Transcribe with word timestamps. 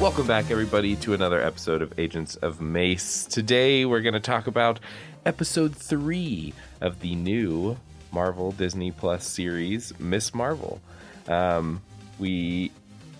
Welcome 0.00 0.28
back, 0.28 0.52
everybody, 0.52 0.94
to 0.96 1.12
another 1.12 1.42
episode 1.42 1.82
of 1.82 1.98
Agents 1.98 2.36
of 2.36 2.60
Mace. 2.60 3.24
Today, 3.24 3.84
we're 3.84 4.00
going 4.00 4.14
to 4.14 4.20
talk 4.20 4.46
about 4.46 4.78
episode 5.26 5.74
three 5.74 6.54
of 6.80 7.00
the 7.00 7.16
new 7.16 7.76
Marvel 8.12 8.52
Disney 8.52 8.92
Plus 8.92 9.26
series, 9.26 9.92
Ms. 9.98 10.36
Marvel. 10.36 10.80
Um, 11.26 11.82
we 12.20 12.70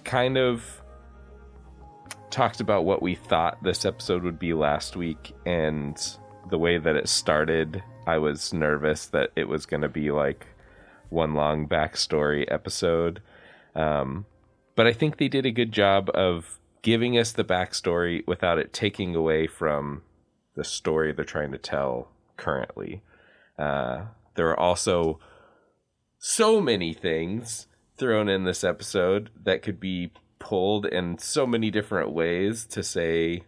kind 0.04 0.38
of 0.38 0.80
talked 2.30 2.60
about 2.60 2.84
what 2.84 3.02
we 3.02 3.16
thought 3.16 3.60
this 3.64 3.84
episode 3.84 4.22
would 4.22 4.38
be 4.38 4.54
last 4.54 4.94
week, 4.94 5.34
and 5.44 6.00
the 6.48 6.58
way 6.58 6.78
that 6.78 6.94
it 6.94 7.08
started, 7.08 7.82
I 8.06 8.18
was 8.18 8.52
nervous 8.54 9.06
that 9.06 9.32
it 9.34 9.48
was 9.48 9.66
going 9.66 9.82
to 9.82 9.88
be 9.88 10.12
like 10.12 10.46
one 11.08 11.34
long 11.34 11.66
backstory 11.66 12.44
episode. 12.48 13.20
Um, 13.74 14.26
but 14.76 14.86
I 14.86 14.92
think 14.92 15.16
they 15.16 15.28
did 15.28 15.44
a 15.44 15.50
good 15.50 15.72
job 15.72 16.08
of 16.14 16.54
giving 16.82 17.18
us 17.18 17.32
the 17.32 17.44
backstory 17.44 18.26
without 18.26 18.58
it 18.58 18.72
taking 18.72 19.14
away 19.14 19.46
from 19.46 20.02
the 20.54 20.64
story 20.64 21.12
they're 21.12 21.24
trying 21.24 21.52
to 21.52 21.58
tell 21.58 22.08
currently. 22.36 23.02
Uh, 23.58 24.06
there 24.34 24.48
are 24.48 24.58
also 24.58 25.18
so 26.18 26.60
many 26.60 26.92
things 26.92 27.66
thrown 27.96 28.28
in 28.28 28.44
this 28.44 28.62
episode 28.62 29.30
that 29.42 29.62
could 29.62 29.80
be 29.80 30.12
pulled 30.38 30.86
in 30.86 31.18
so 31.18 31.46
many 31.46 31.70
different 31.70 32.10
ways 32.10 32.64
to 32.66 32.82
say, 32.82 33.42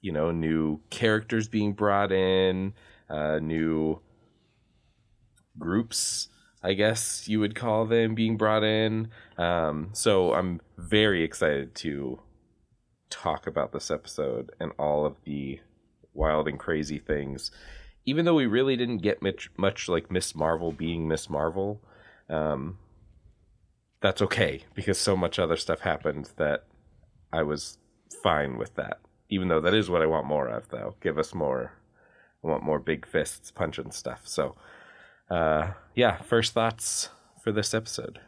you 0.00 0.12
know, 0.12 0.30
new 0.30 0.80
characters 0.90 1.48
being 1.48 1.72
brought 1.72 2.12
in, 2.12 2.72
uh, 3.10 3.38
new 3.40 4.00
groups, 5.58 6.28
I 6.62 6.74
guess 6.74 7.28
you 7.28 7.40
would 7.40 7.54
call 7.54 7.86
them, 7.86 8.14
being 8.14 8.36
brought 8.36 8.62
in. 8.62 9.08
Um, 9.36 9.90
so 9.92 10.34
I'm 10.34 10.60
very 10.76 11.22
excited 11.24 11.74
to 11.76 12.20
talk 13.10 13.46
about 13.46 13.72
this 13.72 13.90
episode 13.90 14.50
and 14.60 14.72
all 14.78 15.06
of 15.06 15.16
the 15.24 15.60
wild 16.14 16.48
and 16.48 16.58
crazy 16.58 16.98
things. 16.98 17.50
Even 18.04 18.24
though 18.24 18.34
we 18.34 18.46
really 18.46 18.76
didn't 18.76 18.98
get 18.98 19.22
much, 19.22 19.50
much 19.56 19.88
like 19.88 20.10
Ms. 20.10 20.34
Marvel 20.34 20.72
being 20.72 21.08
Ms. 21.08 21.28
Marvel, 21.28 21.80
um, 22.28 22.78
that's 24.00 24.22
okay 24.22 24.64
because 24.74 24.98
so 24.98 25.16
much 25.16 25.38
other 25.38 25.56
stuff 25.56 25.80
happened 25.80 26.30
that 26.36 26.64
I 27.32 27.42
was 27.42 27.78
fine 28.22 28.56
with 28.56 28.74
that. 28.76 29.00
Even 29.30 29.48
though 29.48 29.60
that 29.60 29.74
is 29.74 29.90
what 29.90 30.02
I 30.02 30.06
want 30.06 30.26
more 30.26 30.48
of, 30.48 30.68
though. 30.70 30.94
Give 31.00 31.18
us 31.18 31.34
more. 31.34 31.72
I 32.42 32.46
want 32.46 32.62
more 32.62 32.78
big 32.78 33.06
fists 33.06 33.50
punching 33.50 33.90
stuff. 33.90 34.22
So, 34.24 34.56
uh, 35.30 35.72
yeah, 35.94 36.22
first 36.22 36.54
thoughts 36.54 37.10
for 37.42 37.52
this 37.52 37.74
episode. 37.74 38.20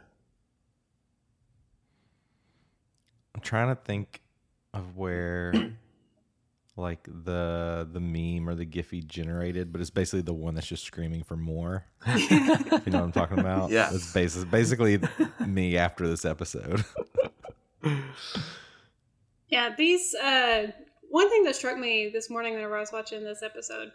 I'm 3.34 3.41
trying 3.41 3.74
to 3.74 3.80
think 3.80 4.20
of 4.72 4.97
where 4.97 5.53
like 6.76 7.03
the 7.04 7.88
the 7.92 8.00
meme 8.00 8.48
or 8.48 8.54
the 8.54 8.66
Giphy 8.66 9.06
generated, 9.06 9.72
but 9.72 9.81
it's 9.81 9.91
basically 9.91 10.22
the 10.22 10.32
one 10.32 10.54
that's 10.54 10.66
just 10.66 10.84
screaming 10.84 11.22
for 11.22 11.36
more. 11.36 11.84
you 12.06 12.41
know 12.41 12.56
what 12.76 12.94
I'm 12.94 13.12
talking 13.12 13.38
about? 13.38 13.70
Yeah. 13.70 13.91
It's 13.92 14.12
basically, 14.12 14.97
basically 14.98 15.00
me 15.47 15.76
after 15.76 16.09
this 16.09 16.25
episode. 16.25 16.84
Yeah, 19.48 19.75
these 19.76 20.14
uh 20.14 20.69
one 21.09 21.28
thing 21.28 21.42
that 21.44 21.56
struck 21.56 21.76
me 21.76 22.09
this 22.12 22.30
morning 22.30 22.54
whenever 22.54 22.76
I 22.76 22.80
was 22.80 22.92
watching 22.92 23.25
this 23.25 23.42
episode 23.42 23.91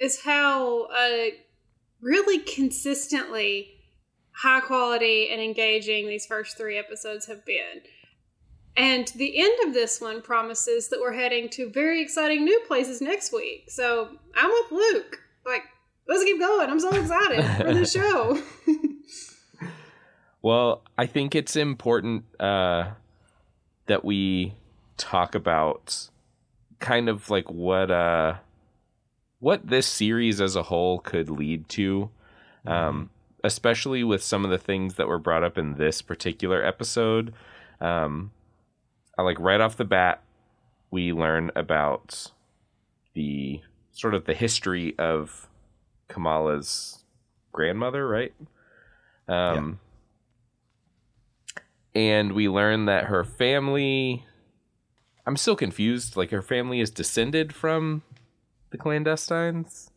is 0.00 0.20
how 0.22 0.86
uh 0.86 1.26
really 2.00 2.40
consistently 2.40 3.70
high 4.32 4.60
quality 4.60 5.28
and 5.30 5.40
engaging 5.40 6.08
these 6.08 6.26
first 6.26 6.58
three 6.58 6.76
episodes 6.76 7.26
have 7.26 7.44
been. 7.46 7.82
And 8.76 9.08
the 9.16 9.42
end 9.42 9.54
of 9.66 9.74
this 9.74 10.00
one 10.00 10.20
promises 10.20 10.88
that 10.88 11.00
we're 11.00 11.14
heading 11.14 11.48
to 11.50 11.70
very 11.70 12.02
exciting 12.02 12.44
new 12.44 12.60
places 12.66 13.00
next 13.00 13.32
week. 13.32 13.70
So 13.70 14.10
I'm 14.34 14.50
with 14.50 14.72
Luke. 14.72 15.18
Like, 15.46 15.62
let's 16.06 16.24
keep 16.24 16.38
going. 16.38 16.68
I'm 16.68 16.80
so 16.80 16.90
excited 16.90 17.44
for 17.56 17.72
the 17.72 17.86
show. 17.86 18.42
Well, 20.46 20.82
I 20.96 21.06
think 21.06 21.34
it's 21.34 21.56
important 21.56 22.22
uh, 22.38 22.90
that 23.86 24.04
we 24.04 24.54
talk 24.96 25.34
about 25.34 26.08
kind 26.78 27.08
of 27.08 27.28
like 27.30 27.50
what 27.50 27.90
uh, 27.90 28.34
what 29.40 29.66
this 29.66 29.88
series 29.88 30.40
as 30.40 30.54
a 30.54 30.62
whole 30.62 31.00
could 31.00 31.28
lead 31.30 31.68
to, 31.70 32.10
um, 32.64 33.10
especially 33.42 34.04
with 34.04 34.22
some 34.22 34.44
of 34.44 34.52
the 34.52 34.56
things 34.56 34.94
that 34.94 35.08
were 35.08 35.18
brought 35.18 35.42
up 35.42 35.58
in 35.58 35.74
this 35.74 36.00
particular 36.00 36.64
episode. 36.64 37.34
Um, 37.80 38.30
I 39.18 39.22
like 39.22 39.38
right 39.40 39.60
off 39.60 39.76
the 39.76 39.84
bat, 39.84 40.22
we 40.90 41.12
learn 41.12 41.50
about 41.56 42.30
the 43.14 43.60
sort 43.92 44.14
of 44.14 44.26
the 44.26 44.34
history 44.34 44.94
of 44.98 45.48
Kamala's 46.08 47.04
grandmother, 47.52 48.06
right? 48.06 48.34
Um, 49.28 49.80
and 51.94 52.32
we 52.32 52.48
learn 52.48 52.84
that 52.84 53.04
her 53.04 53.24
family 53.24 54.24
I'm 55.26 55.36
still 55.36 55.56
confused. 55.56 56.16
Like 56.16 56.30
her 56.30 56.42
family 56.42 56.80
is 56.80 56.90
descended 56.90 57.52
from 57.52 58.02
the 58.70 58.78
clandestines. 58.78 59.90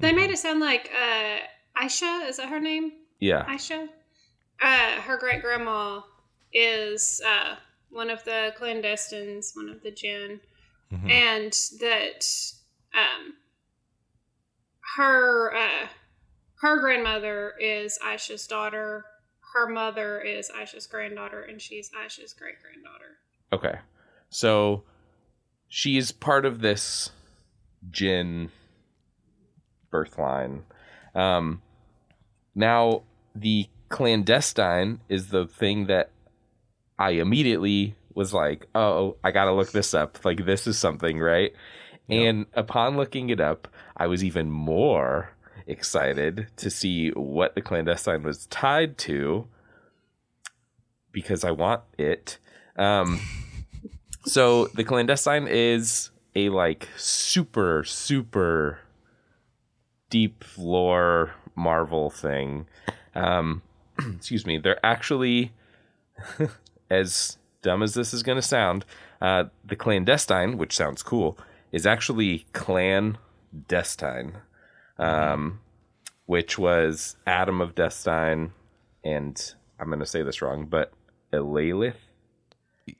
they 0.00 0.12
made 0.12 0.30
it 0.30 0.38
sound 0.38 0.60
like 0.60 0.90
uh 0.92 1.38
Aisha, 1.82 2.28
is 2.28 2.36
that 2.36 2.48
her 2.48 2.60
name? 2.60 2.92
Yeah. 3.20 3.44
Aisha. 3.46 3.88
Uh, 4.60 5.00
her 5.00 5.16
great 5.16 5.42
grandma 5.42 6.00
is 6.54 7.20
uh, 7.26 7.56
one 7.90 8.08
of 8.08 8.24
the 8.24 8.54
clandestines, 8.58 9.54
one 9.54 9.68
of 9.68 9.82
the 9.82 9.90
jinn, 9.90 10.40
and 11.08 11.52
that 11.80 12.24
um, 12.94 13.34
her 14.96 15.54
uh, 15.54 15.88
her 16.60 16.78
grandmother 16.78 17.54
is 17.60 17.98
Aisha's 18.04 18.46
daughter. 18.46 19.04
Her 19.54 19.68
mother 19.68 20.20
is 20.20 20.50
Aisha's 20.50 20.86
granddaughter, 20.86 21.42
and 21.42 21.60
she's 21.60 21.90
Aisha's 21.90 22.32
great 22.32 22.56
granddaughter. 22.62 23.18
Okay. 23.52 23.78
So 24.30 24.82
she 25.68 25.96
is 25.96 26.10
part 26.10 26.44
of 26.44 26.60
this 26.60 27.10
Jinn 27.90 28.50
birth 29.90 30.18
line. 30.18 30.64
Um, 31.14 31.62
now, 32.54 33.02
the 33.34 33.68
clandestine 33.88 35.00
is 35.08 35.28
the 35.28 35.46
thing 35.46 35.86
that 35.86 36.10
I 36.98 37.10
immediately 37.10 37.94
was 38.14 38.32
like, 38.32 38.66
"Oh, 38.74 39.16
I 39.24 39.30
got 39.30 39.46
to 39.46 39.52
look 39.52 39.72
this 39.72 39.94
up. 39.94 40.24
Like 40.24 40.44
this 40.44 40.66
is 40.66 40.78
something, 40.78 41.18
right?" 41.18 41.52
And 42.08 42.46
upon 42.52 42.96
looking 42.96 43.30
it 43.30 43.40
up, 43.40 43.66
I 43.96 44.06
was 44.06 44.22
even 44.22 44.50
more 44.50 45.30
excited 45.66 46.48
to 46.56 46.68
see 46.68 47.10
what 47.10 47.54
the 47.54 47.62
clandestine 47.62 48.22
was 48.22 48.46
tied 48.46 48.98
to 48.98 49.48
because 51.12 51.44
I 51.44 51.50
want 51.50 51.82
it. 51.96 52.38
Um, 52.76 53.20
so 54.26 54.66
the 54.68 54.84
clandestine 54.84 55.46
is 55.48 56.10
a 56.34 56.50
like 56.50 56.88
super 56.96 57.84
super 57.84 58.80
deep 60.10 60.44
lore 60.58 61.32
Marvel 61.56 62.10
thing. 62.10 62.66
Um, 63.14 63.62
excuse 64.16 64.44
me. 64.44 64.58
They're 64.58 64.84
actually 64.84 65.52
as 66.98 67.38
dumb 67.62 67.82
as 67.82 67.94
this 67.94 68.14
is 68.14 68.22
going 68.22 68.36
to 68.36 68.42
sound. 68.42 68.84
Uh, 69.20 69.44
the 69.64 69.76
clandestine, 69.76 70.58
which 70.58 70.74
sounds 70.76 71.02
cool, 71.02 71.38
is 71.72 71.86
actually 71.86 72.46
clan 72.52 73.18
Destine, 73.68 74.36
um, 74.98 75.60
which 76.26 76.58
was 76.58 77.16
Adam 77.26 77.60
of 77.60 77.74
Destine, 77.74 78.52
and 79.04 79.54
I'm 79.78 79.86
going 79.86 80.00
to 80.00 80.06
say 80.06 80.22
this 80.22 80.42
wrong, 80.42 80.66
but 80.66 80.92
Elalyth. 81.32 81.94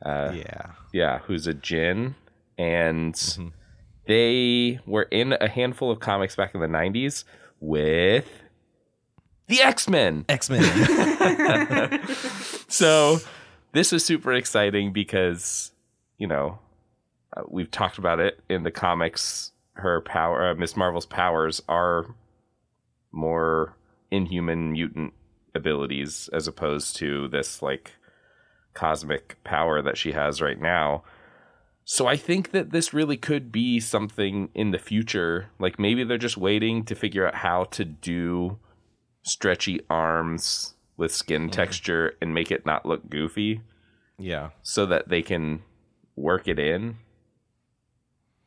Uh, 0.01 0.33
yeah. 0.35 0.71
yeah, 0.95 1.19
who's 1.19 1.47
a 1.47 1.53
Jinn, 1.53 2.15
and 2.57 3.53
they 4.07 4.81
were 4.87 5.03
in 5.03 5.35
a 5.35 5.49
handful 5.49 5.91
of 5.91 6.01
comics 6.01 6.35
back 6.35 6.55
in 6.55 6.63
the 6.63 6.67
'90s 6.67 7.25
with 7.61 8.27
the 9.47 9.61
X 9.61 9.87
Men. 9.89 10.25
X 10.29 10.49
Men. 10.49 12.01
So 12.75 13.21
this 13.75 13.93
was 13.93 14.05
super 14.05 14.33
exciting 14.33 14.93
because 14.93 15.73
you 16.17 16.27
know 16.27 16.59
uh, 17.37 17.43
we've 17.49 17.71
talked 17.71 17.99
about 17.99 18.21
it 18.21 18.41
in 18.49 18.63
the 18.63 18.71
comics. 18.71 19.51
Her 19.75 20.01
power, 20.01 20.51
uh, 20.51 20.55
Ms. 20.55 20.77
Marvel's 20.77 21.05
powers, 21.05 21.61
are 21.69 22.15
more 23.11 23.77
inhuman 24.11 24.73
mutant 24.73 25.13
abilities 25.55 26.31
as 26.33 26.47
opposed 26.47 26.97
to 26.97 27.29
this 27.29 27.61
like 27.61 27.93
cosmic 28.73 29.37
power 29.45 29.83
that 29.83 29.99
she 29.99 30.13
has 30.13 30.41
right 30.41 30.61
now. 30.61 31.03
So 31.85 32.07
I 32.07 32.17
think 32.17 32.53
that 32.53 32.71
this 32.71 32.95
really 32.95 33.17
could 33.17 33.53
be 33.53 33.79
something 33.81 34.49
in 34.55 34.71
the 34.71 34.79
future. 34.79 35.51
Like 35.59 35.79
maybe 35.79 36.05
they're 36.05 36.17
just 36.17 36.37
waiting 36.37 36.85
to 36.85 36.95
figure 36.95 37.27
out 37.27 37.35
how 37.35 37.65
to 37.65 37.85
do 37.85 38.59
stretchy 39.23 39.81
arms 39.91 40.75
with 40.97 41.13
skin 41.13 41.51
texture 41.51 42.15
and 42.21 42.35
make 42.35 42.51
it 42.51 42.65
not 42.65 42.87
look 42.87 43.09
goofy 43.11 43.61
yeah. 44.19 44.51
so 44.63 44.87
that 44.87 45.09
they 45.09 45.23
can 45.23 45.63
work 46.17 46.47
it 46.49 46.59
in. 46.59 46.97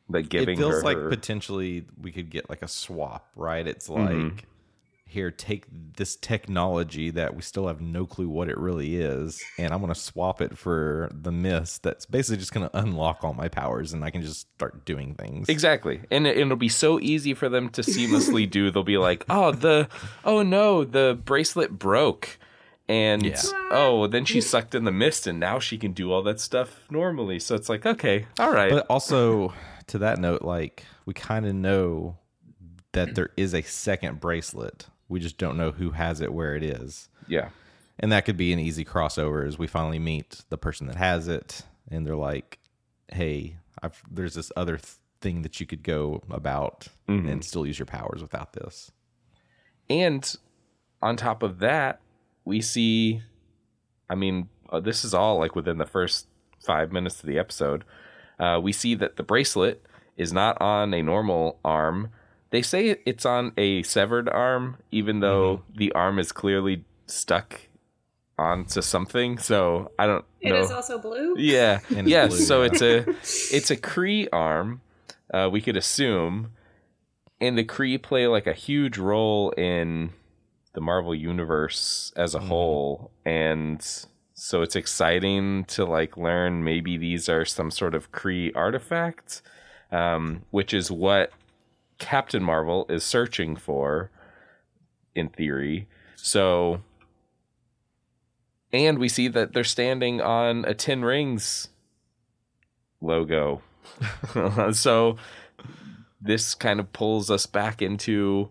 Like 0.08 0.30
giving 0.30 0.56
it 0.58 0.62
feels 0.62 0.76
her 0.76 0.82
like 0.82 0.96
her- 0.96 1.08
potentially 1.10 1.84
we 2.00 2.10
could 2.12 2.30
get 2.30 2.48
like 2.48 2.62
a 2.62 2.68
swap, 2.68 3.28
right? 3.36 3.66
It's 3.66 3.88
Mhm. 3.88 4.30
like 4.34 4.44
here, 5.08 5.30
take 5.30 5.64
this 5.96 6.16
technology 6.16 7.10
that 7.10 7.34
we 7.34 7.42
still 7.42 7.66
have 7.66 7.80
no 7.80 8.06
clue 8.06 8.28
what 8.28 8.48
it 8.48 8.58
really 8.58 8.96
is, 8.96 9.42
and 9.58 9.72
I'm 9.72 9.80
gonna 9.80 9.94
swap 9.94 10.40
it 10.40 10.56
for 10.56 11.10
the 11.12 11.32
mist 11.32 11.82
that's 11.82 12.06
basically 12.06 12.36
just 12.38 12.52
gonna 12.52 12.70
unlock 12.74 13.24
all 13.24 13.34
my 13.34 13.48
powers 13.48 13.92
and 13.92 14.04
I 14.04 14.10
can 14.10 14.22
just 14.22 14.40
start 14.56 14.84
doing 14.84 15.14
things. 15.14 15.48
Exactly. 15.48 16.00
And 16.10 16.26
it, 16.26 16.36
it'll 16.36 16.56
be 16.56 16.68
so 16.68 17.00
easy 17.00 17.34
for 17.34 17.48
them 17.48 17.68
to 17.70 17.82
seamlessly 17.82 18.48
do. 18.48 18.70
They'll 18.70 18.82
be 18.84 18.98
like, 18.98 19.24
"Oh, 19.28 19.50
the 19.52 19.88
oh 20.24 20.42
no, 20.42 20.84
the 20.84 21.18
bracelet 21.24 21.78
broke." 21.78 22.38
And 22.90 23.24
Yeah. 23.26 23.36
oh, 23.70 24.06
then 24.06 24.24
she 24.24 24.40
sucked 24.40 24.74
in 24.74 24.84
the 24.84 24.92
mist 24.92 25.26
and 25.26 25.38
now 25.38 25.58
she 25.58 25.76
can 25.76 25.92
do 25.92 26.10
all 26.10 26.22
that 26.22 26.40
stuff 26.40 26.80
normally. 26.90 27.38
So 27.38 27.54
it's 27.54 27.68
like, 27.68 27.84
okay, 27.84 28.26
all 28.38 28.50
right. 28.52 28.70
But 28.70 28.86
also 28.88 29.52
to 29.88 29.98
that 29.98 30.18
note, 30.18 30.40
like 30.42 30.84
we 31.04 31.12
kind 31.12 31.44
of 31.46 31.54
know 31.54 32.16
that 32.92 33.14
there 33.14 33.28
is 33.36 33.54
a 33.54 33.60
second 33.62 34.20
bracelet. 34.20 34.86
We 35.08 35.20
just 35.20 35.38
don't 35.38 35.56
know 35.56 35.70
who 35.72 35.90
has 35.92 36.20
it 36.20 36.32
where 36.32 36.54
it 36.54 36.62
is. 36.62 37.08
yeah. 37.26 37.50
And 38.00 38.12
that 38.12 38.24
could 38.24 38.36
be 38.36 38.52
an 38.52 38.60
easy 38.60 38.84
crossover 38.84 39.44
as 39.44 39.58
we 39.58 39.66
finally 39.66 39.98
meet 39.98 40.42
the 40.50 40.56
person 40.56 40.86
that 40.86 40.94
has 40.94 41.26
it 41.26 41.62
and 41.90 42.06
they're 42.06 42.14
like, 42.14 42.60
"Hey, 43.08 43.56
I've, 43.82 44.00
there's 44.08 44.34
this 44.34 44.52
other 44.56 44.76
th- 44.76 44.94
thing 45.20 45.42
that 45.42 45.58
you 45.58 45.66
could 45.66 45.82
go 45.82 46.22
about 46.30 46.86
and 47.08 47.44
still 47.44 47.66
use 47.66 47.76
your 47.78 47.86
powers 47.86 48.22
without 48.22 48.52
this." 48.52 48.92
And 49.90 50.32
on 51.02 51.16
top 51.16 51.42
of 51.42 51.58
that, 51.58 52.00
we 52.44 52.60
see 52.60 53.22
I 54.08 54.14
mean, 54.14 54.48
uh, 54.70 54.80
this 54.80 55.04
is 55.04 55.12
all 55.12 55.38
like 55.38 55.56
within 55.56 55.78
the 55.78 55.86
first 55.86 56.28
5 56.64 56.92
minutes 56.92 57.20
of 57.20 57.26
the 57.26 57.38
episode. 57.38 57.84
Uh, 58.38 58.60
we 58.62 58.72
see 58.72 58.94
that 58.94 59.16
the 59.16 59.22
bracelet 59.22 59.84
is 60.16 60.32
not 60.32 60.60
on 60.60 60.94
a 60.94 61.02
normal 61.02 61.58
arm. 61.64 62.10
They 62.50 62.62
say 62.62 62.96
it's 63.04 63.26
on 63.26 63.52
a 63.58 63.82
severed 63.82 64.28
arm 64.28 64.78
even 64.90 65.20
though 65.20 65.62
the 65.74 65.92
arm 65.92 66.18
is 66.18 66.32
clearly 66.32 66.84
stuck 67.06 67.60
onto 68.38 68.80
something. 68.80 69.36
So, 69.38 69.90
I 69.98 70.06
don't 70.06 70.24
It 70.40 70.50
know. 70.50 70.60
is 70.60 70.70
also 70.70 70.98
blue. 70.98 71.34
Yeah. 71.36 71.80
And 71.90 72.00
it's 72.00 72.08
yes. 72.08 72.28
blue, 72.28 72.38
so 72.38 72.62
yeah. 72.62 72.68
it's 72.72 72.82
a 72.82 72.98
it's 73.56 73.70
a 73.70 73.76
Kree 73.76 74.28
arm. 74.32 74.80
Uh, 75.32 75.48
we 75.52 75.60
could 75.60 75.76
assume, 75.76 76.52
and 77.40 77.58
the 77.58 77.64
Kree 77.64 78.00
play 78.02 78.26
like 78.26 78.46
a 78.46 78.54
huge 78.54 78.96
role 78.96 79.50
in 79.50 80.10
the 80.72 80.80
Marvel 80.80 81.14
universe 81.14 82.12
as 82.16 82.34
a 82.34 82.38
whole, 82.40 83.10
and 83.26 83.84
so 84.32 84.62
it's 84.62 84.76
exciting 84.76 85.64
to 85.64 85.84
like 85.84 86.16
learn 86.16 86.64
maybe 86.64 86.96
these 86.96 87.28
are 87.28 87.44
some 87.44 87.70
sort 87.70 87.94
of 87.94 88.10
Kree 88.12 88.52
artifact, 88.54 89.42
um, 89.92 90.44
which 90.50 90.72
is 90.72 90.90
what 90.90 91.30
Captain 91.98 92.42
Marvel 92.42 92.86
is 92.88 93.04
searching 93.04 93.56
for, 93.56 94.10
in 95.14 95.28
theory. 95.28 95.88
So 96.16 96.80
and 98.72 98.98
we 98.98 99.08
see 99.08 99.28
that 99.28 99.52
they're 99.52 99.64
standing 99.64 100.20
on 100.20 100.64
a 100.64 100.74
Ten 100.74 101.02
Rings 101.02 101.68
logo. 103.00 103.62
so 104.72 105.16
this 106.20 106.54
kind 106.54 106.80
of 106.80 106.92
pulls 106.92 107.30
us 107.30 107.46
back 107.46 107.80
into 107.80 108.50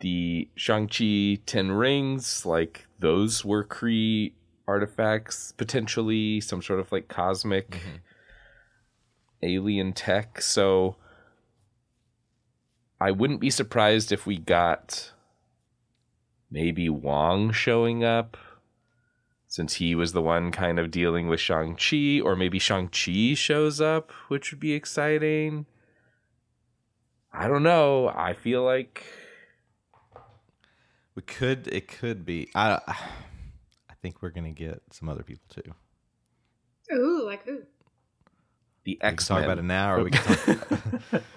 the 0.00 0.48
Shang-Chi 0.54 1.38
Ten 1.46 1.72
Rings. 1.72 2.44
Like 2.44 2.86
those 2.98 3.44
were 3.44 3.64
Kree 3.64 4.32
artifacts, 4.68 5.52
potentially 5.52 6.40
some 6.40 6.60
sort 6.60 6.80
of 6.80 6.92
like 6.92 7.08
cosmic 7.08 7.70
mm-hmm. 7.70 7.96
alien 9.42 9.92
tech. 9.94 10.42
So 10.42 10.96
I 13.00 13.10
wouldn't 13.10 13.40
be 13.40 13.50
surprised 13.50 14.10
if 14.12 14.26
we 14.26 14.38
got 14.38 15.12
maybe 16.50 16.88
Wong 16.88 17.52
showing 17.52 18.02
up 18.04 18.36
since 19.48 19.74
he 19.74 19.94
was 19.94 20.12
the 20.12 20.22
one 20.22 20.50
kind 20.52 20.78
of 20.78 20.90
dealing 20.90 21.28
with 21.28 21.40
Shang-Chi, 21.40 22.20
or 22.22 22.36
maybe 22.36 22.58
Shang-Chi 22.58 23.34
shows 23.34 23.80
up, 23.80 24.10
which 24.28 24.50
would 24.50 24.60
be 24.60 24.72
exciting. 24.72 25.66
I 27.32 27.48
don't 27.48 27.62
know. 27.62 28.08
I 28.08 28.32
feel 28.32 28.62
like 28.62 29.04
We 31.14 31.22
could 31.22 31.68
it 31.68 31.88
could 31.88 32.24
be 32.24 32.48
I 32.54 32.80
I 33.90 33.94
think 34.02 34.22
we're 34.22 34.30
going 34.30 34.52
to 34.54 34.58
get 34.64 34.82
some 34.90 35.08
other 35.08 35.22
people 35.22 35.44
too. 35.50 35.74
Ooh, 36.94 37.24
like 37.26 37.44
who? 37.44 37.62
the 38.84 38.92
We 38.92 38.96
can 38.96 39.12
X 39.12 39.26
talk 39.28 39.40
Men. 39.40 39.44
about 39.44 39.58
it 39.58 39.64
now, 39.64 39.92
or 39.94 40.04
we 40.04 40.10
can 40.12 40.56
talk. 40.56 41.22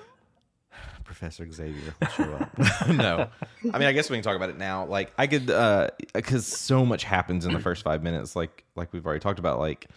Professor 1.09 1.51
Xavier 1.51 1.95
will 1.99 2.07
show 2.09 2.33
up. 2.35 2.87
no, 2.87 3.27
I 3.73 3.79
mean, 3.79 3.87
I 3.87 3.93
guess 3.93 4.11
we 4.11 4.15
can 4.15 4.23
talk 4.23 4.35
about 4.35 4.51
it 4.51 4.59
now. 4.59 4.85
Like, 4.85 5.11
I 5.17 5.25
could, 5.25 5.47
because 6.13 6.45
so 6.45 6.85
much 6.85 7.03
happens 7.03 7.47
in 7.47 7.51
the 7.51 7.59
first 7.59 7.81
five 7.81 8.03
minutes. 8.03 8.35
Like, 8.35 8.63
like 8.75 8.93
we've 8.93 9.03
already 9.03 9.19
talked 9.19 9.39
about. 9.39 9.57
Like, 9.57 9.87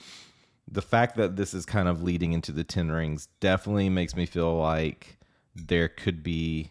the 0.66 0.80
fact 0.80 1.16
that 1.16 1.36
this 1.36 1.52
is 1.52 1.66
kind 1.66 1.86
of 1.86 2.02
leading 2.02 2.32
into 2.32 2.50
the 2.50 2.64
Ten 2.64 2.90
Rings 2.90 3.28
definitely 3.40 3.90
makes 3.90 4.16
me 4.16 4.24
feel 4.24 4.56
like 4.56 5.18
there 5.54 5.86
could 5.86 6.22
be 6.22 6.70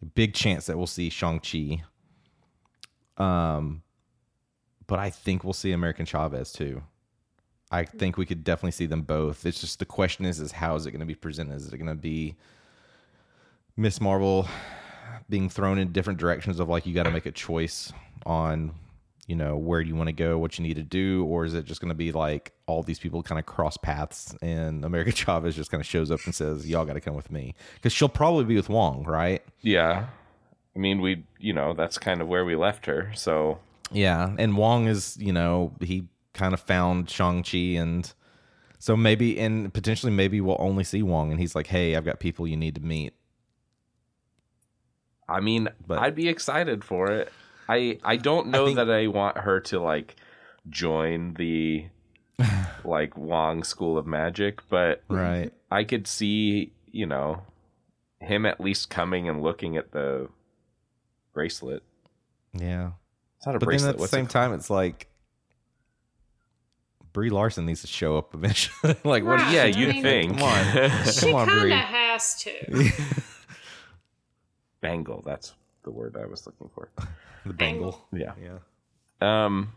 a 0.00 0.06
big 0.06 0.32
chance 0.32 0.64
that 0.64 0.78
we'll 0.78 0.86
see 0.86 1.10
Shang 1.10 1.38
Chi. 1.38 1.82
Um, 3.22 3.82
but 4.86 4.98
I 4.98 5.10
think 5.10 5.44
we'll 5.44 5.52
see 5.52 5.72
American 5.72 6.06
Chavez 6.06 6.50
too. 6.50 6.82
I 7.70 7.84
think 7.84 8.16
we 8.16 8.24
could 8.24 8.42
definitely 8.42 8.70
see 8.70 8.86
them 8.86 9.02
both. 9.02 9.44
It's 9.44 9.60
just 9.60 9.80
the 9.80 9.84
question 9.84 10.24
is, 10.24 10.40
is 10.40 10.50
how 10.50 10.76
is 10.76 10.86
it 10.86 10.92
going 10.92 11.00
to 11.00 11.06
be 11.06 11.14
presented? 11.14 11.56
Is 11.56 11.70
it 11.70 11.76
going 11.76 11.88
to 11.88 11.94
be 11.94 12.36
Ms. 13.76 14.00
Marvel 14.00 14.48
being 15.28 15.48
thrown 15.48 15.78
in 15.78 15.92
different 15.92 16.18
directions 16.18 16.60
of 16.60 16.68
like 16.68 16.86
you 16.86 16.94
got 16.94 17.04
to 17.04 17.10
make 17.10 17.26
a 17.26 17.30
choice 17.30 17.92
on, 18.26 18.72
you 19.26 19.36
know, 19.36 19.56
where 19.56 19.80
you 19.80 19.94
want 19.94 20.08
to 20.08 20.12
go, 20.12 20.38
what 20.38 20.58
you 20.58 20.62
need 20.64 20.74
to 20.74 20.82
do, 20.82 21.24
or 21.24 21.44
is 21.44 21.54
it 21.54 21.64
just 21.64 21.80
going 21.80 21.88
to 21.88 21.94
be 21.94 22.12
like 22.12 22.52
all 22.66 22.82
these 22.82 22.98
people 22.98 23.22
kind 23.22 23.38
of 23.38 23.46
cross 23.46 23.76
paths 23.76 24.34
and 24.42 24.84
America 24.90 25.12
Chavez 25.12 25.54
just 25.54 25.70
kind 25.70 25.80
of 25.80 25.86
shows 25.86 26.10
up 26.10 26.20
and 26.24 26.34
says, 26.34 26.68
"Y'all 26.68 26.84
got 26.84 26.94
to 26.94 27.00
come 27.00 27.14
with 27.14 27.30
me," 27.30 27.54
because 27.74 27.92
she'll 27.92 28.08
probably 28.08 28.44
be 28.44 28.56
with 28.56 28.68
Wong, 28.68 29.04
right? 29.04 29.42
Yeah. 29.60 30.06
I 30.74 30.78
mean, 30.78 31.00
we, 31.00 31.24
you 31.38 31.52
know, 31.52 31.74
that's 31.74 31.98
kind 31.98 32.20
of 32.20 32.28
where 32.28 32.44
we 32.44 32.54
left 32.54 32.86
her. 32.86 33.10
So, 33.14 33.58
Yeah, 33.92 34.34
and 34.38 34.56
Wong 34.56 34.86
is, 34.86 35.16
you 35.18 35.32
know, 35.32 35.72
he 35.80 36.06
kind 36.32 36.54
of 36.54 36.60
found 36.60 37.10
Shang 37.10 37.42
Chi 37.42 37.58
and 37.76 38.12
So 38.78 38.96
maybe 38.96 39.38
and 39.38 39.74
potentially 39.74 40.12
maybe 40.12 40.40
we'll 40.40 40.56
only 40.60 40.84
see 40.84 41.02
Wong 41.02 41.30
and 41.30 41.40
he's 41.40 41.54
like, 41.54 41.68
"Hey, 41.68 41.96
I've 41.96 42.04
got 42.04 42.18
people 42.20 42.46
you 42.46 42.56
need 42.56 42.74
to 42.76 42.80
meet." 42.80 43.14
I 45.30 45.40
mean, 45.40 45.68
But- 45.86 45.98
I'd 46.00 46.14
be 46.14 46.28
excited 46.28 46.84
for 46.84 47.10
it. 47.10 47.32
I 47.68 47.98
I 48.02 48.16
don't 48.16 48.48
know 48.48 48.66
think- 48.66 48.76
that 48.76 48.90
I 48.90 49.06
want 49.06 49.38
her 49.38 49.60
to 49.60 49.78
like 49.80 50.16
join 50.68 51.34
the 51.34 51.86
like 52.84 53.16
Wong 53.16 53.62
School 53.62 53.96
of 53.96 54.06
Magic, 54.06 54.60
but 54.68 55.02
Right. 55.08 55.52
I 55.70 55.84
could 55.84 56.06
see, 56.06 56.72
you 56.90 57.06
know, 57.06 57.42
him 58.20 58.44
at 58.44 58.60
least 58.60 58.90
coming 58.90 59.28
and 59.28 59.42
looking 59.42 59.76
at 59.76 59.92
the 59.92 60.28
bracelet. 61.32 61.82
Yeah. 62.52 62.90
It's 63.36 63.46
not 63.46 63.54
a 63.54 63.58
But 63.58 63.66
bracelet. 63.66 63.80
then 63.82 63.90
at 63.90 63.96
the 63.96 64.00
what's 64.00 64.12
it 64.12 64.16
same 64.16 64.26
called? 64.26 64.30
time 64.32 64.52
it's 64.54 64.68
like 64.70 65.06
Brie 67.12 67.30
Larson 67.30 67.66
needs 67.66 67.80
to 67.80 67.86
show 67.88 68.16
up 68.18 68.34
eventually. 68.34 68.94
like 69.04 69.24
what 69.24 69.38
Yeah, 69.52 69.64
you'd 69.64 69.88
mean- 69.94 70.02
think. 70.02 70.38
Come 70.38 70.42
on. 70.48 70.90
She 71.06 71.20
Come 71.26 71.34
on, 71.34 71.46
kind 71.48 71.60
Brie. 71.62 71.72
of 71.72 71.78
has 71.78 72.42
to. 72.42 73.22
Bangle, 74.80 75.22
that's 75.24 75.54
the 75.82 75.90
word 75.90 76.16
I 76.20 76.26
was 76.26 76.46
looking 76.46 76.70
for. 76.74 76.90
the 77.46 77.52
bangle. 77.52 78.06
Yeah. 78.12 78.32
Yeah. 78.40 78.58
Um 79.20 79.72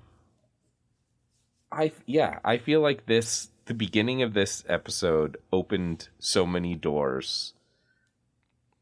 I 1.72 1.92
yeah, 2.06 2.40
I 2.44 2.58
feel 2.58 2.82
like 2.82 3.06
this 3.06 3.50
the 3.66 3.74
beginning 3.74 4.22
of 4.22 4.34
this 4.34 4.64
episode 4.68 5.38
opened 5.52 6.10
so 6.20 6.46
many 6.46 6.76
doors 6.76 7.54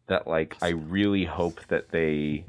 that 0.08 0.28
like 0.28 0.58
I 0.62 0.70
really 0.70 1.25
hope 1.25 1.66
that 1.68 1.92
they 1.92 2.46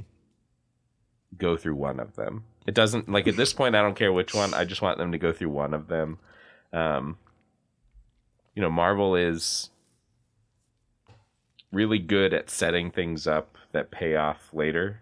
go 1.38 1.56
through 1.56 1.76
one 1.76 2.00
of 2.00 2.16
them. 2.16 2.44
It 2.66 2.74
doesn't 2.74 3.08
like 3.08 3.28
at 3.28 3.36
this 3.36 3.52
point 3.52 3.74
I 3.74 3.82
don't 3.82 3.96
care 3.96 4.12
which 4.12 4.34
one. 4.34 4.54
I 4.54 4.64
just 4.64 4.82
want 4.82 4.98
them 4.98 5.12
to 5.12 5.18
go 5.18 5.32
through 5.32 5.50
one 5.50 5.74
of 5.74 5.88
them. 5.88 6.18
Um 6.72 7.18
you 8.54 8.60
know, 8.60 8.70
Marvel 8.70 9.16
is 9.16 9.70
really 11.70 11.98
good 11.98 12.34
at 12.34 12.50
setting 12.50 12.90
things 12.90 13.26
up 13.26 13.56
that 13.72 13.90
pay 13.90 14.16
off 14.16 14.50
later 14.52 15.00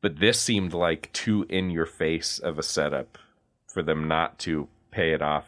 but 0.00 0.18
this 0.18 0.40
seemed 0.40 0.74
like 0.74 1.12
too 1.12 1.46
in 1.48 1.70
your 1.70 1.86
face 1.86 2.40
of 2.40 2.58
a 2.58 2.62
setup 2.64 3.16
for 3.68 3.80
them 3.82 4.08
not 4.08 4.36
to 4.40 4.66
pay 4.90 5.12
it 5.12 5.22
off 5.22 5.46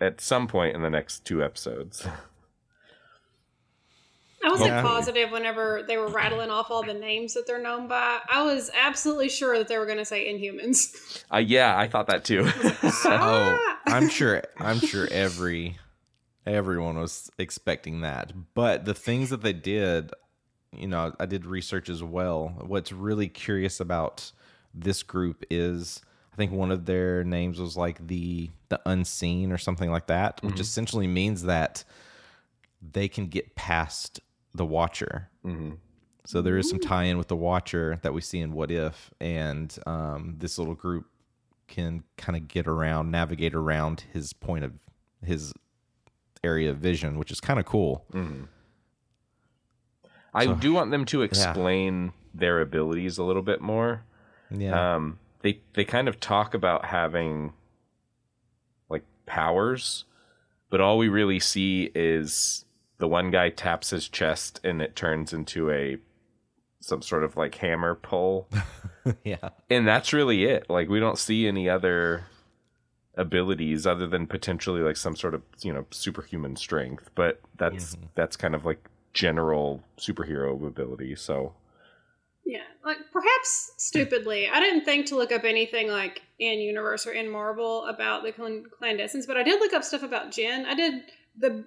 at 0.00 0.22
some 0.22 0.48
point 0.48 0.74
in 0.74 0.80
the 0.80 0.88
next 0.88 1.26
two 1.26 1.44
episodes. 1.44 2.06
I 4.42 4.48
wasn't 4.50 4.70
Yeah. 4.70 4.82
positive 4.82 5.30
whenever 5.30 5.82
they 5.86 5.96
were 5.98 6.08
rattling 6.08 6.50
off 6.50 6.70
all 6.70 6.82
the 6.82 6.92
names 6.94 7.32
that 7.34 7.46
they're 7.46 7.62
known 7.62 7.86
by. 7.88 8.18
I 8.30 8.42
was 8.42 8.70
absolutely 8.78 9.28
sure 9.30 9.56
that 9.58 9.68
they 9.68 9.78
were 9.78 9.86
going 9.86 9.98
to 9.98 10.04
say 10.04 10.30
Inhumans. 10.32 11.22
Uh, 11.32 11.38
yeah, 11.38 11.76
I 11.78 11.86
thought 11.88 12.06
that 12.08 12.24
too. 12.24 12.48
Oh, 13.04 13.74
I'm 13.86 14.08
sure 14.08 14.42
I'm 14.58 14.78
sure 14.80 15.06
every 15.10 15.78
everyone 16.46 16.98
was 16.98 17.30
expecting 17.38 18.00
that. 18.00 18.32
But 18.54 18.84
the 18.86 18.94
things 18.94 19.28
that 19.30 19.42
they 19.42 19.52
did, 19.52 20.10
you 20.78 20.86
know, 20.86 21.14
I 21.18 21.26
did 21.26 21.46
research 21.46 21.88
as 21.88 22.02
well. 22.02 22.48
What's 22.66 22.92
really 22.92 23.28
curious 23.28 23.80
about 23.80 24.32
this 24.74 25.02
group 25.02 25.44
is 25.50 26.00
I 26.32 26.36
think 26.36 26.52
one 26.52 26.70
of 26.70 26.84
their 26.84 27.22
names 27.24 27.60
was 27.60 27.76
like 27.76 28.06
the 28.06 28.50
the 28.68 28.80
unseen 28.86 29.52
or 29.52 29.58
something 29.58 29.90
like 29.90 30.08
that, 30.08 30.42
which 30.42 30.54
mm-hmm. 30.54 30.60
essentially 30.60 31.06
means 31.06 31.44
that 31.44 31.84
they 32.92 33.08
can 33.08 33.26
get 33.26 33.54
past 33.54 34.20
the 34.54 34.64
watcher. 34.64 35.30
Mm-hmm. 35.44 35.72
So 36.26 36.40
there 36.40 36.56
is 36.56 36.70
some 36.70 36.80
tie-in 36.80 37.18
with 37.18 37.28
the 37.28 37.36
Watcher 37.36 37.98
that 38.02 38.14
we 38.14 38.22
see 38.22 38.40
in 38.40 38.52
What 38.52 38.70
If, 38.70 39.12
and 39.20 39.76
um, 39.86 40.36
this 40.38 40.58
little 40.58 40.74
group 40.74 41.06
can 41.68 42.02
kind 42.16 42.34
of 42.34 42.48
get 42.48 42.66
around, 42.66 43.10
navigate 43.10 43.54
around 43.54 44.04
his 44.12 44.32
point 44.32 44.64
of 44.64 44.72
his 45.22 45.52
area 46.42 46.70
of 46.70 46.78
vision, 46.78 47.18
which 47.18 47.30
is 47.30 47.40
kind 47.40 47.60
of 47.60 47.66
cool. 47.66 48.06
Mm-hmm. 48.12 48.44
I 50.34 50.46
So- 50.46 50.54
do 50.54 50.72
want 50.72 50.90
them 50.90 51.04
to 51.06 51.22
explain 51.22 52.12
their 52.34 52.60
abilities 52.60 53.18
a 53.18 53.24
little 53.24 53.42
bit 53.42 53.60
more. 53.60 54.02
Yeah, 54.50 54.94
Um, 54.96 55.18
they 55.42 55.60
they 55.74 55.84
kind 55.84 56.08
of 56.08 56.18
talk 56.20 56.54
about 56.54 56.86
having 56.86 57.52
like 58.88 59.04
powers, 59.26 60.04
but 60.70 60.80
all 60.80 60.98
we 60.98 61.08
really 61.08 61.38
see 61.40 61.90
is 61.94 62.64
the 62.98 63.08
one 63.08 63.30
guy 63.30 63.50
taps 63.50 63.90
his 63.90 64.08
chest 64.08 64.60
and 64.64 64.80
it 64.82 64.94
turns 64.96 65.32
into 65.32 65.70
a 65.70 65.98
some 66.80 67.02
sort 67.02 67.24
of 67.24 67.36
like 67.36 67.54
hammer 67.56 67.94
pull. 67.94 68.48
yeah, 69.24 69.50
and 69.70 69.86
that's 69.86 70.12
really 70.12 70.44
it. 70.44 70.68
Like 70.68 70.88
we 70.88 71.00
don't 71.00 71.18
see 71.18 71.46
any 71.46 71.68
other 71.68 72.24
abilities 73.16 73.86
other 73.86 74.06
than 74.08 74.26
potentially 74.26 74.80
like 74.82 74.96
some 74.96 75.14
sort 75.14 75.34
of 75.34 75.42
you 75.62 75.72
know 75.72 75.86
superhuman 75.92 76.56
strength 76.56 77.10
but 77.14 77.40
that's 77.56 77.96
that's 78.16 78.36
kind 78.36 78.56
of 78.56 78.64
like 78.64 78.88
general 79.14 79.82
superhero 79.96 80.66
ability 80.66 81.14
so 81.14 81.54
Yeah, 82.44 82.64
like 82.84 82.98
perhaps 83.12 83.72
stupidly, 83.78 84.48
I 84.52 84.60
didn't 84.60 84.84
think 84.84 85.06
to 85.06 85.16
look 85.16 85.32
up 85.32 85.44
anything 85.44 85.88
like 85.88 86.22
in 86.38 86.58
universe 86.58 87.06
or 87.06 87.12
in 87.12 87.30
Marvel 87.30 87.86
about 87.86 88.22
the 88.22 88.32
clandestines, 88.32 89.26
but 89.26 89.38
I 89.38 89.42
did 89.42 89.60
look 89.60 89.72
up 89.72 89.84
stuff 89.84 90.02
about 90.02 90.32
Jinn. 90.32 90.66
I 90.66 90.74
did 90.74 91.04
the 91.38 91.64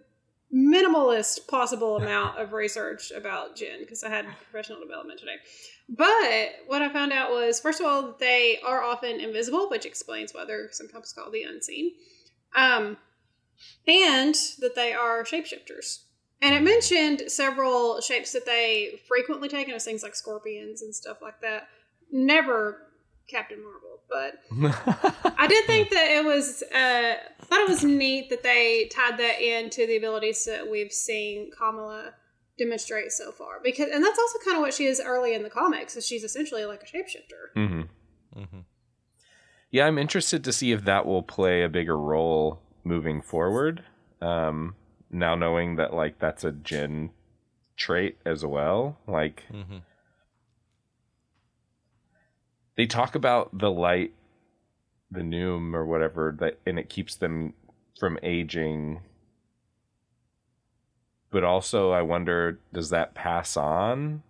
minimalist 0.53 1.47
possible 1.47 1.97
amount 1.97 2.37
of 2.37 2.53
research 2.53 3.11
about 3.11 3.55
Jinn 3.55 3.79
because 3.79 4.03
I 4.03 4.09
had 4.09 4.25
professional 4.49 4.79
development 4.79 5.19
today. 5.19 5.37
But 5.89 6.67
what 6.67 6.81
I 6.81 6.91
found 6.91 7.11
out 7.11 7.31
was, 7.31 7.59
first 7.59 7.79
of 7.79 7.85
all, 7.85 8.15
they 8.19 8.59
are 8.65 8.83
often 8.83 9.19
invisible, 9.19 9.69
which 9.69 9.85
explains 9.85 10.33
why 10.33 10.45
they're 10.45 10.71
sometimes 10.71 11.13
called 11.13 11.33
the 11.33 11.43
unseen, 11.43 11.93
um, 12.55 12.97
and 13.87 14.35
that 14.59 14.75
they 14.75 14.93
are 14.93 15.23
shapeshifters. 15.23 15.99
And 16.41 16.53
it 16.53 16.61
mentioned 16.61 17.31
several 17.31 17.99
shapes 18.01 18.31
that 18.33 18.45
they 18.45 19.01
frequently 19.07 19.49
take, 19.49 19.67
and 19.67 19.75
it's 19.75 19.85
things 19.85 20.03
like 20.03 20.15
scorpions 20.15 20.81
and 20.81 20.93
stuff 20.93 21.21
like 21.21 21.41
that. 21.41 21.67
Never 22.11 22.83
Captain 23.27 23.59
Marvel, 23.61 23.99
but 24.09 24.39
I 25.37 25.47
did 25.47 25.65
think 25.65 25.89
that 25.89 26.09
it 26.11 26.23
was 26.23 26.63
uh 26.63 27.15
thought 27.41 27.59
it 27.61 27.67
was 27.67 27.83
neat 27.83 28.29
that 28.29 28.43
they 28.43 28.85
tied 28.85 29.17
that 29.17 29.41
into 29.41 29.85
the 29.85 29.97
abilities 29.97 30.45
that 30.45 30.69
we've 30.69 30.93
seen 30.93 31.51
Kamala 31.57 32.13
demonstrate 32.57 33.11
so 33.11 33.31
far. 33.31 33.59
Because 33.63 33.89
and 33.91 34.03
that's 34.03 34.17
also 34.17 34.39
kind 34.45 34.57
of 34.57 34.61
what 34.61 34.73
she 34.73 34.85
is 34.85 35.01
early 35.03 35.33
in 35.33 35.43
the 35.43 35.49
comics, 35.49 35.95
is 35.95 36.05
she's 36.07 36.23
essentially 36.23 36.65
like 36.65 36.83
a 36.83 36.85
shapeshifter. 36.85 37.57
Mm-hmm. 37.57 37.81
Mm-hmm. 38.39 38.59
yeah 39.71 39.87
i'm 39.87 39.97
interested 39.97 40.43
to 40.43 40.53
see 40.53 40.71
if 40.71 40.83
that 40.85 41.05
will 41.07 41.23
play 41.23 41.63
a 41.63 41.69
bigger 41.69 41.97
role 41.97 42.61
moving 42.83 43.21
forward 43.21 43.83
um 44.21 44.75
now 45.09 45.35
knowing 45.35 45.75
that 45.77 45.93
like 45.93 46.19
that's 46.19 46.43
a 46.43 46.51
Jinn 46.51 47.11
trait 47.75 48.17
as 48.25 48.45
well 48.45 48.97
like 49.07 49.43
Mhm. 49.51 49.81
they 52.75 52.85
talk 52.85 53.15
about 53.15 53.55
the 53.57 53.71
light 53.71 54.13
the 55.11 55.23
Noor 55.23 55.75
or 55.81 55.85
whatever 55.85 56.35
that 56.39 56.59
and 56.65 56.77
it 56.79 56.89
keeps 56.89 57.15
them 57.15 57.53
from 57.99 58.19
aging 58.23 59.01
but 61.29 61.43
also 61.43 61.91
i 61.91 62.01
wonder 62.01 62.59
does 62.73 62.89
that 62.89 63.13
pass 63.13 63.55
on 63.55 64.23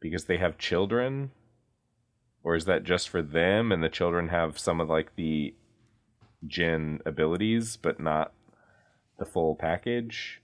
because 0.00 0.24
they 0.24 0.38
have 0.38 0.58
children 0.58 1.30
or 2.42 2.54
is 2.54 2.64
that 2.64 2.82
just 2.84 3.08
for 3.08 3.20
them 3.22 3.70
and 3.72 3.82
the 3.82 3.88
children 3.88 4.28
have 4.28 4.58
some 4.58 4.80
of 4.80 4.88
like 4.88 5.14
the 5.16 5.54
Jinn 6.46 7.00
abilities 7.04 7.76
but 7.76 7.98
not 8.00 8.32
the 9.18 9.26
full 9.26 9.54
package 9.54 10.40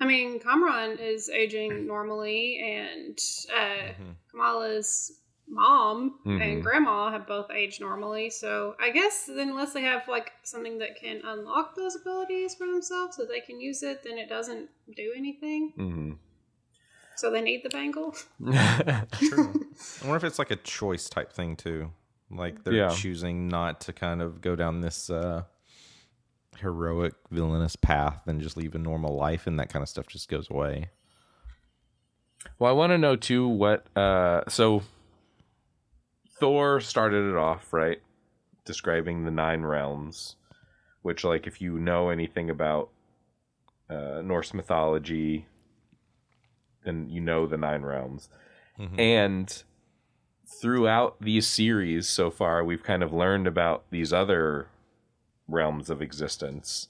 I 0.00 0.04
mean, 0.04 0.40
Kamran 0.40 0.98
is 0.98 1.28
aging 1.28 1.86
normally, 1.86 2.58
and 2.60 3.16
uh, 3.56 3.92
Kamala's 4.32 5.20
mom 5.46 6.18
Mhm. 6.26 6.40
and 6.42 6.62
grandma 6.62 7.12
have 7.12 7.24
both 7.28 7.52
aged 7.52 7.80
normally. 7.80 8.28
So 8.28 8.74
I 8.80 8.90
guess 8.90 9.26
then, 9.26 9.50
unless 9.50 9.72
they 9.74 9.82
have 9.82 10.08
like 10.08 10.32
something 10.42 10.78
that 10.78 10.96
can 10.96 11.20
unlock 11.24 11.76
those 11.76 11.94
abilities 11.94 12.54
for 12.56 12.66
themselves 12.66 13.16
so 13.16 13.24
they 13.24 13.40
can 13.40 13.60
use 13.60 13.84
it, 13.84 14.02
then 14.02 14.18
it 14.18 14.28
doesn't 14.28 14.70
do 14.96 15.12
anything. 15.16 15.72
mm-hmm. 15.78 16.12
So 17.14 17.30
they 17.30 17.40
need 17.42 17.62
the 17.62 17.68
bangle. 17.70 18.16
True. 18.40 19.52
I 20.02 20.04
wonder 20.06 20.16
if 20.16 20.24
it's 20.24 20.38
like 20.40 20.50
a 20.50 20.56
choice 20.56 21.08
type 21.08 21.32
thing 21.32 21.54
too. 21.54 21.92
Like 22.28 22.64
they're 22.64 22.72
Yeah. 22.74 22.88
choosing 22.88 23.46
not 23.46 23.80
to 23.82 23.92
kind 23.92 24.20
of 24.20 24.40
go 24.40 24.56
down 24.56 24.80
this 24.80 25.10
uh, 25.10 25.44
heroic 26.58 27.14
villainous 27.30 27.76
path 27.76 28.20
and 28.26 28.40
just 28.40 28.56
leave 28.56 28.74
a 28.74 28.78
normal 28.78 29.14
life, 29.14 29.46
and 29.46 29.58
that 29.58 29.68
kind 29.68 29.82
of 29.82 29.88
stuff 29.88 30.06
just 30.06 30.28
goes 30.28 30.48
away. 30.50 30.90
Well, 32.58 32.70
I 32.70 32.74
want 32.74 32.90
to 32.90 32.98
know 32.98 33.16
too 33.16 33.46
what. 33.48 33.86
Uh, 33.96 34.42
so 34.48 34.82
Thor 36.38 36.80
started 36.80 37.30
it 37.30 37.36
off 37.36 37.72
right, 37.72 38.00
describing 38.64 39.24
the 39.24 39.30
nine 39.30 39.62
realms, 39.62 40.36
which, 41.02 41.24
like, 41.24 41.46
if 41.46 41.60
you 41.60 41.78
know 41.78 42.10
anything 42.10 42.50
about 42.50 42.90
uh, 43.88 44.22
Norse 44.22 44.52
mythology, 44.52 45.46
then 46.84 47.08
you 47.08 47.20
know 47.20 47.46
the 47.46 47.56
nine 47.56 47.82
realms. 47.82 48.28
And 48.98 49.62
throughout 50.60 51.16
these 51.20 51.46
series 51.46 52.08
so 52.08 52.30
far, 52.30 52.64
we've 52.64 52.82
kind 52.82 53.02
of 53.02 53.12
learned 53.12 53.46
about 53.46 53.84
these 53.90 54.12
other 54.12 54.66
realms 55.48 55.90
of 55.90 56.00
existence, 56.02 56.88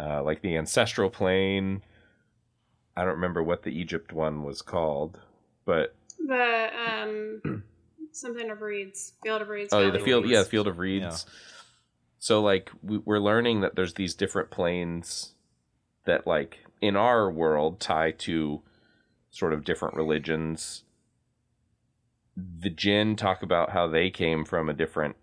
uh, 0.00 0.22
like 0.22 0.42
the 0.42 0.56
ancestral 0.56 1.10
plane. 1.10 1.82
I 2.96 3.00
don't 3.04 3.14
remember 3.14 3.42
what 3.42 3.62
the 3.64 3.70
Egypt 3.78 4.12
one 4.12 4.42
was 4.44 4.62
called, 4.62 5.18
but 5.64 5.94
The 6.24 6.70
um 7.44 7.62
something 8.12 8.50
of 8.50 8.60
reeds, 8.62 9.14
field 9.22 9.42
of 9.42 9.48
reeds. 9.48 9.72
oh, 9.72 9.78
Valley 9.80 9.90
the 9.90 10.04
field, 10.04 10.24
Reeds. 10.24 10.32
yeah, 10.32 10.42
the 10.42 10.48
field 10.48 10.66
of 10.68 10.78
reeds. 10.78 11.26
So 12.18 12.40
like 12.40 12.70
we, 12.82 12.98
we're 12.98 13.18
learning 13.18 13.60
that 13.62 13.74
there's 13.76 13.94
these 13.94 14.14
different 14.14 14.50
planes 14.50 15.34
that 16.06 16.26
like 16.26 16.58
in 16.80 16.96
our 16.96 17.30
world 17.30 17.80
tie 17.80 18.12
to 18.12 18.62
sort 19.30 19.52
of 19.52 19.64
different 19.64 19.94
religions. 19.96 20.84
The 22.36 22.70
Jinn 22.70 23.16
talk 23.16 23.42
about 23.42 23.70
how 23.70 23.86
they 23.88 24.10
came 24.10 24.44
from 24.44 24.68
a 24.68 24.72
different 24.72 25.16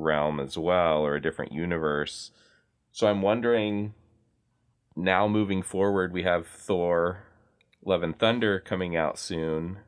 realm 0.00 0.40
as 0.40 0.56
well 0.58 0.98
or 0.98 1.14
a 1.14 1.22
different 1.22 1.52
universe. 1.52 2.30
So 2.92 3.06
I'm 3.06 3.22
wondering 3.22 3.94
now 4.96 5.28
moving 5.28 5.62
forward 5.62 6.12
we 6.12 6.24
have 6.24 6.46
Thor 6.46 7.24
Love 7.84 8.02
and 8.02 8.18
Thunder 8.18 8.60
coming 8.60 8.96
out 8.96 9.18
soon. 9.18 9.78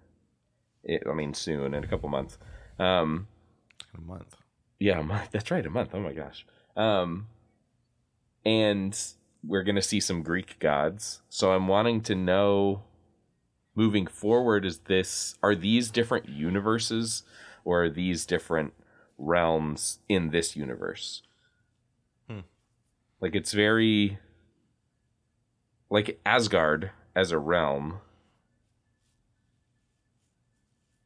It, 0.85 1.02
I 1.09 1.14
mean 1.14 1.35
soon 1.35 1.75
in 1.75 1.85
a 1.85 1.88
couple 1.88 2.09
months. 2.09 2.38
Um 2.78 3.28
a 3.95 4.00
month. 4.00 4.37
yeah, 4.78 5.00
a 5.00 5.02
month. 5.02 5.31
That's 5.33 5.50
right, 5.50 5.64
a 5.64 5.71
month. 5.71 5.90
Oh 5.95 6.00
my 6.00 6.12
gosh. 6.12 6.47
Um, 6.76 7.28
and 8.45 8.99
we're 9.45 9.62
gonna 9.62 9.83
see 9.83 10.00
some 10.00 10.23
Greek 10.23 10.59
gods. 10.59 11.23
So 11.28 11.52
I'm 11.52 11.69
wanting 11.69 12.00
to 12.02 12.14
know, 12.14 12.83
moving 13.75 14.07
forward, 14.07 14.64
is 14.64 14.78
this 14.78 15.37
are 15.42 15.54
these 15.54 15.90
different 15.90 16.28
universes, 16.28 17.23
or 17.64 17.85
are 17.85 17.90
these 17.90 18.26
different 18.26 18.73
realms 19.23 20.00
in 20.09 20.31
this 20.31 20.57
universe? 20.57 21.23
Hmm. 22.29 22.41
Like 23.21 23.35
it's 23.35 23.52
very 23.52 24.19
like 25.88 26.21
Asgard 26.26 26.91
as 27.14 27.31
a 27.33 27.38
realm. 27.38 27.99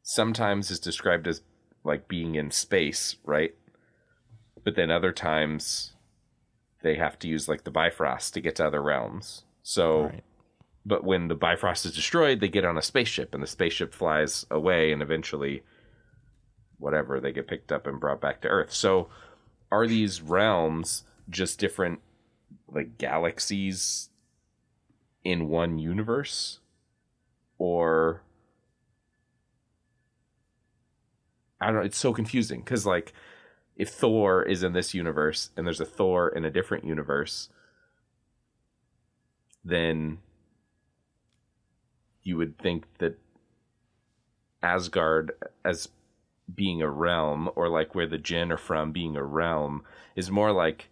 Sometimes 0.03 0.71
is 0.71 0.79
described 0.81 1.27
as 1.27 1.43
like 1.85 2.09
being 2.09 2.35
in 2.37 2.51
space, 2.51 3.17
right? 3.25 3.55
But 4.63 4.77
then 4.77 4.91
other 4.91 5.13
times 5.13 5.93
they 6.83 6.95
have 6.97 7.19
to 7.21 7.29
use 7.29 7.49
like 7.49 7.65
the 7.65 7.71
Bifrost 7.71 8.35
to 8.35 8.41
get 8.41 8.57
to 8.57 8.67
other 8.67 8.83
realms. 8.83 9.45
So, 9.63 10.05
Right. 10.05 10.25
but 10.85 11.03
when 11.03 11.27
the 11.29 11.35
Bifrost 11.35 11.85
is 11.87 11.95
destroyed, 11.95 12.39
they 12.41 12.49
get 12.49 12.65
on 12.65 12.79
a 12.79 12.83
spaceship 12.83 13.35
and 13.35 13.43
the 13.43 13.47
spaceship 13.49 13.93
flies 13.93 14.47
away 14.51 14.93
and 14.93 15.03
eventually, 15.03 15.63
whatever, 16.79 17.21
they 17.21 17.33
get 17.33 17.49
picked 17.49 17.73
up 17.73 17.87
and 17.87 18.01
brought 18.01 18.21
back 18.21 18.41
to 18.43 18.49
Earth. 18.49 18.73
So, 18.73 19.09
are 19.71 19.87
these 19.87 20.23
realms 20.23 21.05
just 21.29 21.59
different 21.59 22.01
like 22.69 22.99
galaxies 22.99 24.11
in 25.25 25.49
one 25.49 25.79
universe? 25.79 26.61
Or 27.59 28.23
I 31.61 31.67
don't 31.67 31.77
know. 31.77 31.83
It's 31.83 31.99
so 31.99 32.13
confusing 32.13 32.61
because, 32.61 32.85
like, 32.87 33.13
if 33.77 33.89
Thor 33.91 34.43
is 34.43 34.63
in 34.63 34.73
this 34.73 34.95
universe 34.95 35.51
and 35.57 35.67
there's 35.67 35.81
a 35.81 35.87
Thor 35.87 36.29
in 36.29 36.45
a 36.45 36.51
different 36.51 36.85
universe, 36.85 37.49
then 39.65 40.19
you 42.23 42.37
would 42.37 42.59
think 42.59 42.85
that 42.99 43.19
Asgard, 44.63 45.33
as 45.65 45.89
being 46.53 46.83
a 46.83 46.91
realm, 46.91 47.51
or 47.57 47.69
like 47.69 47.95
where 47.95 48.07
the 48.07 48.19
Jinn 48.19 48.53
are 48.53 48.57
from 48.57 48.93
being 48.93 49.17
a 49.17 49.25
realm, 49.25 49.83
is 50.15 50.31
more 50.31 50.53
like, 50.53 50.89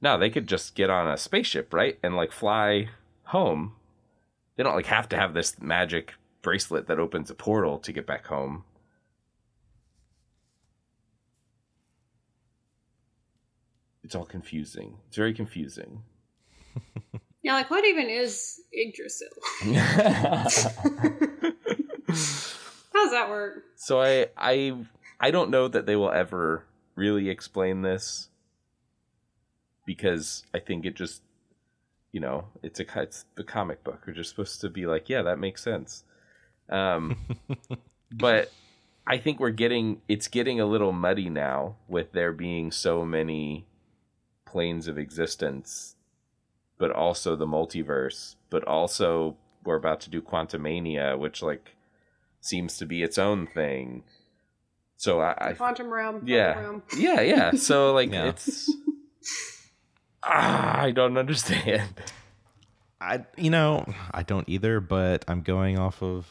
no, 0.00 0.18
they 0.18 0.30
could 0.30 0.46
just 0.46 0.74
get 0.74 0.90
on 0.90 1.08
a 1.08 1.16
spaceship, 1.16 1.72
right? 1.72 1.98
And 2.02 2.16
like 2.16 2.32
fly 2.32 2.88
home. 3.24 3.72
They 4.56 4.62
don't 4.62 4.74
like 4.76 4.86
have 4.86 5.08
to 5.10 5.16
have 5.16 5.34
this 5.34 5.60
magic 5.60 6.14
bracelet 6.42 6.86
that 6.88 6.98
opens 6.98 7.30
a 7.30 7.34
portal 7.34 7.78
to 7.78 7.92
get 7.92 8.06
back 8.06 8.26
home. 8.26 8.64
It's 14.02 14.14
all 14.14 14.24
confusing. 14.24 14.96
It's 15.08 15.16
very 15.16 15.34
confusing. 15.34 16.02
Yeah, 17.40 17.54
like 17.54 17.70
what 17.70 17.84
even 17.84 18.10
is 18.10 18.60
Yggdrasil? 18.72 19.28
How 19.62 20.42
does 23.04 23.12
that 23.12 23.28
work? 23.30 23.62
so 23.76 24.02
I 24.02 24.26
I 24.36 24.76
I 25.20 25.30
don't 25.30 25.50
know 25.50 25.68
that 25.68 25.86
they 25.86 25.96
will 25.96 26.12
ever 26.12 26.64
really 26.94 27.28
explain 27.28 27.82
this 27.82 28.28
because 29.86 30.44
I 30.52 30.58
think 30.58 30.84
it 30.84 30.94
just 30.94 31.22
you 32.12 32.20
know 32.20 32.46
it's 32.62 32.80
a 32.80 33.02
it's 33.02 33.24
the 33.34 33.44
comic 33.44 33.84
book. 33.84 34.04
We're 34.06 34.14
just 34.14 34.30
supposed 34.30 34.60
to 34.60 34.68
be 34.68 34.86
like, 34.86 35.08
yeah, 35.08 35.22
that 35.22 35.38
makes 35.38 35.62
sense. 35.62 36.04
Um, 36.68 37.16
but 38.12 38.52
I 39.06 39.16
think 39.16 39.40
we're 39.40 39.50
getting 39.50 40.02
it's 40.08 40.28
getting 40.28 40.60
a 40.60 40.66
little 40.66 40.92
muddy 40.92 41.30
now 41.30 41.76
with 41.88 42.12
there 42.12 42.32
being 42.32 42.70
so 42.70 43.04
many 43.04 43.66
planes 44.44 44.88
of 44.88 44.98
existence, 44.98 45.96
but 46.78 46.90
also 46.90 47.34
the 47.36 47.46
multiverse, 47.46 48.36
but 48.50 48.64
also 48.64 49.36
we're 49.64 49.76
about 49.76 50.00
to 50.00 50.10
do 50.10 50.20
Quantumania, 50.20 51.18
which 51.18 51.42
like 51.42 51.76
seems 52.40 52.76
to 52.78 52.86
be 52.86 53.02
its 53.02 53.18
own 53.18 53.46
thing. 53.46 54.04
So 54.98 55.20
I, 55.20 55.34
I 55.38 55.52
Quantum 55.54 55.88
realm. 55.90 56.16
quantum 56.16 56.28
yeah, 56.28 56.58
realm. 56.60 56.82
yeah, 56.96 57.20
yeah. 57.22 57.50
So 57.56 57.94
like 57.94 58.12
Yeah. 58.12 58.26
it's 58.26 58.68
ah, 60.22 60.80
I 60.82 60.90
don't 60.90 61.16
understand. 61.16 61.88
I 63.00 63.24
you 63.36 63.50
know 63.50 63.86
I 64.12 64.22
don't 64.24 64.48
either, 64.48 64.80
but 64.80 65.24
I'm 65.28 65.42
going 65.42 65.78
off 65.78 66.02
of 66.02 66.26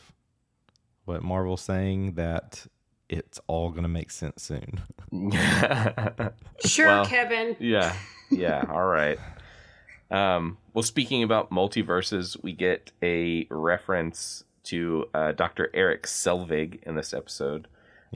what 1.05 1.23
Marvel's 1.23 1.61
saying 1.61 2.15
that 2.15 2.67
it's 3.09 3.39
all 3.47 3.71
gonna 3.71 3.87
make 3.87 4.11
sense 4.11 4.43
soon. 4.43 4.81
Sure, 6.65 6.87
Well, 6.87 7.05
Kevin. 7.05 7.55
Yeah. 7.59 7.95
Yeah. 8.29 8.65
All 8.69 8.85
right. 8.85 9.17
Um, 10.11 10.57
well, 10.73 10.83
speaking 10.83 11.23
about 11.23 11.51
multiverses, 11.51 12.35
we 12.43 12.51
get 12.51 12.91
a 13.03 13.45
reference 13.49 14.43
to 14.63 15.05
uh, 15.13 15.31
Dr. 15.33 15.69
Eric 15.73 16.03
Selvig 16.03 16.81
in 16.83 16.95
this 16.95 17.13
episode. 17.13 17.67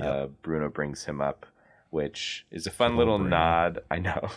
Uh, 0.01 0.27
Bruno 0.41 0.69
brings 0.69 1.05
him 1.05 1.21
up, 1.21 1.45
which 1.89 2.45
is 2.51 2.65
a 2.67 2.71
fun 2.71 2.93
Oh, 2.93 2.97
little 2.97 3.17
Bruno. 3.17 3.35
nod. 3.35 3.79
I 3.91 3.99
know. 3.99 4.29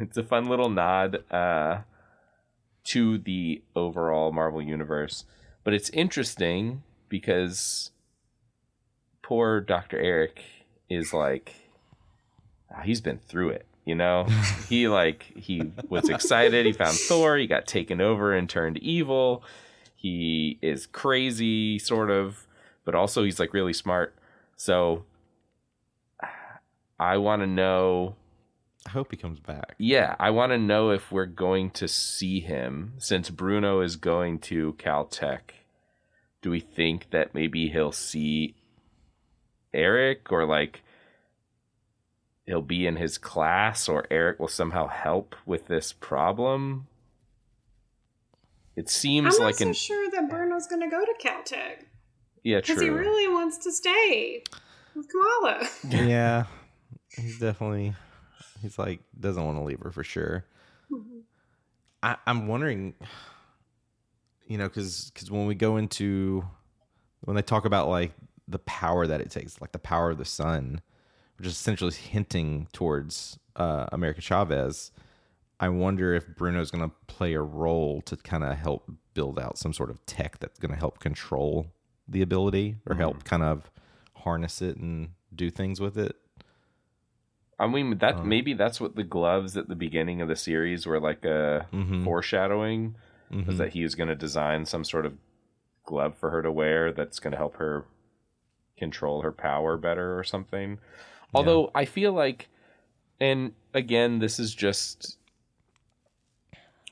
it's 0.00 0.16
a 0.16 0.22
fun 0.22 0.48
little 0.48 0.68
nod 0.70 1.22
uh, 1.30 1.80
to 2.84 3.18
the 3.18 3.62
overall 3.76 4.32
Marvel 4.32 4.62
Universe. 4.62 5.24
But 5.64 5.74
it's 5.74 5.90
interesting 5.90 6.82
because 7.08 7.90
poor 9.22 9.60
Dr. 9.60 9.98
Eric 9.98 10.42
is 10.88 11.12
like, 11.12 11.54
ah, 12.74 12.82
he's 12.82 13.00
been 13.00 13.18
through 13.18 13.50
it 13.50 13.66
you 13.84 13.96
know 13.96 14.24
he 14.68 14.86
like 14.86 15.24
he 15.34 15.72
was 15.88 16.08
excited 16.08 16.64
he 16.66 16.72
found 16.72 16.96
thor 16.96 17.36
he 17.36 17.48
got 17.48 17.66
taken 17.66 18.00
over 18.00 18.32
and 18.32 18.48
turned 18.48 18.78
evil 18.78 19.42
he 19.96 20.56
is 20.62 20.86
crazy 20.86 21.80
sort 21.80 22.08
of 22.08 22.46
but 22.84 22.94
also 22.94 23.24
he's 23.24 23.40
like 23.40 23.52
really 23.52 23.72
smart 23.72 24.14
so 24.56 25.04
i 26.98 27.16
want 27.16 27.42
to 27.42 27.46
know 27.46 28.14
I 28.84 28.90
hope 28.90 29.12
he 29.12 29.16
comes 29.16 29.40
back. 29.40 29.74
yeah 29.78 30.16
i 30.18 30.30
want 30.30 30.52
to 30.52 30.58
know 30.58 30.90
if 30.90 31.12
we're 31.12 31.26
going 31.26 31.70
to 31.72 31.88
see 31.88 32.40
him 32.40 32.94
since 32.98 33.30
bruno 33.30 33.80
is 33.80 33.96
going 33.96 34.38
to 34.40 34.74
caltech 34.74 35.52
do 36.40 36.50
we 36.50 36.60
think 36.60 37.10
that 37.10 37.34
maybe 37.34 37.68
he'll 37.68 37.92
see 37.92 38.54
eric 39.72 40.32
or 40.32 40.44
like 40.44 40.82
he'll 42.46 42.62
be 42.62 42.86
in 42.86 42.96
his 42.96 43.18
class 43.18 43.88
or 43.88 44.06
Eric 44.10 44.38
will 44.38 44.48
somehow 44.48 44.88
help 44.88 45.36
with 45.46 45.68
this 45.68 45.92
problem. 45.92 46.86
It 48.74 48.88
seems 48.88 49.24
like 49.24 49.34
I'm 49.34 49.40
not 49.40 49.46
like 49.46 49.54
so 49.56 49.66
an 49.68 49.72
sure 49.74 50.10
that 50.10 50.30
Bruno's 50.30 50.66
going 50.66 50.82
to 50.82 50.88
go 50.88 51.04
to 51.04 51.14
Caltech 51.22 51.84
yeah, 52.42 52.60
because 52.60 52.80
he 52.80 52.88
really 52.88 53.28
wants 53.28 53.58
to 53.58 53.72
stay 53.72 54.42
with 54.94 55.08
Kamala. 55.08 55.68
yeah, 55.88 56.44
he's 57.16 57.38
definitely 57.38 57.94
he's 58.60 58.78
like 58.78 59.00
doesn't 59.18 59.44
want 59.44 59.58
to 59.58 59.64
leave 59.64 59.80
her 59.80 59.90
for 59.90 60.04
sure. 60.04 60.44
I, 62.02 62.16
I'm 62.26 62.48
wondering, 62.48 62.94
you 64.46 64.58
know, 64.58 64.68
because 64.68 65.10
because 65.14 65.30
when 65.30 65.46
we 65.46 65.54
go 65.54 65.76
into 65.76 66.44
when 67.20 67.36
they 67.36 67.42
talk 67.42 67.64
about 67.64 67.88
like 67.88 68.12
the 68.48 68.58
power 68.60 69.06
that 69.06 69.20
it 69.20 69.30
takes, 69.30 69.60
like 69.60 69.72
the 69.72 69.78
power 69.78 70.10
of 70.10 70.18
the 70.18 70.24
sun, 70.24 70.80
which 71.38 71.46
is 71.46 71.54
essentially 71.54 71.92
hinting 71.92 72.68
towards 72.72 73.38
uh, 73.56 73.86
America 73.92 74.20
Chavez. 74.20 74.90
I 75.60 75.68
wonder 75.68 76.12
if 76.12 76.26
Bruno's 76.26 76.72
going 76.72 76.88
to 76.88 76.94
play 77.06 77.34
a 77.34 77.40
role 77.40 78.00
to 78.02 78.16
kind 78.16 78.42
of 78.42 78.56
help 78.56 78.90
build 79.14 79.38
out 79.38 79.58
some 79.58 79.72
sort 79.72 79.90
of 79.90 80.04
tech 80.06 80.40
that's 80.40 80.58
going 80.58 80.72
to 80.72 80.78
help 80.78 80.98
control 80.98 81.68
the 82.12 82.22
ability 82.22 82.76
or 82.86 82.94
help 82.94 83.24
kind 83.24 83.42
of 83.42 83.70
harness 84.16 84.62
it 84.62 84.76
and 84.76 85.10
do 85.34 85.50
things 85.50 85.80
with 85.80 85.96
it. 85.98 86.14
I 87.58 87.66
mean 87.66 87.98
that 87.98 88.16
Uh. 88.16 88.24
maybe 88.24 88.54
that's 88.54 88.80
what 88.80 88.96
the 88.96 89.02
gloves 89.04 89.56
at 89.56 89.68
the 89.68 89.74
beginning 89.74 90.20
of 90.20 90.28
the 90.28 90.36
series 90.36 90.86
were 90.86 91.00
like 91.00 91.24
a 91.24 91.66
Mhm. 91.72 92.04
foreshadowing 92.04 92.94
was 93.30 93.44
Mhm. 93.54 93.58
that 93.58 93.72
he 93.72 93.82
was 93.82 93.94
going 93.94 94.08
to 94.08 94.14
design 94.14 94.66
some 94.66 94.84
sort 94.84 95.06
of 95.06 95.16
glove 95.84 96.16
for 96.16 96.30
her 96.30 96.42
to 96.42 96.52
wear 96.52 96.92
that's 96.92 97.18
going 97.18 97.32
to 97.32 97.36
help 97.38 97.56
her 97.56 97.84
control 98.76 99.22
her 99.22 99.32
power 99.32 99.76
better 99.76 100.18
or 100.18 100.24
something. 100.24 100.78
Although 101.34 101.70
I 101.74 101.84
feel 101.84 102.12
like 102.12 102.48
and 103.20 103.54
again 103.72 104.18
this 104.18 104.38
is 104.38 104.54
just 104.54 105.18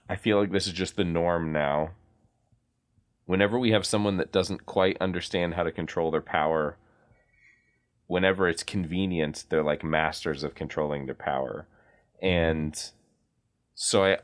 I 0.08 0.16
feel 0.16 0.40
like 0.40 0.50
this 0.50 0.66
is 0.66 0.72
just 0.72 0.96
the 0.96 1.04
norm 1.04 1.52
now. 1.52 1.90
Whenever 3.26 3.58
we 3.58 3.70
have 3.70 3.86
someone 3.86 4.16
that 4.16 4.32
doesn't 4.32 4.66
quite 4.66 4.96
understand 5.00 5.54
how 5.54 5.62
to 5.62 5.70
control 5.70 6.10
their 6.10 6.20
power, 6.20 6.76
whenever 8.06 8.48
it's 8.48 8.62
convenient, 8.62 9.44
they're 9.48 9.62
like 9.62 9.84
masters 9.84 10.42
of 10.42 10.54
controlling 10.54 11.06
their 11.06 11.14
power. 11.14 11.66
And 12.20 12.76
so 13.74 14.04
I 14.04 14.18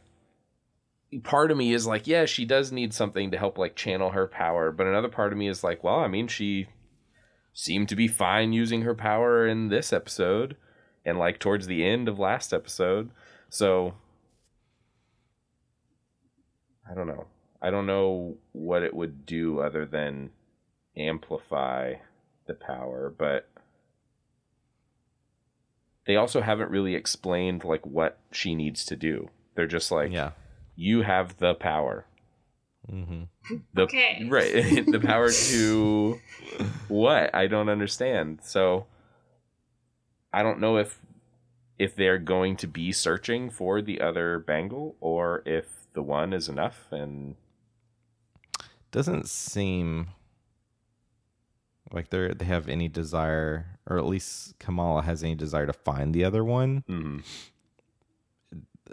part 1.23 1.51
of 1.51 1.57
me 1.57 1.73
is 1.73 1.87
like, 1.87 2.07
yeah, 2.07 2.25
she 2.25 2.45
does 2.45 2.73
need 2.73 2.93
something 2.93 3.31
to 3.31 3.39
help 3.39 3.59
like 3.59 3.77
channel 3.77 4.11
her 4.11 4.27
power, 4.27 4.73
but 4.73 4.87
another 4.87 5.09
part 5.09 5.33
of 5.33 5.39
me 5.39 5.49
is 5.49 5.63
like, 5.63 5.85
well, 5.85 6.01
I 6.01 6.09
mean, 6.09 6.27
she 6.27 6.67
seemed 7.53 7.89
to 7.89 7.97
be 7.97 8.09
fine 8.09 8.53
using 8.53 8.83
her 8.83 8.95
power 8.95 9.47
in 9.47 9.69
this 9.69 9.93
episode 9.93 10.57
and 11.05 11.19
like 11.19 11.39
towards 11.39 11.67
the 11.67 11.87
end 11.87 12.09
of 12.09 12.19
last 12.19 12.53
episode. 12.53 13.11
So 13.49 13.95
I 16.91 16.95
don't 16.95 17.07
know. 17.07 17.27
I 17.67 17.71
don't 17.71 17.87
know 17.87 18.37
what 18.53 18.85
it 18.85 18.95
would 18.95 19.27
do 19.27 19.59
other 19.59 19.85
than 19.85 20.31
amplify 20.97 21.95
the 22.47 22.55
power, 22.55 23.13
but 23.19 23.49
they 26.07 26.15
also 26.15 26.43
haven't 26.43 26.71
really 26.71 26.95
explained 26.95 27.65
like 27.65 27.85
what 27.85 28.21
she 28.31 28.55
needs 28.55 28.85
to 28.85 28.95
do. 28.95 29.31
They're 29.57 29.67
just 29.67 29.91
like, 29.91 30.13
yeah. 30.13 30.31
you 30.77 31.03
have 31.03 31.39
the 31.39 31.55
power. 31.55 32.07
Mm-hmm. 32.89 33.25
The 33.75 33.83
Okay. 33.83 34.29
right, 34.31 34.53
the 34.87 35.01
power 35.05 35.33
to 35.33 36.21
what? 36.87 37.35
I 37.35 37.49
don't 37.49 37.69
understand. 37.69 38.43
So 38.45 38.87
I 40.33 40.45
don't 40.45 40.61
know 40.61 40.77
if 40.77 41.01
if 41.81 41.97
they're 41.97 42.19
going 42.19 42.55
to 42.59 42.69
be 42.69 42.93
searching 42.93 43.51
for 43.51 43.83
the 43.83 44.01
other 44.01 44.39
bangle 44.39 44.95
or 45.01 45.43
if 45.45 45.89
the 45.95 46.03
one 46.03 46.33
is 46.33 46.49
enough 46.49 46.87
and 46.93 47.35
Doesn't 48.97 49.29
seem 49.29 50.07
like 51.93 52.09
they 52.09 52.29
they 52.29 52.47
have 52.47 52.67
any 52.67 52.89
desire, 52.89 53.79
or 53.87 53.99
at 53.99 54.07
least 54.07 54.59
Kamala 54.59 55.03
has 55.03 55.23
any 55.23 55.35
desire 55.35 55.67
to 55.67 55.75
find 55.75 56.15
the 56.15 56.25
other 56.25 56.43
one. 56.43 56.83
mhm. 56.89 57.23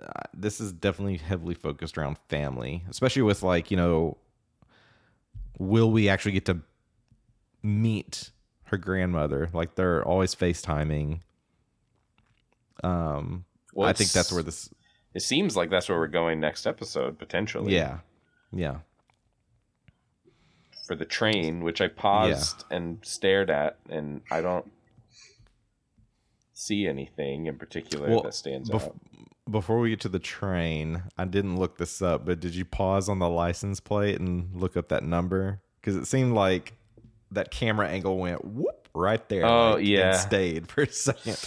uh, 0.01 0.09
this 0.33 0.59
is 0.59 0.73
definitely 0.73 1.15
heavily 1.17 1.53
focused 1.53 1.97
around 1.97 2.17
family, 2.27 2.83
especially 2.89 3.21
with 3.21 3.43
like 3.43 3.71
you 3.71 3.77
know, 3.77 4.17
will 5.57 5.89
we 5.89 6.09
actually 6.09 6.33
get 6.33 6.47
to 6.47 6.59
meet 7.61 8.31
her 8.65 8.75
grandmother? 8.77 9.47
Like 9.53 9.75
they're 9.75 10.03
always 10.03 10.35
FaceTiming. 10.35 11.21
Um, 12.83 13.45
Well, 13.73 13.87
I 13.87 13.93
think 13.93 14.11
that's 14.11 14.33
where 14.33 14.43
this. 14.43 14.69
it 15.13 15.21
seems 15.21 15.55
like 15.55 15.69
that's 15.69 15.87
where 15.87 15.97
we're 15.97 16.07
going 16.07 16.41
next 16.41 16.67
episode 16.67 17.17
potentially. 17.17 17.73
Yeah, 17.73 17.99
yeah, 18.51 18.79
For 20.83 20.95
the 20.95 21.05
train, 21.05 21.63
which 21.63 21.79
I 21.79 21.87
paused 21.87 22.65
and 22.69 22.99
stared 23.03 23.49
at, 23.49 23.77
and 23.89 24.21
I 24.29 24.41
don't 24.41 24.69
see 26.53 26.87
anything 26.87 27.47
in 27.47 27.57
particular 27.57 28.09
Well, 28.09 28.23
that 28.23 28.33
stands 28.33 28.69
bef- 28.69 28.83
out. 28.83 28.95
Before 29.49 29.79
we 29.79 29.89
get 29.89 30.01
to 30.01 30.09
the 30.09 30.19
train, 30.19 31.03
I 31.17 31.25
didn't 31.25 31.57
look 31.57 31.77
this 31.77 32.01
up, 32.01 32.25
but 32.25 32.39
did 32.39 32.55
you 32.55 32.63
pause 32.63 33.09
on 33.09 33.19
the 33.19 33.29
license 33.29 33.79
plate 33.79 34.19
and 34.19 34.55
look 34.55 34.77
up 34.77 34.89
that 34.89 35.03
number? 35.03 35.61
Because 35.79 35.97
it 35.97 36.05
seemed 36.05 36.33
like 36.33 36.73
that 37.31 37.51
camera 37.51 37.87
angle 37.89 38.17
went 38.17 38.45
whoop 38.45 38.87
right 38.93 39.27
there. 39.27 39.45
Oh, 39.45 39.71
like, 39.71 39.79
and 39.79 39.87
yeah. 39.87 40.11
stayed 40.13 40.67
for 40.67 40.83
a 40.83 40.91
second. 40.91 41.37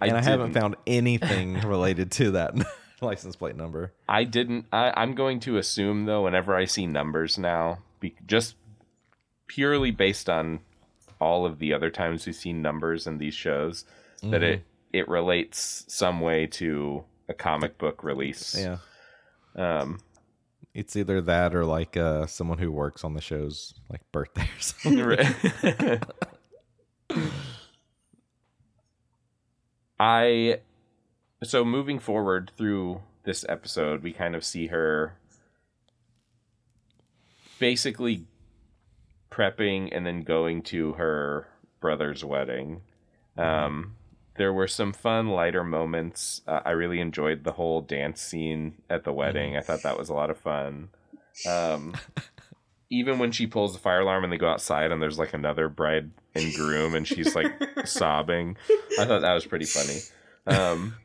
I 0.00 0.08
And 0.08 0.16
I, 0.18 0.22
haven't 0.22 0.52
found 0.52 0.76
anything 0.86 1.60
related 1.60 2.10
to 2.12 2.32
that 2.32 2.54
license 3.00 3.36
plate 3.36 3.56
number. 3.56 3.92
I 4.08 4.24
didn't. 4.24 4.66
I, 4.72 4.92
I'm 4.94 5.14
going 5.14 5.40
to 5.40 5.56
assume 5.56 6.04
though, 6.04 6.24
whenever 6.24 6.54
I 6.54 6.66
see 6.66 6.86
numbers 6.86 7.38
now, 7.38 7.78
be, 8.00 8.14
just 8.26 8.56
purely 9.46 9.90
based 9.90 10.28
on 10.28 10.60
all 11.20 11.46
of 11.46 11.58
the 11.58 11.72
other 11.72 11.90
times 11.90 12.26
we've 12.26 12.34
seen 12.34 12.62
numbers 12.62 13.06
in 13.06 13.18
these 13.18 13.34
shows, 13.34 13.84
that 14.22 14.42
it 14.42 14.62
it 14.92 15.08
relates 15.08 15.84
some 15.88 16.20
way 16.20 16.46
to 16.46 17.04
a 17.28 17.34
comic 17.34 17.78
book 17.78 18.02
release. 18.04 18.58
Yeah. 18.58 18.78
Um. 19.54 20.00
It's 20.74 20.94
either 20.94 21.22
that 21.22 21.54
or 21.54 21.64
like 21.64 21.96
uh, 21.96 22.26
someone 22.26 22.58
who 22.58 22.70
works 22.70 23.02
on 23.02 23.14
the 23.14 23.22
show's 23.22 23.72
like 23.88 24.02
birthday 24.12 24.42
or 24.42 24.60
something. 24.60 25.04
Right. 25.04 26.02
I 29.98 30.60
so 31.42 31.64
moving 31.64 31.98
forward 31.98 32.52
through 32.56 33.00
this 33.24 33.44
episode, 33.48 34.02
we 34.02 34.12
kind 34.12 34.34
of 34.34 34.44
see 34.44 34.66
her 34.68 35.16
basically 37.58 38.24
prepping 39.36 39.88
and 39.92 40.06
then 40.06 40.22
going 40.22 40.62
to 40.62 40.94
her 40.94 41.48
brother's 41.80 42.24
wedding. 42.24 42.80
Um, 43.36 43.96
there 44.36 44.52
were 44.52 44.68
some 44.68 44.92
fun, 44.92 45.28
lighter 45.28 45.64
moments. 45.64 46.42
Uh, 46.46 46.60
I 46.64 46.70
really 46.70 47.00
enjoyed 47.00 47.44
the 47.44 47.52
whole 47.52 47.80
dance 47.80 48.20
scene 48.20 48.74
at 48.88 49.04
the 49.04 49.12
wedding. 49.12 49.56
I 49.56 49.60
thought 49.60 49.82
that 49.82 49.98
was 49.98 50.08
a 50.08 50.14
lot 50.14 50.30
of 50.30 50.38
fun. 50.38 50.88
Um, 51.48 51.94
even 52.90 53.18
when 53.18 53.32
she 53.32 53.46
pulls 53.46 53.72
the 53.72 53.78
fire 53.78 54.00
alarm 54.00 54.24
and 54.24 54.32
they 54.32 54.38
go 54.38 54.48
outside 54.48 54.90
and 54.90 55.02
there's 55.02 55.18
like 55.18 55.34
another 55.34 55.68
bride 55.68 56.10
and 56.34 56.54
groom 56.54 56.94
and 56.94 57.06
she's 57.06 57.34
like 57.34 57.52
sobbing, 57.84 58.56
I 58.98 59.04
thought 59.04 59.22
that 59.22 59.34
was 59.34 59.46
pretty 59.46 59.66
funny. 59.66 60.00
Um, 60.46 60.96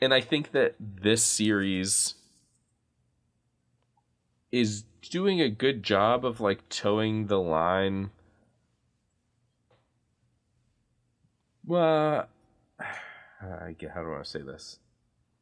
and 0.00 0.14
I 0.14 0.20
think 0.20 0.52
that 0.52 0.74
this 0.80 1.22
series 1.22 2.14
is 4.54 4.84
doing 5.10 5.40
a 5.40 5.50
good 5.50 5.82
job 5.82 6.24
of 6.24 6.40
like 6.40 6.68
toeing 6.68 7.26
the 7.26 7.40
line. 7.40 8.10
Well, 11.64 12.28
I 12.80 13.74
get 13.76 13.90
how 13.90 14.02
do 14.02 14.08
I 14.08 14.12
want 14.12 14.24
to 14.24 14.30
say 14.30 14.42
this? 14.42 14.78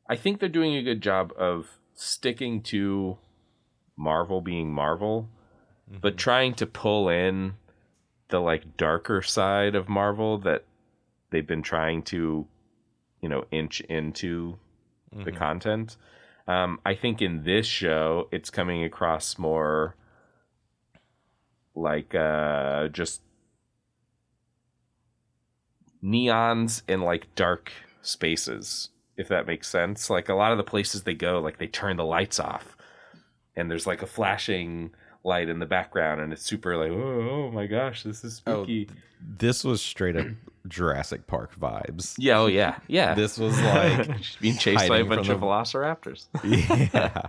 I 0.09 0.17
think 0.17 0.41
they're 0.41 0.49
doing 0.49 0.75
a 0.75 0.83
good 0.83 1.01
job 1.01 1.33
of 1.37 1.79
sticking 1.95 2.63
to 2.63 3.19
Marvel 3.97 4.41
being 4.41 4.73
Marvel, 4.73 5.29
but 5.89 6.15
mm-hmm. 6.15 6.17
trying 6.17 6.55
to 6.55 6.67
pull 6.67 7.09
in 7.09 7.55
the 8.29 8.41
like 8.41 8.77
darker 8.77 9.21
side 9.23 9.75
of 9.75 9.89
Marvel 9.89 10.39
that 10.39 10.65
they've 11.31 11.47
been 11.47 11.63
trying 11.63 12.03
to, 12.03 12.47
you 13.21 13.29
know, 13.29 13.45
inch 13.51 13.81
into 13.83 14.59
the 15.13 15.31
mm-hmm. 15.31 15.37
content. 15.37 15.97
Um, 16.49 16.81
I 16.85 16.95
think 16.95 17.23
in 17.23 17.45
this 17.45 17.67
show, 17.67 18.29
it's 18.33 18.51
coming 18.51 18.83
across 18.85 19.39
more 19.39 19.95
like 21.75 22.15
uh, 22.15 22.89
just 22.89 23.23
neons 26.03 26.83
and 26.89 27.03
like 27.03 27.35
dark 27.35 27.73
spaces, 28.03 28.91
if 29.17 29.29
that 29.29 29.47
makes 29.47 29.69
sense. 29.69 30.11
Like 30.11 30.29
a 30.29 30.35
lot 30.35 30.53
of 30.53 30.59
the 30.59 30.65
places 30.65 31.03
they 31.03 31.15
go, 31.15 31.41
like 31.41 31.59
they 31.59 31.69
turn 31.69 31.97
the 31.97 32.05
lights 32.05 32.41
off, 32.41 32.77
and 33.57 33.71
there's 33.71 33.87
like 33.87 34.03
a 34.03 34.07
flashing 34.07 34.93
light 35.25 35.49
in 35.49 35.59
the 35.59 35.67
background, 35.67 36.21
and 36.21 36.33
it's 36.33 36.43
super 36.43 36.77
like, 36.77 36.91
oh, 36.91 37.29
oh 37.49 37.51
my 37.53 37.67
gosh, 37.67 38.03
this 38.03 38.25
is 38.25 38.43
Oh, 38.47 38.63
spooky. 38.65 38.89
This 39.21 39.63
was 39.65 39.81
straight 39.81 40.17
up 40.17 40.27
Jurassic 40.67 41.27
Park 41.29 41.59
vibes. 41.59 42.15
yeah, 42.19 42.39
oh 42.41 42.47
yeah, 42.47 42.79
yeah. 42.89 43.15
This 43.15 43.39
was 43.39 43.61
like 43.61 44.17
She's 44.23 44.37
being 44.37 44.57
chased 44.59 44.79
by 44.79 44.85
a 44.85 44.89
hiding 44.89 45.07
from 45.07 45.17
bunch 45.17 45.29
the- 45.29 45.35
of 45.35 45.41
velociraptors. 45.41 46.27
yeah, 46.45 47.09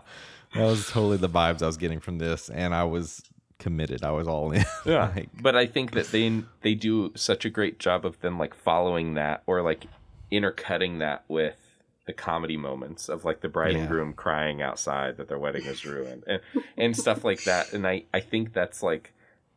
that 0.56 0.62
was 0.66 0.88
totally 0.90 1.18
the 1.18 1.30
vibes 1.30 1.62
I 1.62 1.68
was 1.68 1.78
getting 1.78 2.00
from 2.00 2.18
this, 2.18 2.50
and 2.50 2.74
I 2.74 2.84
was 2.86 3.22
committed. 3.60 4.04
I 4.04 4.12
was 4.12 4.28
all 4.28 4.52
in. 4.52 4.66
Yeah, 4.86 5.12
Like, 5.16 5.30
but 5.42 5.56
I 5.56 5.68
think 5.68 5.92
that 5.92 6.08
they 6.08 6.42
they 6.62 6.74
do 6.76 7.12
such 7.16 7.46
a 7.46 7.50
great 7.50 7.78
job 7.80 8.06
of 8.06 8.20
them 8.22 8.38
like 8.40 8.54
following 8.56 9.14
that 9.14 9.44
or 9.46 9.62
like 9.62 9.86
intercutting 10.32 10.98
that 11.00 11.24
with 11.28 11.56
the 12.06 12.14
comedy 12.14 12.58
moments 12.58 13.08
of 13.08 13.24
like 13.24 13.42
the 13.42 13.50
bride 13.50 13.74
Yeah. 13.74 13.80
and 13.80 13.90
groom 13.90 14.14
crying 14.14 14.62
outside 14.62 15.18
that 15.18 15.30
their 15.30 15.40
wedding 15.40 15.66
is 15.66 15.86
ruined 15.86 16.24
and 16.28 16.42
and 16.78 16.98
stuff 16.98 17.24
like 17.24 17.44
that. 17.44 17.74
And 17.74 17.88
I 17.88 18.04
I 18.14 18.20
think 18.20 18.54
that's 18.54 18.84
like 18.84 19.14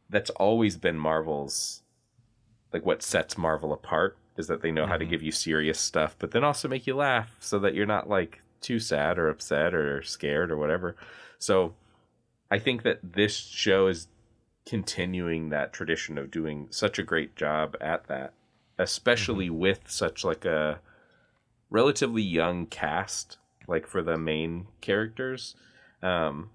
that's 0.09 0.31
always 0.31 0.77
been 0.77 0.97
Marvel's 0.99 1.83
like 2.73 2.87
what 2.87 3.03
sets 3.03 3.37
Marvel 3.37 3.73
apart 3.73 4.17
is 4.37 4.47
that 4.49 4.61
they 4.61 4.71
know 4.71 4.87
how 4.87 4.97
to 4.97 5.05
mm-hmm. 5.05 5.11
give 5.11 5.23
you 5.23 5.33
serious 5.33 5.81
stuff, 5.81 6.15
but 6.19 6.31
then 6.31 6.45
also 6.45 6.69
make 6.69 6.87
you 6.87 6.95
laugh 6.95 7.35
so 7.41 7.59
that 7.59 7.75
you're 7.75 7.87
not 7.87 8.09
like 8.09 8.43
too 8.61 8.79
sad 8.79 9.19
or 9.19 9.29
upset 9.29 9.75
or 9.75 10.03
scared 10.03 10.51
or 10.51 10.57
whatever. 10.57 10.95
So 11.39 11.75
I 12.51 12.59
think 12.59 12.83
that 12.83 13.01
this 13.03 13.35
show 13.35 13.87
is 13.87 14.09
continuing 14.67 15.49
that 15.49 15.73
tradition 15.73 16.19
of 16.19 16.31
doing 16.31 16.69
such 16.71 16.99
a 16.99 17.03
great 17.03 17.35
job 17.37 17.77
at 17.81 18.07
that, 18.09 18.35
especially 18.79 19.47
mm-hmm. 19.47 19.59
with 19.59 19.81
such 19.87 20.25
like 20.25 20.45
a 20.45 20.81
relatively 21.77 22.23
young 22.23 22.65
cast, 22.65 23.37
like 23.69 23.87
for 23.87 24.03
the 24.03 24.17
main 24.17 24.67
characters. 24.81 25.55
Um, 26.03 26.49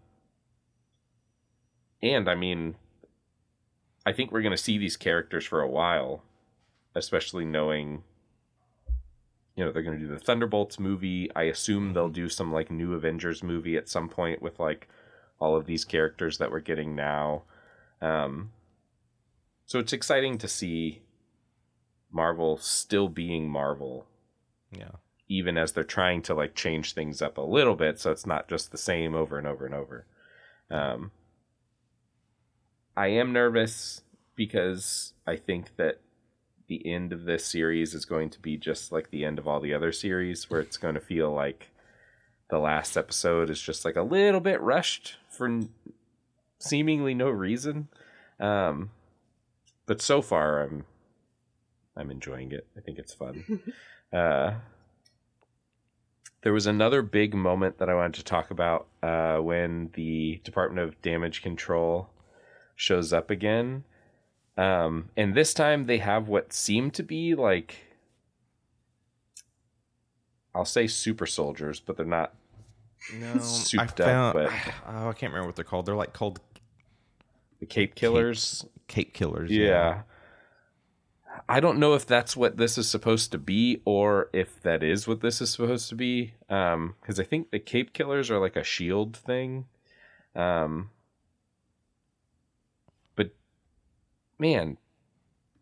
and 2.01 2.27
I 2.27 2.34
mean, 2.34 2.73
I 4.03 4.13
think 4.13 4.31
we're 4.31 4.41
going 4.41 4.57
to 4.57 4.57
see 4.57 4.79
these 4.79 4.97
characters 4.97 5.45
for 5.45 5.62
a 5.62 5.69
while, 5.69 6.23
especially 6.95 7.45
knowing, 7.45 8.01
you 9.55 9.63
know, 9.63 9.71
they're 9.71 9.84
going 9.84 9.99
to 9.99 10.03
do 10.03 10.12
the 10.12 10.17
Thunderbolts 10.17 10.79
movie. 10.79 11.29
I 11.36 11.43
assume 11.43 11.93
they'll 11.93 12.10
do 12.10 12.27
some 12.27 12.51
like 12.51 12.71
new 12.71 12.95
Avengers 12.95 13.43
movie 13.43 13.77
at 13.77 13.88
some 13.88 14.10
point 14.10 14.41
with 14.41 14.60
like 14.60 14.88
all 15.39 15.55
of 15.55 15.67
these 15.67 15.86
characters 15.86 16.39
that 16.39 16.49
we're 16.49 16.62
getting 16.62 16.95
now. 16.95 17.43
Um, 18.01 18.53
so 19.67 19.77
it's 19.77 19.93
exciting 19.93 20.39
to 20.39 20.47
see 20.47 21.03
Marvel 22.12 22.57
still 22.57 23.07
being 23.07 23.47
Marvel, 23.47 24.07
Yeah. 24.71 24.95
Even 25.31 25.57
as 25.57 25.71
they're 25.71 25.85
trying 25.85 26.21
to 26.21 26.33
like 26.33 26.53
change 26.53 26.93
things 26.93 27.21
up 27.21 27.37
a 27.37 27.41
little 27.41 27.75
bit, 27.75 27.97
so 27.97 28.11
it's 28.11 28.25
not 28.25 28.49
just 28.49 28.69
the 28.69 28.77
same 28.77 29.15
over 29.15 29.37
and 29.37 29.47
over 29.47 29.65
and 29.65 29.73
over. 29.73 30.05
Um, 30.69 31.11
I 32.97 33.07
am 33.07 33.31
nervous 33.31 34.01
because 34.35 35.13
I 35.25 35.37
think 35.37 35.77
that 35.77 36.01
the 36.67 36.85
end 36.85 37.13
of 37.13 37.23
this 37.23 37.45
series 37.45 37.93
is 37.93 38.03
going 38.03 38.29
to 38.31 38.41
be 38.41 38.57
just 38.57 38.91
like 38.91 39.09
the 39.09 39.23
end 39.23 39.39
of 39.39 39.47
all 39.47 39.61
the 39.61 39.73
other 39.73 39.93
series, 39.93 40.49
where 40.49 40.59
it's 40.59 40.75
going 40.75 40.95
to 40.95 41.01
feel 41.01 41.31
like 41.31 41.69
the 42.49 42.59
last 42.59 42.97
episode 42.97 43.49
is 43.49 43.61
just 43.61 43.85
like 43.85 43.95
a 43.95 44.01
little 44.01 44.41
bit 44.41 44.59
rushed 44.59 45.15
for 45.29 45.61
seemingly 46.59 47.13
no 47.13 47.29
reason. 47.29 47.87
Um, 48.37 48.89
but 49.85 50.01
so 50.01 50.21
far, 50.21 50.61
I'm 50.61 50.83
I'm 51.95 52.11
enjoying 52.11 52.51
it. 52.51 52.67
I 52.77 52.81
think 52.81 52.99
it's 52.99 53.13
fun. 53.13 53.61
uh, 54.13 54.55
there 56.43 56.54
was 56.54 56.65
another 56.67 57.01
big 57.01 57.34
moment 57.34 57.77
that 57.77 57.89
I 57.89 57.93
wanted 57.95 58.15
to 58.15 58.23
talk 58.23 58.49
about 58.51 58.88
uh, 59.04 59.38
when 59.38 59.89
the 59.93 60.41
Department 60.43 60.88
of 60.88 61.01
Damage 61.01 61.41
Control 61.41 62.10
shows 62.75 63.13
up 63.13 63.30
again. 63.30 63.84
Um, 64.58 65.10
and 65.15 65.34
this 65.36 65.54
time 65.54 65.86
they 65.86 65.99
have 65.99 66.27
what 66.27 66.51
seem 66.54 66.91
to 66.91 67.04
be 67.04 67.36
like 67.36 67.75
I'll 70.54 70.65
say 70.65 70.88
super 70.88 71.25
soldiers, 71.25 71.80
but 71.80 71.95
they're 71.95 72.06
not 72.06 72.34
No, 73.17 73.34
I 73.36 73.38
Souped 73.38 74.01
up, 74.01 74.08
found. 74.08 74.34
but- 74.34 74.51
oh, 74.88 75.10
I 75.10 75.13
can't 75.13 75.32
remember 75.32 75.47
what 75.47 75.56
they're 75.56 75.63
called. 75.65 75.86
They're 75.86 75.95
like 75.95 76.13
called 76.13 76.39
the 77.60 77.65
Cape 77.65 77.95
Killers. 77.95 78.65
cape 78.88 79.13
killers. 79.13 79.51
Yeah. 79.51 80.01
I 81.51 81.59
don't 81.59 81.79
know 81.79 81.95
if 81.95 82.05
that's 82.05 82.37
what 82.37 82.55
this 82.55 82.77
is 82.77 82.89
supposed 82.89 83.33
to 83.33 83.37
be 83.37 83.81
or 83.83 84.29
if 84.31 84.61
that 84.61 84.83
is 84.83 85.05
what 85.05 85.19
this 85.19 85.41
is 85.41 85.49
supposed 85.49 85.89
to 85.89 85.95
be. 85.95 86.33
Um, 86.49 86.95
because 87.01 87.19
I 87.19 87.25
think 87.25 87.51
the 87.51 87.59
Cape 87.59 87.91
Killers 87.91 88.31
are 88.31 88.39
like 88.39 88.55
a 88.55 88.63
shield 88.63 89.17
thing. 89.17 89.65
Um, 90.33 90.91
but 93.17 93.31
man, 94.39 94.77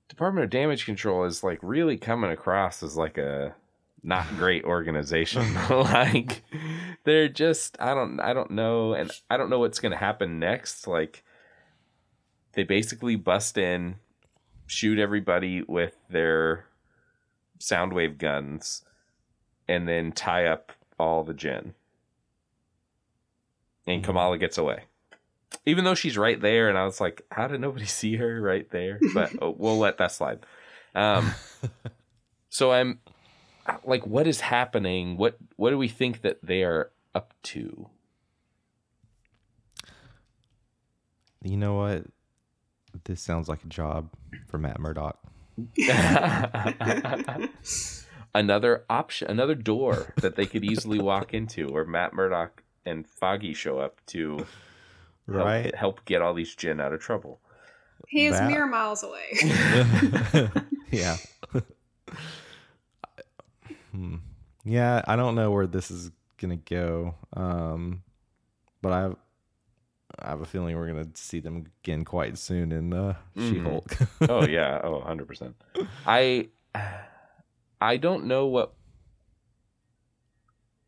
Department 0.10 0.44
of 0.44 0.52
Damage 0.52 0.86
Control 0.86 1.24
is 1.24 1.44
like 1.44 1.58
really 1.64 1.98
coming 1.98 2.30
across 2.30 2.84
as 2.84 2.96
like 2.96 3.18
a 3.18 3.56
not 4.04 4.28
great 4.38 4.66
organization. 4.66 5.56
like 5.72 6.44
they're 7.04 7.30
just 7.30 7.78
I 7.80 7.96
don't 7.96 8.20
I 8.20 8.34
don't 8.34 8.52
know 8.52 8.94
and 8.94 9.10
I 9.28 9.38
don't 9.38 9.50
know 9.50 9.58
what's 9.58 9.80
going 9.80 9.94
to 9.94 9.98
happen 9.98 10.38
next. 10.38 10.86
Like 10.86 11.24
they 12.54 12.62
basically 12.62 13.16
bust 13.16 13.58
in, 13.58 13.96
shoot 14.70 15.00
everybody 15.00 15.64
with 15.64 15.98
their 16.10 16.66
sound 17.58 17.92
wave 17.92 18.18
guns, 18.18 18.84
and 19.68 19.88
then 19.88 20.12
tie 20.12 20.46
up 20.46 20.72
all 21.00 21.24
the 21.24 21.34
Jinn. 21.34 21.74
And 23.88 24.04
Kamala 24.04 24.38
gets 24.38 24.58
away. 24.58 24.84
Even 25.66 25.84
though 25.84 25.96
she's 25.96 26.18
right 26.18 26.40
there, 26.40 26.70
and 26.70 26.78
I 26.78 26.86
was 26.86 27.02
like, 27.02 27.24
how 27.32 27.48
did 27.48 27.60
nobody 27.60 27.86
see 27.88 28.16
her 28.18 28.40
right 28.42 28.70
there? 28.70 29.00
But 29.14 29.32
oh, 29.42 29.56
we'll 29.58 29.80
let 29.80 29.98
that 29.98 30.12
slide. 30.12 30.46
Um, 30.94 31.34
so 32.50 32.72
I'm 32.72 33.00
like, 33.84 34.06
what 34.06 34.28
is 34.28 34.42
happening? 34.42 35.18
What 35.18 35.38
what 35.56 35.72
do 35.72 35.78
we 35.78 35.88
think 35.88 36.22
that 36.22 36.40
they 36.44 36.64
are 36.64 36.92
up 37.16 37.34
to? 37.44 37.90
You 41.44 41.58
know 41.58 41.76
what? 41.76 42.04
This 43.06 43.22
sounds 43.22 43.48
like 43.50 43.64
a 43.64 43.68
job 43.68 44.10
for 44.48 44.58
Matt 44.58 44.80
Murdock. 44.80 45.18
another 48.34 48.86
option, 48.90 49.30
another 49.30 49.56
door 49.56 50.14
that 50.18 50.36
they 50.36 50.46
could 50.46 50.64
easily 50.64 51.00
walk 51.00 51.34
into, 51.34 51.72
where 51.72 51.86
Matt 51.86 52.14
Murdock 52.14 52.64
and 52.86 53.08
Foggy 53.08 53.54
show 53.54 53.80
up 53.80 54.00
to 54.08 54.38
help, 54.38 54.48
Right? 55.28 55.76
help 55.76 56.06
get 56.06 56.22
all 56.22 56.34
these 56.34 56.56
Jinn 56.56 56.80
out 56.80 56.94
of 56.94 57.00
trouble. 57.02 57.40
He 58.08 58.26
is 58.28 58.38
That- 58.38 58.50
mere 58.50 58.66
miles 58.66 59.04
away. 59.04 59.30
yeah. 60.92 61.18
Hmm. 63.92 64.16
Yeah, 64.64 65.02
I 65.08 65.16
don't 65.16 65.36
know 65.36 65.52
where 65.52 65.68
this 65.68 65.90
is 65.92 66.12
gonna 66.38 66.58
go. 66.58 67.16
Um, 67.36 68.04
but 68.82 68.92
I 68.94 69.02
have, 69.02 69.16
I 70.22 70.30
have 70.30 70.42
a 70.42 70.46
feeling 70.46 70.76
we're 70.76 70.88
gonna 70.88 71.08
see 71.16 71.40
them 71.40 71.66
again 71.84 72.06
quite 72.06 72.38
soon 72.38 72.72
in 72.72 72.94
uh, 72.94 73.16
Mhm. 73.36 73.50
She-Hulk. 73.50 73.98
oh 74.30 74.46
yeah, 74.46 74.82
oh 74.84 75.02
100%. 75.06 75.54
I 76.06 76.50
I 77.82 77.98
don't 77.98 78.26
know 78.26 78.46
what 78.48 78.74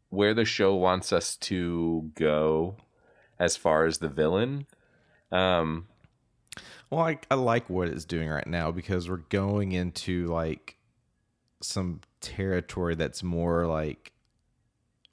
where 0.09 0.33
the 0.33 0.45
show 0.45 0.75
wants 0.75 1.13
us 1.13 1.37
to 1.37 2.11
go 2.15 2.75
as 3.39 3.55
far 3.55 3.85
as 3.85 3.99
the 3.99 4.09
villain. 4.09 4.67
Um 5.31 5.87
Well, 6.89 7.01
I, 7.05 7.17
I 7.29 7.35
like 7.35 7.69
what 7.69 7.87
it's 7.87 8.03
doing 8.05 8.27
right 8.29 8.47
now 8.47 8.71
because 8.71 9.09
we're 9.09 9.17
going 9.29 9.71
into 9.71 10.27
like 10.27 10.77
some 11.61 12.01
territory 12.19 12.95
that's 12.95 13.23
more 13.23 13.65
like 13.67 14.11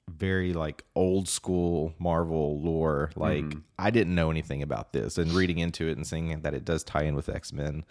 very 0.09 0.53
like 0.53 0.83
old 0.95 1.27
school 1.29 1.93
Marvel 1.99 2.59
lore. 2.61 3.11
Like 3.15 3.45
Mhm. 3.45 3.63
I 3.77 3.89
didn't 3.91 4.15
know 4.15 4.29
anything 4.31 4.61
about 4.63 4.93
this, 4.93 5.17
and 5.17 5.31
reading 5.31 5.59
into 5.59 5.87
it 5.87 5.97
and 5.97 6.05
seeing 6.05 6.41
that 6.41 6.53
it 6.53 6.65
does 6.65 6.83
tie 6.83 7.03
in 7.03 7.15
with 7.15 7.29
X 7.29 7.53
Men, 7.53 7.85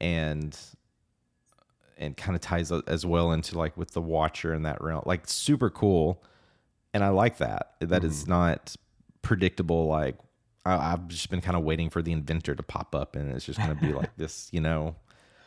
and 0.00 0.58
and 1.96 2.16
kind 2.16 2.34
of 2.34 2.40
ties 2.42 2.72
as 2.72 3.06
well 3.06 3.32
into 3.32 3.56
like 3.56 3.76
with 3.76 3.92
the 3.92 4.02
Watcher 4.02 4.52
in 4.52 4.62
that 4.64 4.82
realm. 4.82 5.02
Like 5.06 5.28
super 5.28 5.70
cool, 5.70 6.22
and 6.92 7.04
I 7.04 7.08
like 7.10 7.38
that. 7.38 7.74
That 7.80 8.02
is 8.04 8.26
not 8.26 8.74
predictable. 9.22 9.86
Like 9.86 10.16
I, 10.66 10.92
I've 10.92 11.06
just 11.08 11.30
been 11.30 11.40
kind 11.40 11.56
of 11.56 11.62
waiting 11.62 11.90
for 11.90 12.02
the 12.02 12.12
inventor 12.12 12.54
to 12.54 12.62
pop 12.62 12.94
up, 12.94 13.14
and 13.16 13.30
it's 13.32 13.44
just 13.46 13.58
going 13.58 13.76
to 13.76 13.80
be 13.80 13.92
like 14.00 14.16
this, 14.16 14.48
you 14.52 14.60
know, 14.60 14.96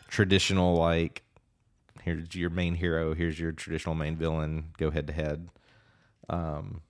traditional 0.07 0.75
like 0.77 1.23
here's 2.03 2.33
your 2.35 2.49
main 2.49 2.75
hero, 2.75 3.13
here's 3.13 3.37
your 3.37 3.51
traditional 3.51 3.93
main 3.93 4.15
villain, 4.15 4.67
go 4.77 4.89
head 4.89 5.07
to 5.07 5.13
head. 5.13 5.49
Um, 6.29 6.81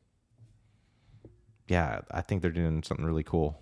yeah, 1.68 2.02
I 2.12 2.22
think 2.22 2.42
they're 2.42 2.52
doing 2.52 2.84
something 2.84 3.06
really 3.06 3.24
cool. 3.24 3.60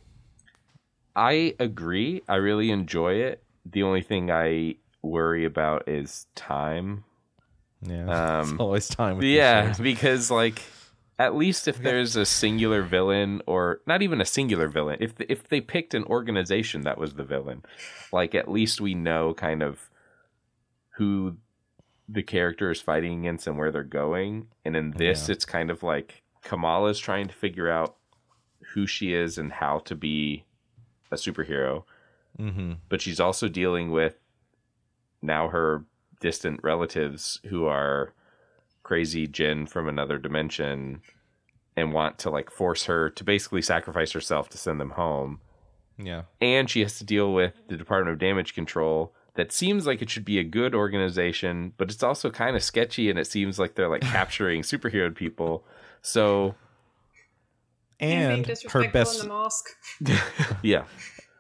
I 1.15 1.55
agree. 1.59 2.21
I 2.27 2.35
really 2.35 2.71
enjoy 2.71 3.13
it. 3.15 3.43
The 3.65 3.83
only 3.83 4.01
thing 4.01 4.31
I 4.31 4.75
worry 5.01 5.45
about 5.45 5.87
is 5.87 6.27
time. 6.35 7.03
Yeah, 7.81 8.05
Um, 8.39 8.51
it's 8.51 8.59
always 8.59 8.87
time. 8.87 9.17
With 9.17 9.25
Yeah, 9.25 9.73
because 9.81 10.29
like 10.29 10.61
at 11.17 11.35
least 11.35 11.67
if 11.67 11.81
there's 11.81 12.15
a 12.15 12.25
singular 12.25 12.81
villain 12.81 13.41
or 13.45 13.79
not 13.87 14.01
even 14.01 14.19
a 14.19 14.25
singular 14.25 14.67
villain, 14.67 14.97
if 14.99 15.13
if 15.19 15.47
they 15.47 15.61
picked 15.61 15.93
an 15.93 16.03
organization 16.05 16.81
that 16.81 16.97
was 16.97 17.13
the 17.13 17.23
villain, 17.23 17.63
like 18.11 18.35
at 18.35 18.49
least 18.51 18.81
we 18.81 18.93
know 18.93 19.33
kind 19.33 19.63
of 19.63 19.89
who 20.97 21.37
the 22.07 22.23
character 22.23 22.69
is 22.71 22.81
fighting 22.81 23.19
against 23.21 23.47
and 23.47 23.57
where 23.57 23.71
they're 23.71 23.83
going. 23.83 24.47
And 24.63 24.75
in 24.75 24.91
this 24.91 25.27
Yeah. 25.27 25.33
it's 25.33 25.45
kind 25.45 25.69
of 25.71 25.81
like 25.83 26.23
Kamala's 26.43 26.99
trying 26.99 27.27
to 27.27 27.33
figure 27.33 27.69
out 27.69 27.95
who 28.73 28.85
she 28.87 29.13
is 29.13 29.37
and 29.37 29.51
how 29.51 29.79
to 29.79 29.95
be 29.95 30.45
a 31.11 31.15
superhero 31.15 31.83
Mm-hmm. 32.39 32.73
but 32.89 32.99
she's 33.01 33.19
also 33.21 33.47
dealing 33.47 33.91
with 33.91 34.15
now 35.21 35.47
her 35.47 35.85
distant 36.19 36.59
relatives 36.63 37.39
who 37.45 37.65
are 37.65 38.13
crazy 38.83 39.25
Jinn 39.25 39.65
from 39.67 39.87
another 39.87 40.17
dimension 40.17 41.01
and 41.77 41.93
want 41.93 42.17
to 42.19 42.29
like 42.29 42.51
force 42.51 42.85
her 42.85 43.09
to 43.11 43.23
basically 43.23 43.61
sacrifice 43.61 44.11
herself 44.11 44.49
to 44.49 44.57
send 44.57 44.81
them 44.81 44.91
home. 44.91 45.39
Yeah, 45.97 46.23
And 46.41 46.69
she 46.69 46.81
has 46.81 46.97
to 46.97 47.05
deal 47.05 47.33
with 47.33 47.53
the 47.69 47.77
Department 47.77 48.11
of 48.13 48.19
Damage 48.19 48.53
Control 48.53 49.13
that 49.35 49.51
seems 49.51 49.85
like 49.85 50.01
it 50.01 50.09
should 50.09 50.25
be 50.25 50.39
a 50.39 50.43
good 50.43 50.73
organization, 50.75 51.73
but 51.77 51.91
it's 51.91 52.03
also 52.03 52.29
kind 52.29 52.55
of 52.55 52.63
sketchy 52.63 53.09
and 53.09 53.19
it 53.19 53.27
seems 53.27 53.59
like 53.59 53.75
they're 53.75 53.89
like 53.89 54.01
capturing 54.17 54.61
superhero 54.61 55.13
people. 55.13 55.65
So, 56.01 56.55
and 57.99 58.09
being 58.27 58.31
and 58.39 58.45
disrespectful 58.45 58.83
her 58.83 58.91
best, 58.91 59.21
in 59.21 59.27
the 59.27 59.33
mosque. 59.33 59.69
yeah. 60.63 60.85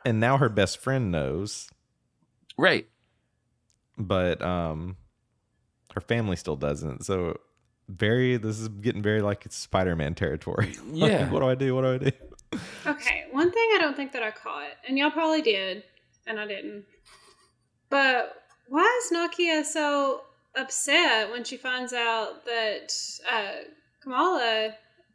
and 0.05 0.19
now 0.19 0.37
her 0.37 0.49
best 0.49 0.77
friend 0.79 1.11
knows, 1.11 1.69
Right. 2.57 2.87
but 3.97 4.41
um, 4.41 4.95
her 5.93 6.01
family 6.01 6.35
still 6.35 6.55
doesn't. 6.55 7.05
So 7.05 7.39
very. 7.87 8.37
This 8.37 8.59
is 8.59 8.67
getting 8.69 9.01
very 9.03 9.21
like 9.21 9.45
it's 9.45 9.55
Spider-Man 9.57 10.15
territory. 10.15 10.73
Like, 10.85 11.11
Yeah. 11.11 11.29
what 11.29 11.41
do 11.41 11.47
I 11.47 11.55
do? 11.55 11.75
What 11.75 11.81
do 11.81 11.93
I 11.93 11.97
do? 11.97 12.11
Okay, 12.85 13.25
one 13.31 13.51
thing 13.51 13.69
I 13.75 13.77
don't 13.81 13.95
think 13.95 14.13
that 14.13 14.23
I 14.23 14.31
caught, 14.31 14.69
and 14.87 14.97
y'all 14.97 15.11
probably 15.11 15.41
did, 15.41 15.83
and 16.25 16.39
I 16.39 16.47
didn't. 16.47 16.85
But 17.95 18.43
why 18.67 19.01
is 19.05 19.15
Nakia 19.17 19.63
so 19.63 20.23
upset 20.53 21.31
when 21.31 21.45
she 21.45 21.55
finds 21.55 21.93
out 21.93 22.43
that 22.43 22.93
uh, 23.31 23.63
Kamala 24.01 24.73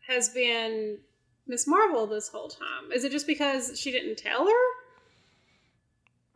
has 0.09 0.31
been 0.31 0.97
Ms. 1.47 1.67
Marvel 1.67 2.07
this 2.07 2.29
whole 2.29 2.49
time? 2.49 2.91
Is 2.95 3.05
it 3.05 3.13
just 3.13 3.27
because 3.27 3.79
she 3.79 3.91
didn't 3.91 4.17
tell 4.17 4.47
her? 4.47 4.65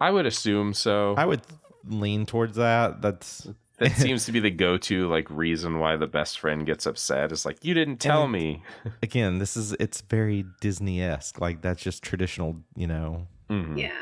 I 0.03 0.11
would 0.11 0.27
assume 0.27 0.75
so. 0.75 1.15
I 1.17 1.25
would 1.25 1.41
lean 1.89 2.27
towards 2.27 2.57
that. 2.57 3.01
That's 3.01 3.49
that 3.79 3.93
seems 3.93 4.27
to 4.27 4.33
be 4.33 4.41
the 4.41 4.51
go-to 4.51 5.09
like 5.09 5.31
reason 5.31 5.79
why 5.79 5.97
the 5.97 6.07
best 6.07 6.39
friend 6.41 6.67
gets 6.67 6.85
upset. 6.85 7.33
Is 7.33 7.47
like 7.47 7.65
you 7.65 7.73
didn't 7.73 8.01
tell 8.01 8.29
me. 8.29 8.63
again. 9.03 9.39
This 9.39 9.57
is 9.57 9.73
it's 9.81 10.03
very 10.03 10.45
Disney-esque. 10.61 11.41
Like 11.41 11.63
that's 11.63 11.83
just 11.83 12.03
traditional. 12.03 12.57
You 12.77 12.89
know. 12.89 13.29
Mhm. 13.49 13.79
Yeah. 13.79 13.93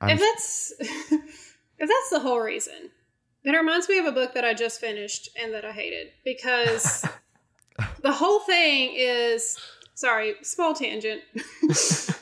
I'm- 0.00 0.16
if 0.16 0.20
that's 0.20 0.72
if 1.78 1.88
that's 1.88 2.10
the 2.10 2.20
whole 2.20 2.40
reason, 2.40 2.90
it 3.44 3.50
reminds 3.50 3.88
me 3.88 3.98
of 3.98 4.06
a 4.06 4.12
book 4.12 4.34
that 4.34 4.44
I 4.44 4.54
just 4.54 4.80
finished 4.80 5.28
and 5.40 5.52
that 5.52 5.64
I 5.64 5.72
hated 5.72 6.08
because 6.24 7.04
the 8.02 8.12
whole 8.12 8.40
thing 8.40 8.94
is 8.96 9.58
sorry, 9.94 10.34
small 10.42 10.74
tangent. 10.74 11.22
the 11.62 12.16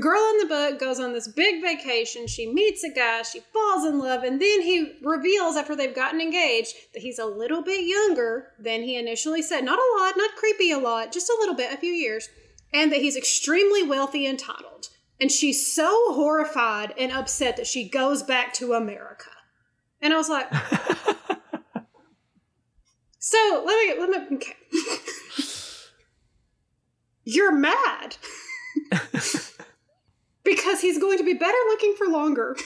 girl 0.00 0.20
in 0.30 0.38
the 0.38 0.46
book 0.46 0.80
goes 0.80 0.98
on 0.98 1.12
this 1.12 1.28
big 1.28 1.62
vacation. 1.62 2.26
She 2.26 2.50
meets 2.50 2.82
a 2.82 2.90
guy, 2.90 3.22
she 3.22 3.40
falls 3.52 3.84
in 3.84 3.98
love, 3.98 4.22
and 4.22 4.40
then 4.40 4.62
he 4.62 4.98
reveals 5.02 5.56
after 5.56 5.76
they've 5.76 5.94
gotten 5.94 6.20
engaged 6.20 6.74
that 6.94 7.02
he's 7.02 7.18
a 7.18 7.26
little 7.26 7.62
bit 7.62 7.86
younger 7.86 8.52
than 8.58 8.82
he 8.82 8.96
initially 8.96 9.42
said. 9.42 9.64
Not 9.64 9.78
a 9.78 10.00
lot, 10.00 10.14
not 10.16 10.36
creepy 10.36 10.70
a 10.70 10.78
lot, 10.78 11.12
just 11.12 11.28
a 11.28 11.36
little 11.38 11.54
bit, 11.54 11.72
a 11.72 11.76
few 11.76 11.92
years, 11.92 12.28
and 12.72 12.90
that 12.90 13.00
he's 13.00 13.16
extremely 13.16 13.82
wealthy 13.82 14.26
and 14.26 14.38
titled. 14.38 14.88
And 15.20 15.30
she's 15.32 15.66
so 15.72 16.12
horrified 16.12 16.92
and 16.98 17.10
upset 17.12 17.56
that 17.56 17.66
she 17.66 17.88
goes 17.88 18.22
back 18.22 18.52
to 18.54 18.74
America. 18.74 19.30
And 20.02 20.12
I 20.12 20.16
was 20.16 20.28
like, 20.28 20.46
so 23.18 23.62
let 23.66 23.76
me 23.86 23.94
let 23.98 24.10
me 24.10 24.36
okay. 24.36 24.52
You're 27.24 27.52
mad 27.52 28.16
because 30.44 30.80
he's 30.80 30.98
going 30.98 31.18
to 31.18 31.24
be 31.24 31.34
better 31.34 31.58
looking 31.68 31.94
for 31.98 32.06
longer, 32.06 32.56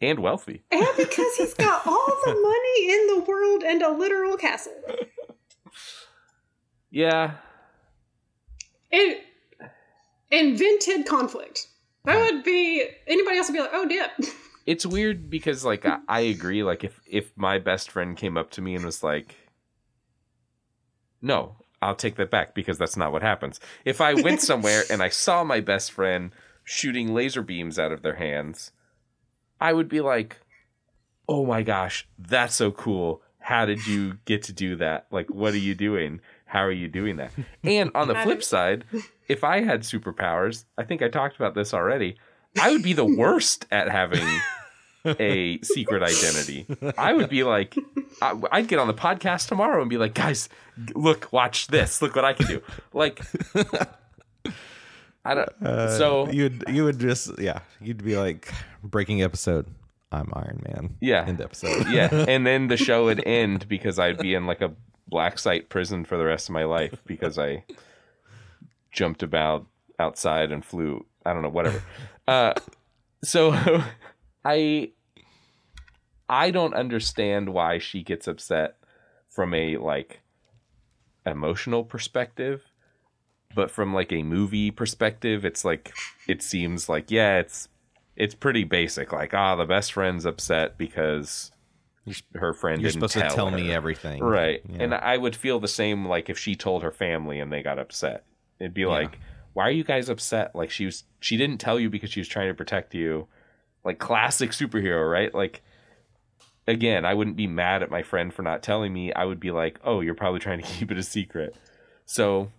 And 0.00 0.18
wealthy. 0.18 0.62
and 0.72 0.86
because 0.96 1.36
he's 1.36 1.54
got 1.54 1.86
all 1.86 2.16
the 2.24 2.32
money 2.34 2.90
in 2.90 3.06
the 3.14 3.20
world 3.28 3.62
and 3.62 3.80
a 3.82 3.90
literal 3.90 4.36
castle. 4.36 4.72
Yeah. 6.90 7.34
It 8.90 9.22
invented 10.32 11.06
conflict. 11.06 11.68
That 12.04 12.18
would 12.18 12.42
be 12.42 12.84
anybody 13.06 13.38
else 13.38 13.48
would 13.48 13.54
be 13.54 13.60
like, 13.60 13.70
oh, 13.72 13.86
dip. 13.86 14.10
It's 14.64 14.86
weird 14.86 15.28
because 15.28 15.64
like 15.64 15.84
I, 15.84 15.98
I 16.08 16.20
agree. 16.20 16.62
Like 16.62 16.84
if 16.84 17.00
if 17.04 17.36
my 17.36 17.58
best 17.58 17.90
friend 17.90 18.16
came 18.16 18.36
up 18.36 18.52
to 18.52 18.62
me 18.62 18.76
and 18.76 18.84
was 18.84 19.02
like, 19.02 19.34
"No, 21.20 21.56
I'll 21.80 21.96
take 21.96 22.14
that 22.14 22.30
back 22.30 22.54
because 22.54 22.78
that's 22.78 22.96
not 22.96 23.10
what 23.10 23.22
happens." 23.22 23.58
If 23.84 24.00
I 24.00 24.14
went 24.14 24.40
somewhere 24.50 24.84
and 24.88 25.02
I 25.02 25.08
saw 25.08 25.42
my 25.42 25.58
best 25.58 25.90
friend 25.90 26.30
shooting 26.62 27.12
laser 27.12 27.42
beams 27.42 27.76
out 27.76 27.90
of 27.90 28.02
their 28.02 28.14
hands, 28.14 28.70
I 29.60 29.72
would 29.72 29.88
be 29.88 30.00
like, 30.00 30.36
"Oh 31.28 31.44
my 31.44 31.64
gosh, 31.64 32.06
that's 32.16 32.54
so 32.54 32.70
cool! 32.70 33.20
How 33.40 33.66
did 33.66 33.84
you 33.88 34.18
get 34.26 34.44
to 34.44 34.52
do 34.52 34.76
that? 34.76 35.08
Like, 35.10 35.28
what 35.28 35.54
are 35.54 35.58
you 35.58 35.74
doing? 35.74 36.20
How 36.52 36.60
are 36.64 36.70
you 36.72 36.88
doing 36.88 37.16
that?" 37.16 37.32
And 37.64 37.90
on 37.94 38.08
the 38.08 38.14
flip 38.14 38.42
side, 38.42 38.84
if 39.28 39.42
I 39.42 39.62
had 39.62 39.82
superpowers, 39.82 40.64
I 40.76 40.84
think 40.84 41.00
I 41.02 41.08
talked 41.08 41.36
about 41.36 41.54
this 41.54 41.72
already. 41.72 42.16
I 42.60 42.70
would 42.70 42.82
be 42.82 42.92
the 42.92 43.04
worst 43.22 43.64
at 43.70 43.88
having 43.90 44.28
a 45.06 45.58
secret 45.62 46.02
identity. 46.02 46.66
I 46.98 47.12
would 47.14 47.30
be 47.30 47.42
like, 47.44 47.74
I, 48.20 48.38
I'd 48.52 48.68
get 48.68 48.78
on 48.78 48.86
the 48.86 48.94
podcast 48.94 49.48
tomorrow 49.48 49.80
and 49.80 49.88
be 49.88 49.96
like, 49.96 50.12
guys, 50.14 50.48
look, 50.94 51.32
watch 51.32 51.68
this. 51.68 52.02
Look 52.02 52.14
what 52.14 52.24
I 52.26 52.34
can 52.34 52.46
do. 52.46 52.62
Like, 52.92 53.22
I 55.24 55.34
don't. 55.34 55.48
Uh, 55.64 55.96
so 55.96 56.28
you'd 56.30 56.64
you 56.68 56.84
would 56.84 56.98
just 56.98 57.38
yeah 57.38 57.60
you'd 57.80 58.04
be 58.04 58.16
like 58.16 58.52
breaking 58.82 59.22
episode. 59.22 59.66
I'm 60.10 60.30
Iron 60.34 60.60
Man. 60.68 60.96
Yeah. 61.00 61.24
End 61.26 61.40
episode. 61.40 61.88
yeah, 61.88 62.10
and 62.28 62.46
then 62.46 62.68
the 62.68 62.76
show 62.76 63.04
would 63.06 63.22
end 63.26 63.66
because 63.68 63.98
I'd 63.98 64.18
be 64.18 64.34
in 64.34 64.46
like 64.46 64.60
a 64.60 64.72
black 65.12 65.38
site 65.38 65.68
prison 65.68 66.06
for 66.06 66.16
the 66.16 66.24
rest 66.24 66.48
of 66.48 66.54
my 66.54 66.64
life 66.64 67.00
because 67.06 67.38
I 67.38 67.64
jumped 68.90 69.22
about 69.22 69.66
outside 69.98 70.50
and 70.50 70.64
flew. 70.64 71.06
I 71.24 71.32
don't 71.32 71.42
know, 71.42 71.48
whatever. 71.48 71.82
Uh, 72.28 72.54
so 73.24 73.52
I 74.44 74.92
I 76.28 76.52
don't 76.52 76.72
understand 76.72 77.48
why 77.48 77.78
she 77.78 78.04
gets 78.04 78.28
upset 78.28 78.76
from 79.28 79.52
a 79.54 79.76
like 79.76 80.20
emotional 81.26 81.82
perspective, 81.82 82.62
but 83.56 83.72
from 83.72 83.92
like 83.92 84.12
a 84.12 84.22
movie 84.22 84.70
perspective, 84.70 85.44
it's 85.44 85.64
like 85.64 85.92
it 86.28 86.42
seems 86.42 86.88
like 86.88 87.10
yeah, 87.10 87.38
it's 87.38 87.68
it's 88.14 88.36
pretty 88.36 88.62
basic. 88.62 89.12
Like 89.12 89.34
ah, 89.34 89.56
the 89.56 89.64
best 89.64 89.92
friend's 89.92 90.24
upset 90.24 90.78
because 90.78 91.50
her 92.34 92.52
friend 92.52 92.80
You're 92.80 92.90
didn't 92.90 93.08
supposed 93.08 93.28
to 93.28 93.34
tell 93.34 93.48
her. 93.50 93.56
me 93.56 93.72
everything. 93.72 94.22
Right. 94.22 94.62
Yeah. 94.68 94.82
And 94.82 94.94
I 94.94 95.16
would 95.16 95.36
feel 95.36 95.60
the 95.60 95.68
same 95.68 96.06
like 96.06 96.28
if 96.28 96.38
she 96.38 96.54
told 96.56 96.82
her 96.82 96.90
family 96.90 97.38
and 97.40 97.52
they 97.52 97.62
got 97.62 97.78
upset. 97.78 98.24
It'd 98.58 98.74
be 98.74 98.86
like, 98.86 99.18
why 99.52 99.68
are 99.68 99.72
you 99.72 99.84
guys 99.84 100.08
upset? 100.08 100.54
Like 100.54 100.70
she 100.70 100.84
was 100.84 101.04
she 101.20 101.36
didn't 101.36 101.58
tell 101.58 101.78
you 101.78 101.90
because 101.90 102.10
she 102.10 102.20
was 102.20 102.28
trying 102.28 102.48
to 102.48 102.54
protect 102.54 102.94
you. 102.94 103.28
Like 103.84 103.98
classic 103.98 104.50
superhero, 104.50 105.10
right? 105.10 105.32
Like 105.34 105.62
again, 106.66 107.04
I 107.04 107.14
wouldn't 107.14 107.36
be 107.36 107.46
mad 107.46 107.82
at 107.82 107.90
my 107.90 108.02
friend 108.02 108.32
for 108.32 108.42
not 108.42 108.62
telling 108.62 108.92
me. 108.92 109.12
I 109.12 109.24
would 109.24 109.40
be 109.40 109.50
like, 109.50 109.80
"Oh, 109.84 110.00
you're 110.00 110.14
probably 110.14 110.40
trying 110.40 110.60
to 110.60 110.66
keep 110.78 110.90
it 110.90 110.98
a 110.98 111.02
secret." 111.02 111.56
So 112.04 112.50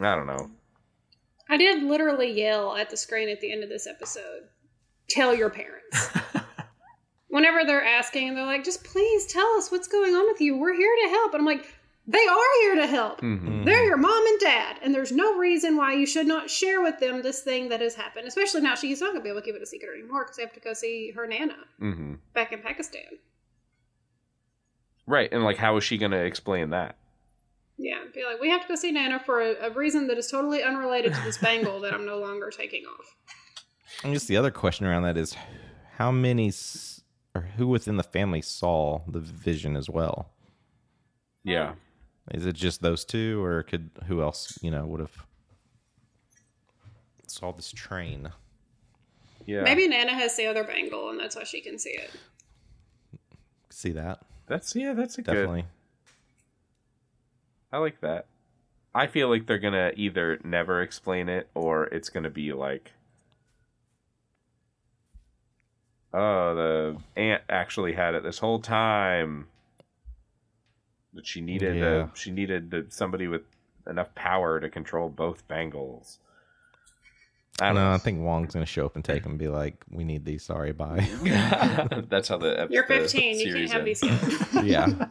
I 0.00 0.14
don't 0.14 0.26
know. 0.26 0.50
I 1.48 1.56
did 1.56 1.82
literally 1.82 2.32
yell 2.32 2.74
at 2.76 2.90
the 2.90 2.96
screen 2.96 3.28
at 3.28 3.40
the 3.40 3.52
end 3.52 3.62
of 3.62 3.68
this 3.68 3.86
episode. 3.86 4.48
Tell 5.08 5.34
your 5.34 5.50
parents. 5.50 6.08
Whenever 7.36 7.64
they're 7.66 7.84
asking 7.84 8.28
and 8.28 8.36
they're 8.36 8.46
like, 8.46 8.64
just 8.64 8.82
please 8.82 9.26
tell 9.26 9.46
us 9.58 9.70
what's 9.70 9.88
going 9.88 10.14
on 10.14 10.24
with 10.26 10.40
you. 10.40 10.56
We're 10.56 10.74
here 10.74 10.94
to 11.04 11.08
help. 11.10 11.34
And 11.34 11.40
I'm 11.40 11.46
like, 11.46 11.66
they 12.06 12.24
are 12.26 12.52
here 12.62 12.76
to 12.76 12.86
help. 12.86 13.20
Mhm. 13.20 13.64
They're 13.66 13.84
your 13.84 13.98
mom 13.98 14.26
and 14.26 14.40
dad. 14.40 14.78
And 14.82 14.94
there's 14.94 15.12
no 15.12 15.36
reason 15.36 15.76
why 15.76 15.92
you 15.92 16.06
should 16.06 16.26
not 16.26 16.48
share 16.48 16.80
with 16.80 16.98
them 16.98 17.20
this 17.20 17.42
thing 17.42 17.68
that 17.68 17.80
has 17.82 17.94
happened. 17.94 18.26
Especially 18.26 18.62
now 18.62 18.74
she's 18.74 19.00
not 19.02 19.08
going 19.08 19.20
to 19.20 19.22
be 19.22 19.28
able 19.28 19.40
to 19.40 19.44
keep 19.44 19.54
it 19.54 19.60
a 19.62 19.66
secret 19.66 19.98
anymore 19.98 20.24
because 20.24 20.36
they 20.36 20.42
have 20.44 20.52
to 20.54 20.60
go 20.60 20.72
see 20.72 21.10
her 21.10 21.26
Nana 21.26 21.56
Mhm. 21.80 22.18
back 22.32 22.52
in 22.52 22.60
Pakistan. 22.62 23.18
Right. 25.06 25.28
And 25.32 25.44
like 25.44 25.56
how 25.58 25.76
is 25.76 25.84
she 25.84 25.98
going 25.98 26.12
to 26.12 26.24
explain 26.24 26.70
that? 26.70 26.96
Yeah, 27.78 27.98
be 28.14 28.24
like, 28.24 28.40
we 28.40 28.48
have 28.48 28.62
to 28.62 28.68
go 28.68 28.74
see 28.76 28.92
Nana 28.92 29.18
for 29.20 29.42
a, 29.42 29.66
a 29.66 29.70
reason 29.70 30.06
that 30.06 30.16
is 30.16 30.30
totally 30.30 30.62
unrelated 30.62 31.12
to 31.12 31.20
this 31.20 31.36
bangle 31.36 31.80
that 31.80 31.92
I'm 31.92 32.06
no 32.06 32.18
longer 32.18 32.50
taking 32.50 32.84
off. 32.86 33.14
I 34.02 34.10
guess 34.12 34.24
the 34.24 34.38
other 34.38 34.50
question 34.50 34.86
around 34.86 35.02
that 35.02 35.18
is 35.18 35.36
how 35.98 36.10
many 36.10 36.48
s- 36.48 36.95
or 37.36 37.48
who 37.56 37.66
within 37.66 37.96
the 37.96 38.02
family 38.02 38.40
saw 38.40 39.00
the 39.06 39.20
vision 39.20 39.76
as 39.76 39.90
well? 39.90 40.30
Yeah. 41.44 41.74
Is 42.32 42.46
it 42.46 42.54
just 42.54 42.82
those 42.82 43.04
two, 43.04 43.42
or 43.44 43.62
could 43.62 43.90
who 44.06 44.22
else 44.22 44.58
you 44.62 44.70
know 44.70 44.86
would 44.86 45.00
have 45.00 45.16
saw 47.26 47.52
this 47.52 47.70
train? 47.70 48.32
Yeah. 49.44 49.62
Maybe 49.62 49.86
Nana 49.86 50.14
has 50.14 50.36
the 50.36 50.46
other 50.46 50.64
bangle, 50.64 51.10
and 51.10 51.20
that's 51.20 51.36
why 51.36 51.44
she 51.44 51.60
can 51.60 51.78
see 51.78 51.90
it. 51.90 52.10
See 53.70 53.92
that 53.92 54.20
That's 54.46 54.74
yeah, 54.74 54.94
that's 54.94 55.18
a 55.18 55.22
good 55.22 55.32
definitely. 55.32 55.66
I 57.72 57.78
like 57.78 58.00
that. 58.00 58.26
I 58.94 59.06
feel 59.06 59.28
like 59.28 59.46
they're 59.46 59.58
gonna 59.58 59.92
either 59.94 60.40
never 60.42 60.80
explain 60.80 61.28
it 61.28 61.48
or 61.54 61.84
it's 61.84 62.08
gonna 62.08 62.30
be 62.30 62.52
like, 62.54 62.92
oh, 66.16 66.54
the 66.54 66.96
aunt 67.20 67.42
actually 67.48 67.92
had 67.92 68.14
it 68.14 68.22
this 68.22 68.38
whole 68.38 68.58
time. 68.60 69.46
But 71.14 71.26
she 71.26 71.40
needed 71.40 71.76
Yeah. 71.76 71.86
uh, 71.86 72.08
she 72.14 72.30
needed 72.30 72.70
the, 72.70 72.86
somebody 72.88 73.28
with 73.28 73.42
enough 73.88 74.14
power 74.14 74.58
to 74.60 74.68
control 74.68 75.08
both 75.08 75.46
bangles. 75.48 76.18
I 77.60 77.64
I 77.64 77.68
don't 77.68 77.76
know. 77.76 77.92
I 77.92 77.98
think 77.98 78.20
Wong's 78.20 78.52
gonna 78.52 78.66
show 78.66 78.84
up 78.84 78.96
and 78.96 79.04
take 79.04 79.22
them 79.22 79.32
and 79.32 79.38
be 79.38 79.48
like, 79.48 79.82
"We 79.90 80.04
need 80.04 80.24
these. 80.26 80.42
Sorry, 80.44 80.72
bye." 80.72 81.08
That's 82.10 82.28
how 82.28 82.36
the 82.36 82.60
ep- 82.60 82.70
You're 82.70 82.86
the 82.86 82.94
15. 82.94 83.40
You 83.40 83.54
can't 83.54 83.70
have 83.72 83.84
these 83.84 84.02
yet. 84.02 84.20
yeah. 84.64 85.06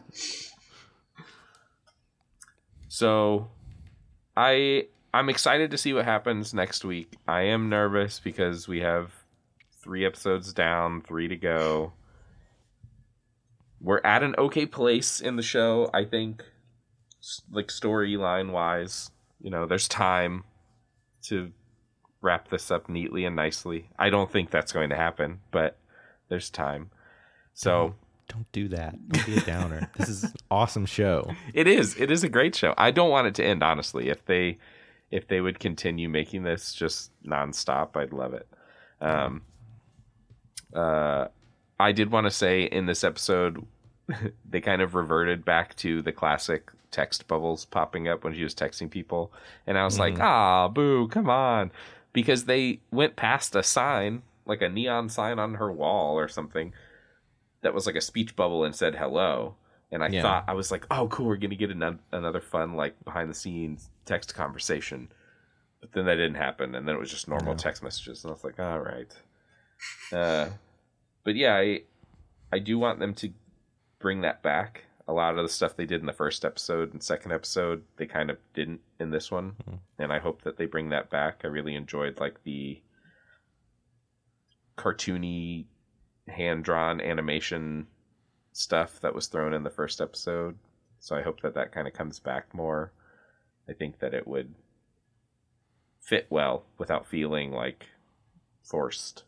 So 2.88 3.48
I 4.36 4.86
I'm 5.12 5.28
excited 5.28 5.70
to 5.72 5.78
see 5.78 5.92
what 5.92 6.04
happens 6.04 6.54
next 6.54 6.84
week. 6.84 7.14
I 7.26 7.42
am 7.42 7.68
nervous 7.68 8.20
because 8.20 8.68
we 8.68 8.80
have 8.80 9.12
three 9.86 10.04
episodes 10.04 10.52
down, 10.52 11.00
three 11.00 11.28
to 11.28 11.36
go. 11.36 11.92
we're 13.80 14.00
at 14.02 14.24
an 14.24 14.34
okay 14.36 14.66
place 14.66 15.20
in 15.20 15.36
the 15.36 15.42
show, 15.42 15.88
I 15.94 16.04
think. 16.04 16.42
Like 17.52 17.68
storyline 17.68 18.50
wise, 18.50 19.10
you 19.40 19.48
know, 19.48 19.64
there's 19.66 19.86
time 19.86 20.42
to 21.22 21.52
wrap 22.20 22.48
this 22.48 22.70
up 22.72 22.88
neatly 22.88 23.24
and 23.24 23.36
nicely. 23.36 23.88
I 23.96 24.10
don't 24.10 24.30
think 24.30 24.50
that's 24.50 24.72
going 24.72 24.90
to 24.90 24.96
happen, 24.96 25.38
but 25.52 25.78
there's 26.28 26.50
time. 26.50 26.90
So 27.54 27.94
Don't 28.28 28.50
do 28.50 28.66
that. 28.68 28.96
Don't 29.08 29.26
be 29.26 29.36
a 29.36 29.40
downer. 29.42 29.88
this 29.96 30.08
is 30.08 30.24
an 30.24 30.32
awesome 30.50 30.86
show. 30.86 31.32
it 31.54 31.68
is. 31.68 31.94
It 32.00 32.10
is 32.10 32.24
a 32.24 32.28
great 32.28 32.56
show. 32.56 32.74
I 32.76 32.90
don't 32.90 33.10
want 33.10 33.28
it 33.28 33.36
to 33.36 33.44
end, 33.44 33.62
honestly. 33.62 34.08
If 34.08 34.24
they 34.26 34.58
if 35.12 35.28
they 35.28 35.40
would 35.40 35.60
continue 35.60 36.08
making 36.08 36.42
this 36.42 36.74
just 36.74 37.12
nonstop, 37.24 37.96
I'd 37.96 38.12
love 38.12 38.34
it. 38.34 38.48
Um, 39.00 39.42
uh, 40.74 41.28
I 41.78 41.92
did 41.92 42.10
want 42.10 42.26
to 42.26 42.30
say 42.30 42.64
in 42.64 42.86
this 42.86 43.04
episode, 43.04 43.66
they 44.48 44.60
kind 44.60 44.82
of 44.82 44.94
reverted 44.94 45.44
back 45.44 45.74
to 45.76 46.02
the 46.02 46.12
classic 46.12 46.70
text 46.90 47.26
bubbles 47.28 47.64
popping 47.64 48.08
up 48.08 48.24
when 48.24 48.34
she 48.34 48.42
was 48.44 48.54
texting 48.54 48.90
people, 48.90 49.32
and 49.66 49.78
I 49.78 49.84
was 49.84 49.98
like, 49.98 50.20
ah, 50.20 50.68
boo, 50.68 51.08
come 51.08 51.28
on, 51.28 51.70
because 52.12 52.44
they 52.44 52.80
went 52.90 53.16
past 53.16 53.54
a 53.56 53.62
sign, 53.62 54.22
like 54.46 54.62
a 54.62 54.68
neon 54.68 55.08
sign 55.08 55.38
on 55.38 55.54
her 55.54 55.70
wall 55.72 56.18
or 56.18 56.28
something, 56.28 56.72
that 57.62 57.74
was 57.74 57.86
like 57.86 57.96
a 57.96 58.00
speech 58.00 58.36
bubble 58.36 58.64
and 58.64 58.74
said 58.74 58.94
hello. 58.96 59.56
And 59.90 60.02
I 60.02 60.08
Yeah. 60.08 60.20
thought 60.20 60.44
I 60.48 60.54
was 60.54 60.70
like, 60.70 60.84
"Oh, 60.90 61.06
cool! 61.08 61.26
We're 61.26 61.36
gonna 61.36 61.54
get 61.54 61.70
another, 61.70 61.98
another 62.12 62.40
fun 62.40 62.74
like 62.74 63.02
behind 63.04 63.30
the 63.30 63.34
scenes 63.34 63.90
text 64.04 64.34
conversation." 64.34 65.08
But 65.80 65.92
then 65.92 66.06
that 66.06 66.16
didn't 66.16 66.36
happen, 66.36 66.74
and 66.74 66.86
then 66.88 66.96
it 66.96 66.98
was 66.98 67.10
just 67.10 67.28
normal 67.28 67.54
text 67.54 67.82
messages, 67.82 68.24
and 68.24 68.30
I 68.30 68.34
was 68.34 68.44
like, 68.44 68.58
"All 68.60 68.80
right." 68.80 69.12
Uh, 70.12 70.50
but 71.24 71.36
yeah, 71.36 71.56
I 71.56 71.82
I 72.52 72.58
do 72.58 72.78
want 72.78 72.98
them 73.00 73.14
to 73.14 73.30
bring 73.98 74.20
that 74.22 74.42
back. 74.42 74.84
A 75.08 75.12
lot 75.12 75.38
of 75.38 75.44
the 75.44 75.48
stuff 75.48 75.76
they 75.76 75.86
did 75.86 76.00
in 76.00 76.06
the 76.06 76.12
first 76.12 76.44
episode 76.44 76.92
and 76.92 77.02
second 77.02 77.32
episode, 77.32 77.84
they 77.96 78.06
kind 78.06 78.30
of 78.30 78.38
didn't 78.54 78.80
in 78.98 79.10
this 79.10 79.30
one, 79.30 79.56
and 79.98 80.12
I 80.12 80.18
hope 80.18 80.42
that 80.42 80.56
they 80.56 80.66
bring 80.66 80.88
that 80.90 81.10
back. 81.10 81.40
I 81.44 81.48
really 81.48 81.74
enjoyed 81.74 82.18
like 82.18 82.42
the 82.42 82.80
cartoony, 84.76 85.66
hand 86.28 86.64
drawn 86.64 87.00
animation 87.00 87.86
stuff 88.52 89.00
that 89.00 89.14
was 89.14 89.26
thrown 89.26 89.54
in 89.54 89.62
the 89.62 89.70
first 89.70 90.00
episode. 90.00 90.56
So 90.98 91.14
I 91.14 91.22
hope 91.22 91.40
that 91.42 91.54
that 91.54 91.72
kind 91.72 91.86
of 91.86 91.94
comes 91.94 92.18
back 92.18 92.52
more. 92.54 92.92
I 93.68 93.72
think 93.72 93.98
that 94.00 94.14
it 94.14 94.26
would 94.26 94.54
fit 96.00 96.26
well 96.30 96.64
without 96.78 97.06
feeling 97.06 97.52
like 97.52 97.86
forced 98.62 99.24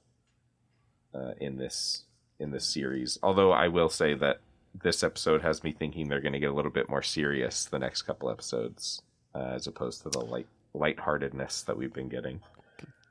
uh, 1.14 1.32
in 1.40 1.56
this 1.56 2.04
in 2.38 2.50
this 2.50 2.64
series. 2.64 3.18
Although 3.22 3.52
I 3.52 3.68
will 3.68 3.88
say 3.88 4.14
that 4.14 4.40
this 4.82 5.02
episode 5.02 5.42
has 5.42 5.64
me 5.64 5.72
thinking 5.72 6.09
they're 6.09 6.20
going 6.20 6.32
to 6.32 6.38
get 6.38 6.50
a 6.50 6.54
little 6.54 6.70
bit 6.70 6.88
more 6.88 7.02
serious 7.02 7.64
the 7.64 7.78
next 7.78 8.02
couple 8.02 8.30
episodes, 8.30 9.02
uh, 9.34 9.52
as 9.54 9.66
opposed 9.66 10.02
to 10.02 10.11
the 10.11 10.20
light 10.20 10.46
lightheartedness 10.74 11.62
that 11.62 11.76
we've 11.76 11.92
been 11.92 12.09
getting. 12.09 12.40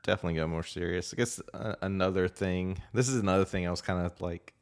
Definitely 0.03 0.39
go 0.39 0.47
more 0.47 0.63
serious. 0.63 1.13
I 1.13 1.17
guess 1.17 1.41
uh, 1.53 1.75
another 1.81 2.27
thing. 2.27 2.81
This 2.93 3.09
is 3.09 3.19
another 3.19 3.45
thing 3.45 3.67
I 3.67 3.71
was 3.71 3.81
kind 3.81 4.05
of 4.05 4.19
like, 4.21 4.53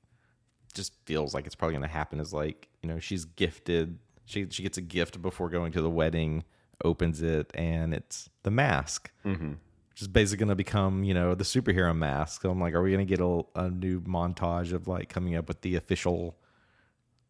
just 0.74 0.94
feels 1.06 1.34
like 1.34 1.46
it's 1.46 1.56
probably 1.56 1.74
going 1.74 1.88
to 1.88 1.94
happen. 1.94 2.20
Is 2.20 2.34
like 2.34 2.68
you 2.82 2.90
know 2.90 3.00
she's 3.00 3.26
gifted. 3.26 4.00
She 4.26 4.48
she 4.50 4.64
gets 4.64 4.78
a 4.78 4.82
gift 4.82 5.22
before 5.22 5.50
going 5.50 5.72
to 5.74 5.82
the 5.82 5.90
wedding. 5.90 6.44
Opens 6.84 7.22
it 7.22 7.52
and 7.54 7.94
it's 7.94 8.30
the 8.44 8.52
mask. 8.52 9.10
Mm-hmm. 9.24 9.54
Which 9.96 10.02
is 10.02 10.08
basically 10.10 10.40
going 10.40 10.50
to 10.50 10.56
become, 10.56 11.06
you 11.06 11.14
know, 11.14 11.36
the 11.36 11.46
superhero 11.46 11.96
mask. 11.96 12.42
So 12.42 12.52
I'm 12.52 12.60
like, 12.60 12.74
are 12.74 12.82
we 12.82 12.92
going 12.92 13.08
to 13.08 13.10
get 13.10 13.22
a, 13.22 13.46
a 13.56 13.70
new 13.70 14.02
montage 14.02 14.74
of 14.74 14.90
like 14.90 15.08
coming 15.08 15.38
up 15.38 15.48
with 15.48 15.62
the 15.62 15.78
official 15.78 16.36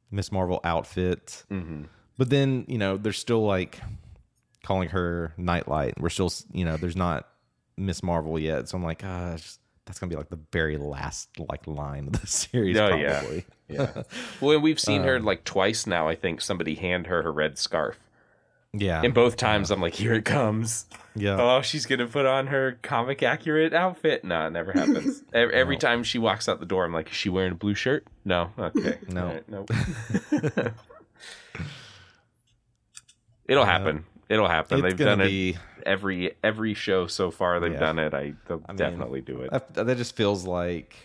Ms. 0.09 0.31
Marvel 0.31 0.61
outfit? 0.63 1.43
Mm-hmm. 1.51 1.83
But 2.17 2.31
then, 2.31 2.65
you 2.67 2.79
know, 2.79 2.97
they're 2.97 3.13
still 3.13 3.45
like 3.45 3.79
calling 4.63 4.89
her 4.89 5.33
Nightlight. 5.37 6.01
We're 6.01 6.09
still, 6.09 6.33
you 6.51 6.65
know, 6.65 6.75
there's 6.75 6.95
not 6.95 7.27
Ms. 7.77 8.01
Marvel 8.01 8.39
yet. 8.39 8.67
So 8.67 8.77
I'm 8.77 8.83
like, 8.83 9.03
gosh, 9.03 9.57
that's 9.85 9.99
going 9.99 10.09
to 10.09 10.15
be 10.15 10.17
like 10.17 10.29
the 10.29 10.39
very 10.51 10.77
last 10.77 11.29
like 11.39 11.67
line 11.67 12.07
of 12.07 12.19
the 12.19 12.27
series. 12.27 12.77
Oh, 12.77 12.95
yeah. 12.95 13.19
probably. 13.19 13.45
Yeah. 13.69 14.03
well, 14.41 14.55
and 14.55 14.63
we've 14.63 14.79
seen 14.79 15.03
her 15.03 15.19
like 15.19 15.43
twice 15.43 15.85
now. 15.85 16.07
I 16.07 16.15
think 16.15 16.41
somebody 16.41 16.75
hand 16.75 17.07
her 17.07 17.21
her 17.21 17.31
red 17.31 17.57
scarf, 17.57 17.99
Yeah. 18.77 19.01
and 19.03 19.13
both 19.13 19.37
times 19.37 19.71
I'm 19.71 19.81
like, 19.81 19.93
"Here 19.93 20.13
it 20.13 20.25
comes." 20.25 20.85
yeah. 21.15 21.37
Oh, 21.39 21.61
she's 21.61 21.85
gonna 21.85 22.07
put 22.07 22.25
on 22.25 22.47
her 22.47 22.77
comic 22.81 23.23
accurate 23.23 23.73
outfit. 23.73 24.23
No, 24.23 24.47
it 24.47 24.51
never 24.51 24.71
happens. 24.73 25.23
every, 25.33 25.53
every 25.53 25.77
time 25.77 26.03
she 26.03 26.17
walks 26.19 26.49
out 26.49 26.59
the 26.59 26.65
door, 26.65 26.83
I'm 26.85 26.93
like, 26.93 27.09
"Is 27.09 27.15
she 27.15 27.29
wearing 27.29 27.53
a 27.53 27.55
blue 27.55 27.75
shirt?" 27.75 28.05
No. 28.25 28.51
Okay. 28.59 28.97
No. 29.09 29.27
Right, 29.27 29.49
nope. 29.49 29.69
It'll 33.47 33.65
happen. 33.65 34.05
It'll 34.29 34.47
happen. 34.47 34.83
It's 34.83 34.95
They've 34.95 35.05
done 35.05 35.19
be, 35.19 35.49
it 35.51 35.57
every 35.85 36.35
every 36.43 36.73
show 36.73 37.05
so 37.07 37.29
far. 37.31 37.59
They've 37.59 37.73
Yeah. 37.73 37.79
done 37.79 37.99
it. 37.99 38.13
I 38.13 38.33
they'll 38.47 38.63
I 38.67 38.71
mean, 38.71 38.77
definitely 38.77 39.21
do 39.21 39.41
it. 39.41 39.51
That, 39.51 39.73
that 39.75 39.97
just 39.97 40.15
feels 40.15 40.45
like 40.45 40.95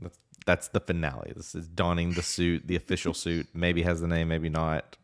that's, 0.00 0.18
that's 0.44 0.68
the 0.68 0.80
finale. 0.80 1.32
This 1.34 1.54
is 1.54 1.66
donning 1.66 2.12
the 2.12 2.22
suit, 2.22 2.66
the 2.66 2.76
official 2.76 3.14
suit. 3.14 3.48
Maybe 3.54 3.82
has 3.82 4.00
the 4.02 4.06
name, 4.06 4.28
maybe 4.28 4.50
not. 4.50 4.96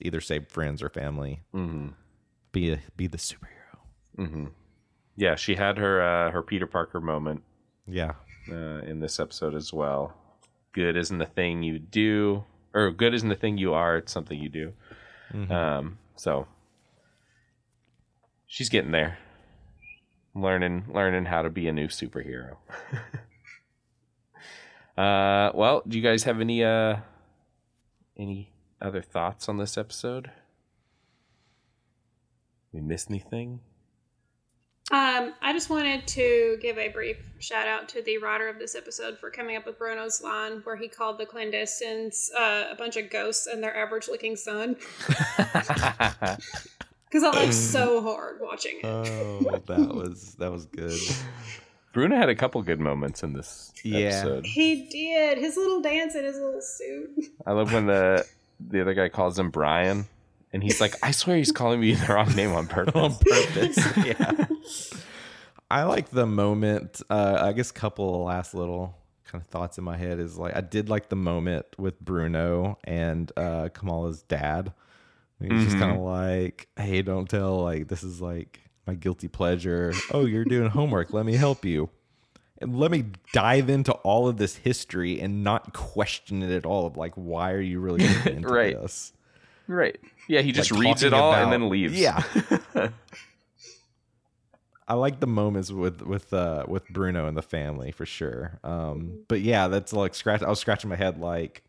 Either 0.00 0.20
save 0.20 0.48
friends 0.48 0.82
or 0.82 0.88
family. 0.88 1.42
hmm 1.52 1.88
Be 2.52 2.72
a 2.72 2.78
be 2.96 3.06
the 3.06 3.18
superhero. 3.18 3.78
hmm 4.16 4.46
Yeah, 5.16 5.34
she 5.36 5.54
had 5.56 5.76
her 5.78 6.00
uh, 6.02 6.30
her 6.30 6.42
Peter 6.42 6.66
Parker 6.66 7.00
moment 7.00 7.42
Yeah, 7.86 8.12
uh, 8.50 8.80
in 8.86 9.00
this 9.00 9.20
episode 9.20 9.54
as 9.54 9.72
well. 9.72 10.14
Good 10.72 10.96
isn't 10.96 11.18
the 11.18 11.26
thing 11.26 11.62
you 11.62 11.78
do, 11.78 12.44
or 12.74 12.90
good 12.90 13.14
isn't 13.14 13.28
the 13.28 13.34
thing 13.34 13.58
you 13.58 13.72
are. 13.74 13.96
It's 13.96 14.12
something 14.12 14.38
you 14.40 14.48
do. 14.48 14.72
Um, 15.50 15.98
so 16.16 16.46
she's 18.46 18.68
getting 18.70 18.92
there, 18.92 19.18
learning 20.34 20.84
learning 20.92 21.26
how 21.26 21.42
to 21.42 21.50
be 21.50 21.68
a 21.68 21.72
new 21.72 21.88
superhero. 21.88 22.56
uh, 24.96 25.50
well, 25.54 25.82
do 25.86 25.96
you 25.98 26.02
guys 26.02 26.24
have 26.24 26.40
any 26.40 26.64
uh 26.64 26.96
any 28.16 28.50
other 28.80 29.02
thoughts 29.02 29.48
on 29.48 29.58
this 29.58 29.76
episode? 29.78 30.30
We 32.72 32.80
miss 32.80 33.06
anything? 33.08 33.60
Um, 34.92 35.34
I 35.42 35.52
just 35.52 35.68
wanted 35.68 36.06
to 36.08 36.58
give 36.62 36.78
a 36.78 36.88
brief 36.88 37.16
shout 37.40 37.66
out 37.66 37.88
to 37.90 38.02
the 38.02 38.18
writer 38.18 38.48
of 38.48 38.58
this 38.60 38.76
episode 38.76 39.18
for 39.18 39.30
coming 39.30 39.56
up 39.56 39.66
with 39.66 39.78
Bruno's 39.78 40.22
line 40.22 40.60
where 40.62 40.76
he 40.76 40.86
called 40.86 41.18
the 41.18 41.26
clandestines 41.26 42.28
uh, 42.38 42.66
a 42.70 42.76
bunch 42.76 42.96
of 42.96 43.10
ghosts 43.10 43.48
and 43.48 43.60
their 43.62 43.76
average 43.76 44.08
looking 44.08 44.36
son. 44.36 44.76
Because 47.08 47.22
I 47.22 47.30
laughed 47.40 47.54
so 47.54 48.02
hard 48.02 48.40
watching 48.40 48.80
it. 48.82 48.84
Oh, 48.84 49.40
that 49.68 49.94
was 49.94 50.34
that 50.40 50.50
was 50.50 50.66
good. 50.66 50.98
Bruno 51.92 52.16
had 52.16 52.28
a 52.28 52.34
couple 52.34 52.60
good 52.62 52.80
moments 52.80 53.22
in 53.22 53.32
this 53.32 53.72
Yeah. 53.84 53.98
episode. 54.08 54.44
He 54.44 54.88
did 54.88 55.38
his 55.38 55.56
little 55.56 55.80
dance 55.80 56.16
in 56.16 56.24
his 56.24 56.36
little 56.36 56.60
suit. 56.60 57.26
I 57.46 57.52
love 57.52 57.72
when 57.72 57.86
the 57.86 58.26
the 58.60 58.80
other 58.80 58.94
guy 58.94 59.08
calls 59.08 59.38
him 59.38 59.50
Brian, 59.50 60.06
and 60.52 60.62
he's 60.62 60.80
like, 60.80 60.94
"I 61.02 61.10
swear 61.10 61.36
he's 61.36 61.52
calling 61.52 61.80
me 61.80 61.94
the 61.94 62.12
wrong 62.12 62.34
name 62.34 62.52
on 62.52 62.66
purpose." 62.66 62.94
on 62.96 63.14
purpose. 63.14 63.78
yeah. 64.04 64.46
I 65.70 65.82
like 65.84 66.10
the 66.10 66.26
moment. 66.26 67.02
Uh, 67.10 67.38
I 67.40 67.52
guess 67.52 67.70
a 67.70 67.74
couple 67.74 68.14
of 68.14 68.26
last 68.26 68.54
little 68.54 68.94
kind 69.24 69.42
of 69.42 69.48
thoughts 69.48 69.78
in 69.78 69.84
my 69.84 69.96
head 69.96 70.20
is 70.20 70.38
like 70.38 70.54
I 70.56 70.60
did 70.60 70.88
like 70.88 71.08
the 71.08 71.16
moment 71.16 71.66
with 71.78 71.98
Bruno 72.00 72.78
and 72.84 73.30
uh, 73.36 73.68
Kamala's 73.72 74.22
dad. 74.22 74.72
He's 75.40 75.64
just 75.64 75.78
kind 75.78 75.94
of 75.94 76.00
like, 76.00 76.68
"Hey, 76.76 77.02
don't 77.02 77.28
tell. 77.28 77.62
Like 77.62 77.88
this 77.88 78.02
is 78.02 78.22
like 78.22 78.60
my 78.86 78.94
guilty 78.94 79.28
pleasure. 79.28 79.92
Oh, 80.10 80.24
you're 80.24 80.46
doing 80.46 80.70
homework. 80.70 81.12
Let 81.12 81.26
me 81.26 81.34
help 81.34 81.64
you." 81.64 81.90
And 82.58 82.78
let 82.78 82.90
me 82.90 83.04
dive 83.32 83.68
into 83.68 83.92
all 83.92 84.28
of 84.28 84.38
this 84.38 84.56
history 84.56 85.20
and 85.20 85.44
not 85.44 85.72
question 85.74 86.42
it 86.42 86.50
at 86.50 86.64
all. 86.64 86.86
Of 86.86 86.96
like, 86.96 87.12
why 87.14 87.52
are 87.52 87.60
you 87.60 87.80
really 87.80 88.04
into 88.26 88.48
Right. 88.48 88.80
this? 88.80 89.12
right? 89.68 89.98
Yeah, 90.28 90.40
he 90.42 90.52
just 90.52 90.70
Like, 90.72 90.80
reads 90.80 91.02
it 91.02 91.12
all 91.12 91.32
about- 91.32 91.42
and 91.44 91.52
then 91.52 91.68
leaves. 91.68 91.98
Yeah. 92.00 92.22
I 94.88 94.94
like 94.94 95.18
the 95.18 95.26
moments 95.26 95.72
with 95.72 96.00
with 96.02 96.32
uh 96.32 96.64
with 96.68 96.88
Bruno 96.88 97.26
and 97.26 97.36
the 97.36 97.42
family 97.42 97.90
for 97.90 98.06
sure. 98.06 98.60
Um 98.62 99.18
but 99.28 99.40
yeah, 99.40 99.66
that's 99.68 99.92
like 99.92 100.14
scratch 100.14 100.42
I 100.42 100.48
was 100.48 100.60
scratching 100.60 100.88
my 100.90 100.96
head 100.96 101.18
like 101.18 101.62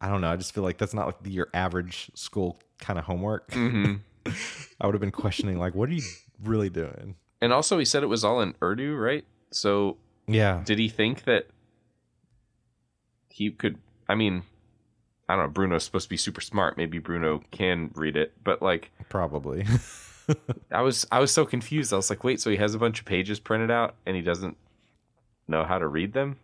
I 0.00 0.08
don't 0.08 0.20
know, 0.22 0.30
I 0.30 0.36
just 0.36 0.54
feel 0.54 0.64
like 0.64 0.78
that's 0.78 0.94
not 0.94 1.06
like 1.06 1.16
your 1.24 1.48
average 1.54 2.10
school 2.14 2.58
kind 2.78 2.98
of 2.98 3.04
homework. 3.04 3.52
hmm 3.52 3.96
I 4.80 4.86
would 4.86 4.94
have 4.94 5.00
been 5.02 5.10
questioning 5.12 5.58
like 5.58 5.74
what 5.74 5.90
are 5.90 5.92
you 5.92 6.02
really 6.42 6.70
doing? 6.70 7.16
And 7.44 7.52
also, 7.52 7.78
he 7.78 7.84
said 7.84 8.02
it 8.02 8.06
was 8.06 8.24
all 8.24 8.40
in 8.40 8.54
Urdu, 8.62 8.96
right? 8.96 9.24
So, 9.50 9.98
Yeah. 10.26 10.62
did 10.64 10.78
he 10.78 10.88
think 10.88 11.24
that 11.24 11.48
he 13.28 13.50
could? 13.50 13.76
I 14.08 14.14
mean, 14.14 14.44
I 15.28 15.36
don't 15.36 15.44
know. 15.44 15.50
Bruno's 15.50 15.84
supposed 15.84 16.06
to 16.06 16.10
be 16.10 16.16
super 16.16 16.40
smart. 16.40 16.78
Maybe 16.78 16.98
Bruno 16.98 17.42
can 17.50 17.90
read 17.94 18.16
it, 18.16 18.32
but 18.42 18.62
like, 18.62 18.90
Probably. 19.10 19.66
I 20.72 20.80
was, 20.80 21.06
I 21.12 21.18
was 21.20 21.32
so 21.32 21.44
confused. 21.44 21.92
I 21.92 21.96
was 21.96 22.08
like, 22.08 22.24
wait, 22.24 22.40
so 22.40 22.48
he 22.50 22.56
has 22.56 22.74
a 22.74 22.78
bunch 22.78 22.98
of 23.00 23.04
pages 23.04 23.38
printed 23.40 23.70
out 23.70 23.94
and 24.06 24.16
he 24.16 24.22
doesn't 24.22 24.56
know 25.46 25.64
how 25.64 25.78
to 25.78 25.86
read 25.86 26.14
them? 26.14 26.36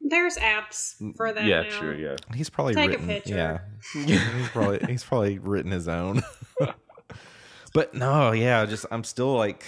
There's 0.00 0.38
apps 0.38 0.94
for 1.16 1.30
that. 1.30 1.44
yeah, 1.44 1.62
now. 1.64 1.68
sure, 1.68 1.94
yeah. 1.94 2.16
He's 2.34 2.48
probably 2.48 2.74
Take 2.74 2.86
a 2.86 2.92
written. 2.92 3.06
picture. 3.06 3.34
Yeah, 3.34 3.58
he's 4.06 4.48
probably 4.48 4.80
he's 4.88 5.04
probably 5.04 5.38
written 5.38 5.70
his 5.70 5.86
own. 5.88 6.22
but 7.74 7.92
no, 7.92 8.32
yeah, 8.32 8.64
just 8.64 8.86
I'm 8.90 9.04
still 9.04 9.34
like 9.36 9.62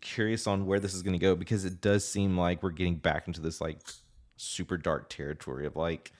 curious 0.00 0.46
on 0.46 0.66
where 0.66 0.80
this 0.80 0.94
is 0.94 1.02
going 1.02 1.12
to 1.14 1.18
go 1.18 1.34
because 1.34 1.64
it 1.64 1.80
does 1.80 2.06
seem 2.06 2.36
like 2.38 2.62
we're 2.62 2.70
getting 2.70 2.96
back 2.96 3.26
into 3.26 3.40
this 3.40 3.60
like 3.60 3.78
super 4.36 4.76
dark 4.76 5.08
territory 5.08 5.66
of 5.66 5.76
like 5.76 6.12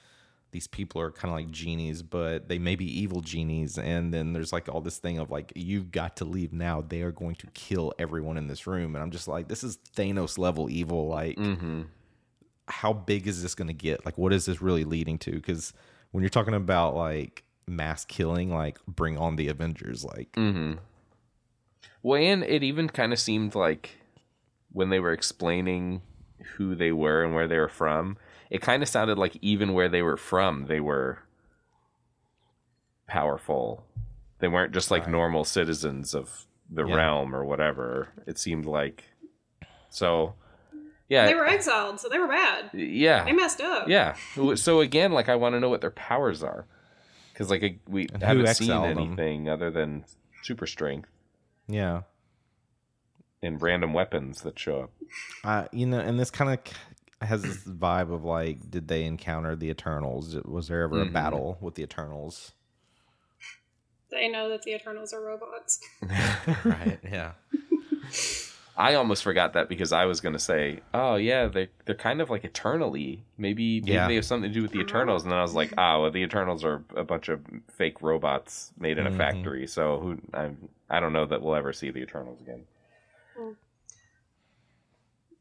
these 0.51 0.65
people 0.67 0.99
are 0.99 1.11
kind 1.11 1.31
of 1.31 1.37
like 1.37 1.51
genies, 1.51 2.01
but 2.01 2.49
they 2.49 2.57
may 2.57 2.75
be 2.75 2.85
evil 3.01 3.21
genies. 3.21 3.77
And 3.77 4.11
then 4.13 4.33
there's 4.33 4.51
like 4.51 4.67
all 4.67 4.81
this 4.81 4.97
thing 4.97 5.19
of 5.19 5.29
like, 5.29 5.53
you've 5.55 5.91
got 5.91 6.17
to 6.17 6.25
leave 6.25 6.51
now. 6.51 6.81
They 6.81 7.01
are 7.03 7.11
going 7.11 7.35
to 7.35 7.47
kill 7.53 7.93
everyone 7.99 8.35
in 8.35 8.47
this 8.47 8.65
room. 8.65 8.95
And 8.95 9.03
I'm 9.03 9.11
just 9.11 9.27
like, 9.27 9.47
this 9.47 9.63
is 9.63 9.77
Thanos 9.95 10.37
level 10.39 10.67
evil. 10.69 11.07
Like, 11.07 11.37
Mm-hmm. 11.37 11.83
how 12.67 12.93
big 12.93 13.27
is 13.27 13.43
this 13.43 13.53
going 13.53 13.67
to 13.67 13.73
get? 13.75 14.05
Like, 14.05 14.17
what 14.17 14.33
is 14.33 14.47
this 14.47 14.59
really 14.61 14.85
leading 14.85 15.19
to? 15.19 15.31
Because 15.31 15.71
when 16.11 16.23
you're 16.23 16.29
talking 16.29 16.55
about 16.55 16.95
like 16.95 17.43
mass 17.67 18.03
killing, 18.03 18.49
like, 18.51 18.79
bring 18.87 19.19
on 19.19 19.35
the 19.35 19.49
Avengers. 19.49 20.03
Like, 20.03 20.31
Mm-hmm. 20.31 20.79
Well, 22.01 22.21
and 22.21 22.43
it 22.43 22.63
even 22.63 22.89
kind 22.89 23.11
of 23.13 23.19
seemed 23.19 23.55
like 23.55 23.97
when 24.71 24.89
they 24.89 24.99
were 24.99 25.11
explaining 25.13 26.01
who 26.55 26.75
they 26.75 26.91
were 26.91 27.23
and 27.23 27.33
where 27.33 27.47
they 27.47 27.57
were 27.57 27.67
from, 27.67 28.17
it 28.49 28.61
kind 28.61 28.81
of 28.81 28.89
sounded 28.89 29.17
like 29.17 29.37
even 29.41 29.73
where 29.73 29.89
they 29.89 30.01
were 30.01 30.17
from, 30.17 30.65
they 30.67 30.79
were 30.79 31.19
powerful. 33.07 33.85
They 34.39 34.47
weren't 34.47 34.73
just 34.73 34.91
like 34.91 35.07
normal 35.07 35.43
citizens 35.43 36.13
of 36.13 36.45
the 36.69 36.85
Yeah. 36.85 36.95
realm 36.95 37.35
or 37.35 37.43
whatever. 37.43 38.09
It 38.25 38.37
seemed 38.37 38.65
like 38.65 39.03
so. 39.89 40.35
Yeah, 41.09 41.25
They 41.25 41.33
were 41.33 41.47
exiled, 41.47 41.99
so 41.99 42.07
they 42.07 42.19
were 42.19 42.27
bad. 42.27 42.69
yeah, 42.71 43.25
They 43.25 43.31
messed 43.33 43.61
up. 43.61 43.87
yeah. 43.87 44.13
So 44.55 44.79
again, 44.79 45.11
like 45.11 45.27
I 45.27 45.35
want 45.35 45.55
to 45.55 45.59
know 45.59 45.69
what 45.69 45.81
their 45.81 45.89
powers 45.89 46.43
are, 46.43 46.65
because 47.33 47.49
like 47.49 47.79
we 47.87 48.07
And 48.13 48.21
haven't 48.21 48.45
seen 48.55 48.69
exiled 48.69 48.95
them? 48.95 48.97
anything 49.07 49.49
other 49.49 49.71
than 49.71 50.05
super 50.43 50.67
strength 50.67 51.09
yeah. 51.69 52.01
and 53.41 53.61
random 53.61 53.93
weapons 53.93 54.41
that 54.41 54.59
show 54.59 54.81
up. 54.81 54.91
Uh, 55.45 55.67
you 55.71 55.85
know, 55.85 55.99
and 55.99 56.19
this 56.19 56.29
kind 56.31 56.51
of 56.51 56.59
has 57.27 57.41
this 57.41 57.63
vibe 57.63 58.13
of 58.13 58.23
like, 58.25 58.69
did 58.69 58.87
they 58.89 59.05
encounter 59.05 59.55
the 59.55 59.69
Eternals? 59.69 60.35
Was 60.45 60.67
there 60.67 60.81
ever 60.83 60.97
Mhm. 60.97 61.09
a 61.09 61.11
battle 61.11 61.57
with 61.61 61.75
the 61.75 61.83
Eternals? 61.83 62.51
They 64.11 64.27
know 64.27 64.49
that 64.49 64.63
the 64.63 64.73
Eternals 64.73 65.13
are 65.13 65.21
robots. 65.21 65.79
right. 66.65 66.99
Yeah. 67.03 67.33
I 68.79 68.93
almost 68.95 69.23
forgot 69.23 69.53
that 69.53 69.67
because 69.67 69.91
I 69.91 70.05
was 70.05 70.21
going 70.21 70.33
to 70.33 70.39
say, 70.39 70.79
oh 70.93 71.15
yeah, 71.15 71.47
they 71.47 71.67
they're 71.85 71.95
kind 71.95 72.21
of 72.21 72.29
like 72.29 72.45
eternally. 72.45 73.23
Maybe 73.37 73.81
maybe 73.81 73.91
Yeah. 73.93 74.07
they 74.07 74.15
have 74.15 74.23
something 74.25 74.49
to 74.49 74.53
do 74.53 74.61
with 74.61 74.71
the 74.71 74.79
Eternals, 74.79 75.23
and 75.23 75.31
then 75.33 75.37
I 75.37 75.41
was 75.41 75.53
like, 75.53 75.73
ah, 75.77 75.99
well, 76.01 76.11
the 76.11 76.23
Eternals 76.23 76.63
are 76.63 76.81
a 76.95 77.03
bunch 77.03 77.27
of 77.27 77.41
fake 77.69 78.01
robots 78.01 78.71
made 78.79 78.97
in 78.97 79.05
a 79.05 79.11
Mhm. 79.11 79.17
factory. 79.17 79.67
So 79.67 79.99
who 79.99 80.17
I 80.33 80.51
I 80.89 81.01
don't 81.01 81.11
know 81.11 81.25
that 81.25 81.41
we'll 81.41 81.55
ever 81.55 81.73
see 81.73 81.91
the 81.91 81.99
Eternals 81.99 82.39
again. 82.41 82.63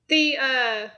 The 0.08 0.36
uh 0.40 0.88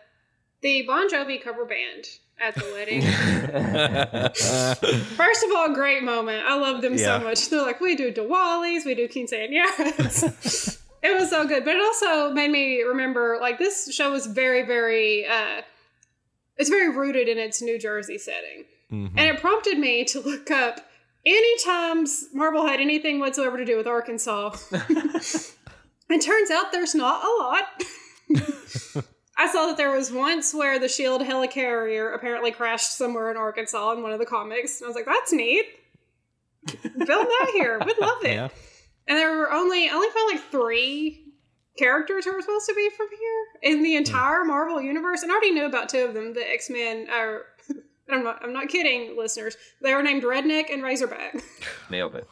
the 0.63 0.83
Bon 0.87 1.11
Jovi 1.11 1.43
cover 1.43 1.67
band 1.67 2.07
at 2.41 2.55
the 2.55 2.65
wedding. 2.73 3.03
First 5.17 5.45
of 5.45 5.51
all, 5.55 5.75
great 5.75 6.03
moment. 6.03 6.45
I 6.47 6.57
love 6.57 6.81
them 6.81 6.95
Yeah. 6.97 7.19
so 7.19 7.25
much. 7.25 7.51
They're 7.51 7.61
like, 7.63 7.81
we 7.81 7.97
do 7.97 8.13
Diwalis, 8.13 8.87
we 8.87 8.95
do 8.95 9.09
quinceañeras. 9.09 10.79
it 11.03 11.19
was 11.19 11.31
so 11.31 11.47
good. 11.47 11.65
But 11.65 11.77
it 11.77 11.81
also 11.83 12.31
made 12.33 12.51
me 12.51 12.83
remember, 12.83 13.39
like, 13.41 13.59
this 13.59 13.93
show 13.95 14.15
is 14.15 14.27
very, 14.27 14.65
very, 14.67 15.27
uh, 15.27 15.63
it's 16.57 16.69
very 16.71 16.95
rooted 16.95 17.29
in 17.29 17.39
its 17.39 17.63
New 17.63 17.79
Jersey 17.79 18.19
setting. 18.19 18.65
Mhm. 18.93 19.13
And 19.17 19.21
it 19.21 19.41
prompted 19.41 19.79
me 19.79 20.05
to 20.07 20.21
look 20.21 20.51
up 20.51 20.81
any 21.25 21.59
times 21.59 22.29
Marvel 22.33 22.67
had 22.67 22.81
anything 22.81 23.19
whatsoever 23.21 23.57
to 23.57 23.65
do 23.65 23.77
with 23.77 23.87
Arkansas. 23.87 24.57
it 24.73 26.21
turns 26.21 26.51
out 26.51 26.73
there's 26.73 26.95
not 26.95 27.25
a 27.25 27.43
lot. 27.43 27.65
I 29.39 29.51
saw 29.51 29.67
that 29.69 29.77
there 29.79 29.91
was 29.91 30.13
once 30.13 30.53
where 30.53 30.79
the 30.79 30.89
Shield 30.89 31.23
helicarrier 31.23 32.15
apparently 32.15 32.51
crashed 32.51 32.93
somewhere 32.97 33.31
in 33.31 33.39
Arkansas 33.39 33.93
in 33.93 34.03
one 34.03 34.13
of 34.13 34.19
the 34.19 34.27
comics. 34.27 34.81
And 34.81 34.87
I 34.87 34.89
was 34.89 34.97
like, 34.97 35.07
that's 35.07 35.33
neat. 35.33 35.65
Film 36.69 36.93
that 37.07 37.51
here. 37.55 37.81
We'd 37.85 37.99
love 37.99 38.23
it. 38.25 38.35
Yeah. 38.35 38.49
And 39.11 39.19
there 39.19 39.37
were 39.37 39.53
only 39.53 39.89
I 39.89 39.93
only 39.93 40.09
found 40.11 40.31
like 40.31 40.51
three 40.53 41.25
characters 41.77 42.25
who 42.25 42.33
were 42.33 42.41
supposed 42.41 42.67
to 42.69 42.75
be 42.75 42.89
from 42.97 43.09
here 43.11 43.73
in 43.73 43.83
the 43.83 43.93
hmm. 43.93 43.99
entire 43.99 44.45
Marvel 44.45 44.81
universe. 44.81 45.23
And 45.23 45.33
I 45.33 45.35
already 45.35 45.51
knew 45.51 45.67
about 45.67 45.89
two 45.89 46.05
of 46.05 46.15
them. 46.15 46.33
The 46.33 46.49
X 46.49 46.71
Men 46.71 47.09
are. 47.11 47.43
I'm 48.09 48.23
not. 48.23 48.41
I'm 48.45 48.53
not 48.53 48.69
kidding, 48.69 49.17
listeners. 49.19 49.57
They 49.83 49.95
were 49.95 50.03
named 50.05 50.23
Redneck 50.23 50.73
and 50.73 50.85
Razorback. 50.85 51.43
Nailed 51.91 52.15
it. 52.15 52.29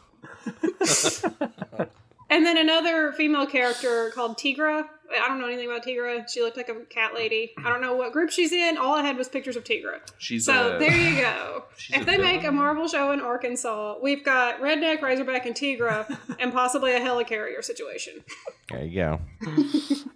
And 2.30 2.44
then 2.44 2.58
another 2.58 3.12
female 3.12 3.46
character 3.46 4.10
called 4.14 4.36
Tigra. 4.36 4.84
I 5.10 5.26
don't 5.28 5.40
know 5.40 5.46
anything 5.46 5.66
about 5.66 5.82
Tigra. 5.84 6.28
She 6.28 6.42
looked 6.42 6.58
like 6.58 6.68
a 6.68 6.74
cat 6.90 7.14
lady. 7.14 7.52
I 7.64 7.70
don't 7.70 7.80
know 7.80 7.94
what 7.96 8.12
group 8.12 8.30
she's 8.30 8.52
in. 8.52 8.76
All 8.76 8.94
I 8.94 9.02
had 9.02 9.16
was 9.16 9.26
pictures 9.28 9.56
of 9.56 9.64
Tigra. 9.64 10.00
She's 10.18 10.44
So 10.44 10.76
a, 10.76 10.78
there 10.78 10.94
you 10.94 11.16
go. 11.20 11.64
If 11.90 12.02
a 12.02 12.04
they 12.04 12.18
make 12.18 12.44
a. 12.44 12.52
Marvel 12.52 12.86
show 12.88 13.12
in 13.12 13.20
Arkansas, 13.20 13.96
we've 14.02 14.22
got 14.22 14.60
Redneck, 14.60 15.00
Razorback, 15.00 15.46
and 15.46 15.54
Tigra, 15.54 16.18
and 16.38 16.52
possibly 16.52 16.92
a 16.92 17.00
helicarrier 17.00 17.64
situation. 17.64 18.22
There 18.68 18.84
you 18.84 18.94
go. 19.00 19.20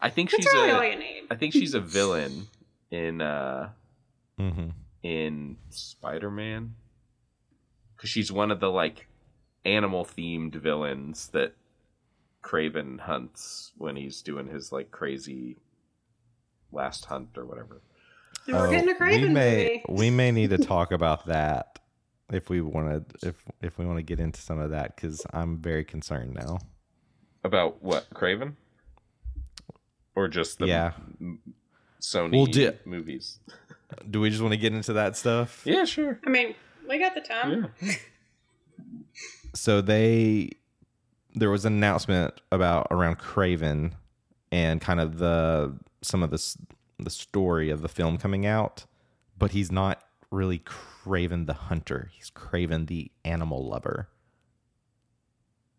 I 0.01 0.11
think 0.11 0.31
That's 0.31 0.45
she's 0.45 0.53
really 0.53 0.71
a 0.71 0.77
all 0.77 0.85
you 0.85 0.99
need. 0.99 1.23
I 1.31 1.37
think 1.37 1.55
she's 1.55 1.73
a 1.73 1.81
villain 1.81 2.49
in 2.91 3.23
uh 3.23 3.71
hmm 4.39 4.69
in 5.03 5.57
Spider 5.71 6.31
Man 6.31 6.75
because 7.97 8.11
she's 8.11 8.31
one 8.31 8.51
of 8.51 8.61
the 8.61 8.71
like 8.71 9.07
animal 9.65 10.05
themed 10.05 10.55
villains 10.57 11.29
that 11.29 11.55
Kraven 12.43 13.01
hunts 13.01 13.73
when 13.79 13.97
he's 13.97 14.21
doing 14.23 14.47
his 14.47 14.73
like 14.73 14.91
crazy 14.91 15.57
last 16.73 17.05
hunt 17.07 17.31
or 17.37 17.45
whatever. 17.45 17.83
And 18.47 18.57
we're 18.57 18.67
oh, 18.69 18.71
getting 18.71 18.91
a 18.91 18.95
Kraven 18.95 19.23
Oh, 19.23 19.23
we 19.23 19.29
may 19.29 19.83
movie. 19.89 20.03
we 20.03 20.11
may 20.11 20.31
need 20.33 20.51
to 20.51 20.59
talk 20.75 20.93
about 20.93 21.27
that 21.27 21.79
if 22.33 22.49
we 22.51 22.61
want 22.61 23.09
to 23.21 23.29
if 23.29 23.37
if 23.61 23.79
we 23.79 23.87
want 23.87 23.99
to 23.99 24.03
get 24.03 24.19
into 24.21 24.41
some 24.41 24.59
of 24.59 24.71
that 24.71 24.97
because 24.97 25.25
I'm 25.33 25.59
very 25.59 25.85
concerned 25.85 26.35
now. 26.35 26.59
About 27.45 27.83
what 27.83 28.09
Kraven? 28.11 28.55
Or 30.15 30.29
just 30.29 30.59
the 30.59 30.67
Yeah. 30.67 30.93
m- 31.21 31.41
Sony 32.01 32.33
We'll 32.33 32.47
do- 32.47 32.73
movies? 32.85 33.39
Do 34.11 34.21
we 34.21 34.31
just 34.31 34.43
want 34.43 34.53
to 34.53 34.59
get 34.59 34.73
into 34.73 34.93
that 34.95 35.17
stuff? 35.17 35.63
Yeah, 35.65 35.85
sure. 35.85 36.19
I 36.27 36.31
mean, 36.31 36.55
we 36.89 36.99
got 36.99 37.15
the 37.15 37.21
time. 37.21 37.69
Yeah. 37.81 37.93
So 39.55 39.81
they 39.83 40.51
there 41.35 41.51
was 41.51 41.65
an 41.65 41.73
announcement 41.75 42.41
about 42.51 42.89
around 42.91 43.19
Kraven 43.19 43.93
and 44.51 44.81
kind 44.81 45.01
of 45.01 45.19
the 45.19 45.77
some 46.03 46.23
of 46.23 46.31
the 46.31 46.35
s- 46.37 46.59
the 46.99 47.11
story 47.11 47.71
of 47.71 47.83
the 47.83 47.89
film 47.89 48.19
coming 48.19 48.45
out, 48.47 48.85
but 49.39 49.53
he's 49.53 49.73
not 49.73 50.03
really 50.31 50.59
Kraven 50.61 51.47
the 51.47 51.53
hunter. 51.55 52.11
He's 52.13 52.31
Kraven 52.31 52.87
the 52.87 53.11
animal 53.25 53.67
lover. 53.69 54.09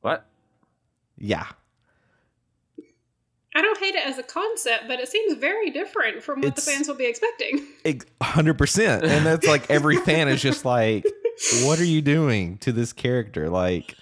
What? 0.01 0.26
Yeah. 1.18 1.45
I 3.56 3.62
don't 3.62 3.78
hate 3.80 3.93
it 3.93 4.06
as 4.06 4.18
a 4.18 4.24
concept, 4.24 4.88
but 4.88 4.99
it 4.99 5.08
seems 5.08 5.36
very 5.36 5.70
different 5.70 6.24
from 6.24 6.39
what 6.41 6.47
It's- 6.49 6.66
the 6.66 6.72
fans 6.72 6.88
will 6.88 6.95
be 6.95 7.06
expecting. 7.06 7.66
Ex- 7.86 8.06
100%. 8.22 9.04
And 9.04 9.26
that's 9.26 9.45
like 9.47 9.70
every 9.70 9.97
fan 9.97 10.28
is 10.28 10.41
just 10.41 10.66
like, 10.66 11.06
what 11.64 11.80
are 11.80 11.86
you 11.86 12.01
doing 12.01 12.58
to 12.60 12.72
this 12.72 12.93
character? 12.93 13.49
Like, 13.49 13.95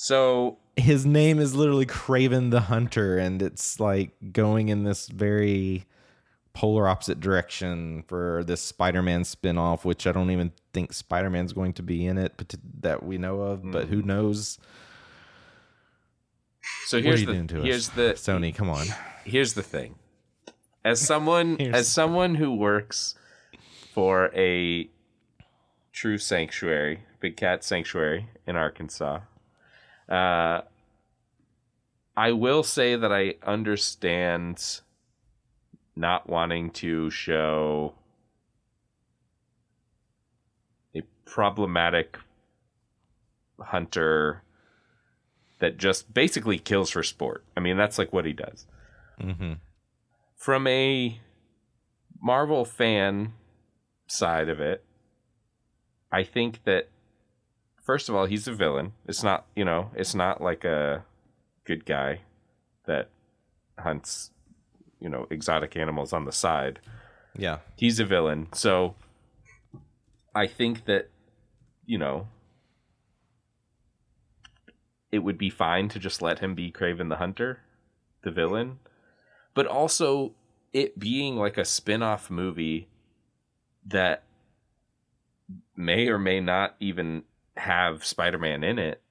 So 0.00 0.58
his 0.76 1.04
name 1.04 1.40
is 1.40 1.56
literally 1.56 1.84
Kraven 1.84 2.52
the 2.52 2.60
Hunter, 2.60 3.18
and 3.18 3.42
it's 3.42 3.80
like 3.80 4.12
going 4.32 4.68
in 4.68 4.84
this 4.84 5.08
very 5.08 5.86
polar 6.52 6.86
opposite 6.86 7.18
direction 7.18 8.04
for 8.06 8.44
this 8.44 8.60
Spider 8.60 9.02
Man 9.02 9.24
spinoff, 9.24 9.84
which 9.84 10.06
I 10.06 10.12
don't 10.12 10.30
even 10.30 10.52
think 10.72 10.92
Spider 10.92 11.30
Man's 11.30 11.52
going 11.52 11.72
to 11.72 11.82
be 11.82 12.06
in 12.06 12.16
it 12.16 12.34
but 12.36 12.54
that 12.78 13.02
we 13.02 13.18
know 13.18 13.40
of, 13.40 13.68
but 13.72 13.88
who 13.88 14.00
hmm. 14.00 14.06
knows? 14.06 14.60
so 16.86 17.02
here's 17.02 17.26
the 17.26 17.34
here's 17.60 17.88
us? 17.88 17.94
the 17.96 18.12
Sony, 18.32 18.54
come 18.54 18.70
on. 18.70 18.86
here's 19.24 19.54
the 19.54 19.64
thing 19.64 19.96
as 20.84 21.00
someone 21.00 21.60
as 21.74 21.88
someone 21.88 22.36
who 22.36 22.54
works 22.54 23.16
for 23.92 24.30
a 24.32 24.88
true 25.92 26.18
sanctuary 26.18 27.00
big 27.18 27.36
cat 27.36 27.64
sanctuary 27.64 28.28
in 28.46 28.54
arkansas 28.54 29.18
uh 30.08 30.62
i 32.16 32.32
will 32.32 32.62
say 32.62 32.96
that 32.96 33.12
i 33.12 33.34
understand 33.42 34.80
not 35.96 36.28
wanting 36.28 36.70
to 36.70 37.10
show 37.10 37.92
a 40.94 41.02
problematic 41.26 42.18
hunter 43.60 44.42
that 45.58 45.76
just 45.76 46.14
basically 46.14 46.58
kills 46.58 46.90
for 46.90 47.02
sport. 47.02 47.44
I 47.56 47.60
mean, 47.60 47.76
that's 47.76 47.98
like 47.98 48.12
what 48.12 48.24
he 48.24 48.32
does 48.32 48.66
Mm-hmm. 49.20 49.54
from 50.36 50.66
a 50.68 51.20
Marvel 52.22 52.64
fan 52.64 53.32
side 54.06 54.48
of 54.48 54.60
it, 54.60 54.84
I 56.12 56.22
think 56.22 56.62
that 56.64 56.88
first 57.88 58.10
of 58.10 58.14
all, 58.14 58.26
he's 58.26 58.46
a 58.46 58.52
villain. 58.52 58.92
It's 59.06 59.22
not, 59.22 59.46
you 59.56 59.64
know, 59.64 59.90
it's 59.94 60.14
not 60.14 60.42
like 60.42 60.62
a 60.62 61.06
good 61.64 61.86
guy 61.86 62.20
that 62.84 63.08
hunts, 63.78 64.30
you 65.00 65.08
know, 65.08 65.26
exotic 65.30 65.74
animals 65.74 66.12
on 66.12 66.26
the 66.26 66.32
side. 66.32 66.80
Yeah. 67.34 67.60
He's 67.76 67.98
a 67.98 68.04
villain. 68.04 68.48
So 68.52 68.94
I 70.34 70.46
think 70.46 70.84
that, 70.84 71.08
you 71.86 71.96
know, 71.96 72.28
it 75.10 75.20
would 75.20 75.38
be 75.38 75.48
fine 75.48 75.88
to 75.88 75.98
just 75.98 76.20
let 76.20 76.40
him 76.40 76.54
be 76.54 76.70
Kraven 76.70 77.08
the 77.08 77.16
Hunter, 77.16 77.60
the 78.22 78.30
villain. 78.30 78.80
But 79.54 79.66
also 79.66 80.34
it 80.74 80.98
being 80.98 81.36
like 81.36 81.56
a 81.56 81.64
spin-off 81.64 82.28
movie 82.28 82.88
that 83.86 84.24
may 85.74 86.08
or 86.08 86.18
may 86.18 86.38
not 86.38 86.76
even 86.80 87.22
have 87.58 88.04
Spider-Man 88.04 88.64
in 88.64 88.78
it. 88.78 89.02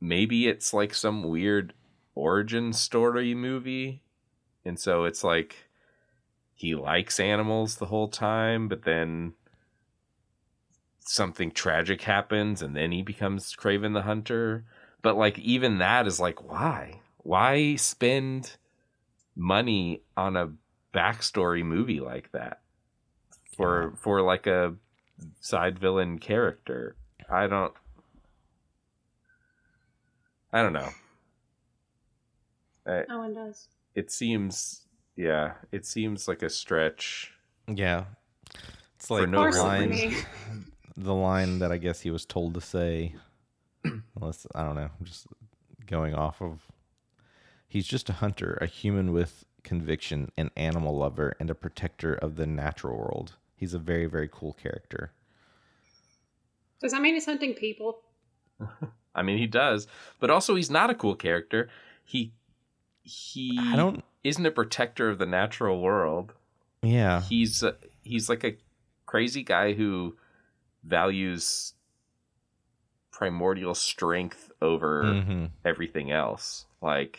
Maybe 0.00 0.46
it's 0.46 0.72
like 0.74 0.94
some 0.94 1.24
weird 1.24 1.72
origin 2.14 2.72
story 2.72 3.34
movie. 3.34 4.02
And 4.64 4.78
so 4.78 5.04
it's 5.04 5.24
like 5.24 5.68
he 6.54 6.74
likes 6.74 7.20
animals 7.20 7.76
the 7.76 7.86
whole 7.86 8.08
time, 8.08 8.68
but 8.68 8.82
then 8.84 9.34
something 11.00 11.52
tragic 11.52 12.02
happens 12.02 12.62
and 12.62 12.74
then 12.74 12.90
he 12.90 13.02
becomes 13.02 13.54
Kraven 13.54 13.94
the 13.94 14.02
Hunter. 14.02 14.64
But 15.02 15.16
like 15.16 15.38
even 15.38 15.78
that 15.78 16.06
is 16.06 16.18
like 16.18 16.42
why? 16.42 17.00
Why 17.18 17.76
spend 17.76 18.56
money 19.36 20.02
on 20.16 20.36
a 20.36 20.52
backstory 20.94 21.64
movie 21.64 22.00
like 22.00 22.32
that? 22.32 22.60
For 23.56 23.94
for 23.96 24.20
like 24.22 24.46
a 24.46 24.74
side 25.40 25.78
villain 25.78 26.18
character. 26.18 26.96
I 27.30 27.46
don't 27.46 27.72
I 30.52 30.62
don't 30.62 30.72
know. 30.72 30.88
I, 32.86 33.04
No 33.08 33.18
one 33.18 33.34
does. 33.34 33.68
it 33.94 34.10
seems 34.10 34.82
yeah, 35.16 35.54
it 35.72 35.86
seems 35.86 36.28
like 36.28 36.42
a 36.42 36.50
stretch. 36.50 37.32
Yeah. 37.66 38.04
It's 38.96 39.10
like 39.10 39.28
no 39.28 39.50
the 39.50 39.62
line, 39.62 40.14
the 40.96 41.14
line 41.14 41.58
that 41.58 41.72
I 41.72 41.78
guess 41.78 42.00
he 42.00 42.10
was 42.10 42.24
told 42.24 42.54
to 42.54 42.60
say. 42.60 43.14
Unless 44.20 44.46
I 44.54 44.62
don't 44.62 44.74
know, 44.76 44.90
I'm 44.98 45.04
just 45.04 45.26
going 45.86 46.14
off 46.14 46.40
of. 46.42 46.60
He's 47.68 47.86
just 47.86 48.08
a 48.08 48.14
hunter, 48.14 48.56
a 48.60 48.66
human 48.66 49.12
with 49.12 49.44
conviction, 49.62 50.30
an 50.36 50.50
animal 50.56 50.96
lover, 50.96 51.34
and 51.40 51.50
a 51.50 51.54
protector 51.54 52.14
of 52.14 52.36
the 52.36 52.46
natural 52.46 52.96
world. 52.96 53.34
He's 53.56 53.74
a 53.74 53.78
very, 53.78 54.06
very 54.06 54.28
cool 54.30 54.52
character. 54.52 55.12
Does 56.80 56.92
that 56.92 57.00
mean 57.00 57.14
he's 57.14 57.24
hunting 57.24 57.54
people? 57.54 58.00
I 59.14 59.22
mean, 59.22 59.38
he 59.38 59.46
does, 59.46 59.86
but 60.20 60.30
also 60.30 60.54
he's 60.54 60.70
not 60.70 60.90
a 60.90 60.94
cool 60.94 61.14
character. 61.16 61.68
He 62.04 62.32
he 63.02 63.70
I 63.72 63.76
don't. 63.76 64.04
isn't 64.24 64.44
a 64.44 64.50
protector 64.50 65.08
of 65.08 65.18
the 65.18 65.26
natural 65.26 65.80
world. 65.80 66.34
Yeah. 66.82 67.22
He's 67.22 67.62
uh, 67.62 67.72
he's 68.02 68.28
like 68.28 68.44
a 68.44 68.56
crazy 69.06 69.42
guy 69.42 69.72
who 69.72 70.16
values 70.84 71.72
primordial 73.10 73.74
strength 73.74 74.50
over 74.60 75.14
hmm 75.14 75.46
everything 75.64 76.10
else. 76.12 76.66
Like 76.82 77.18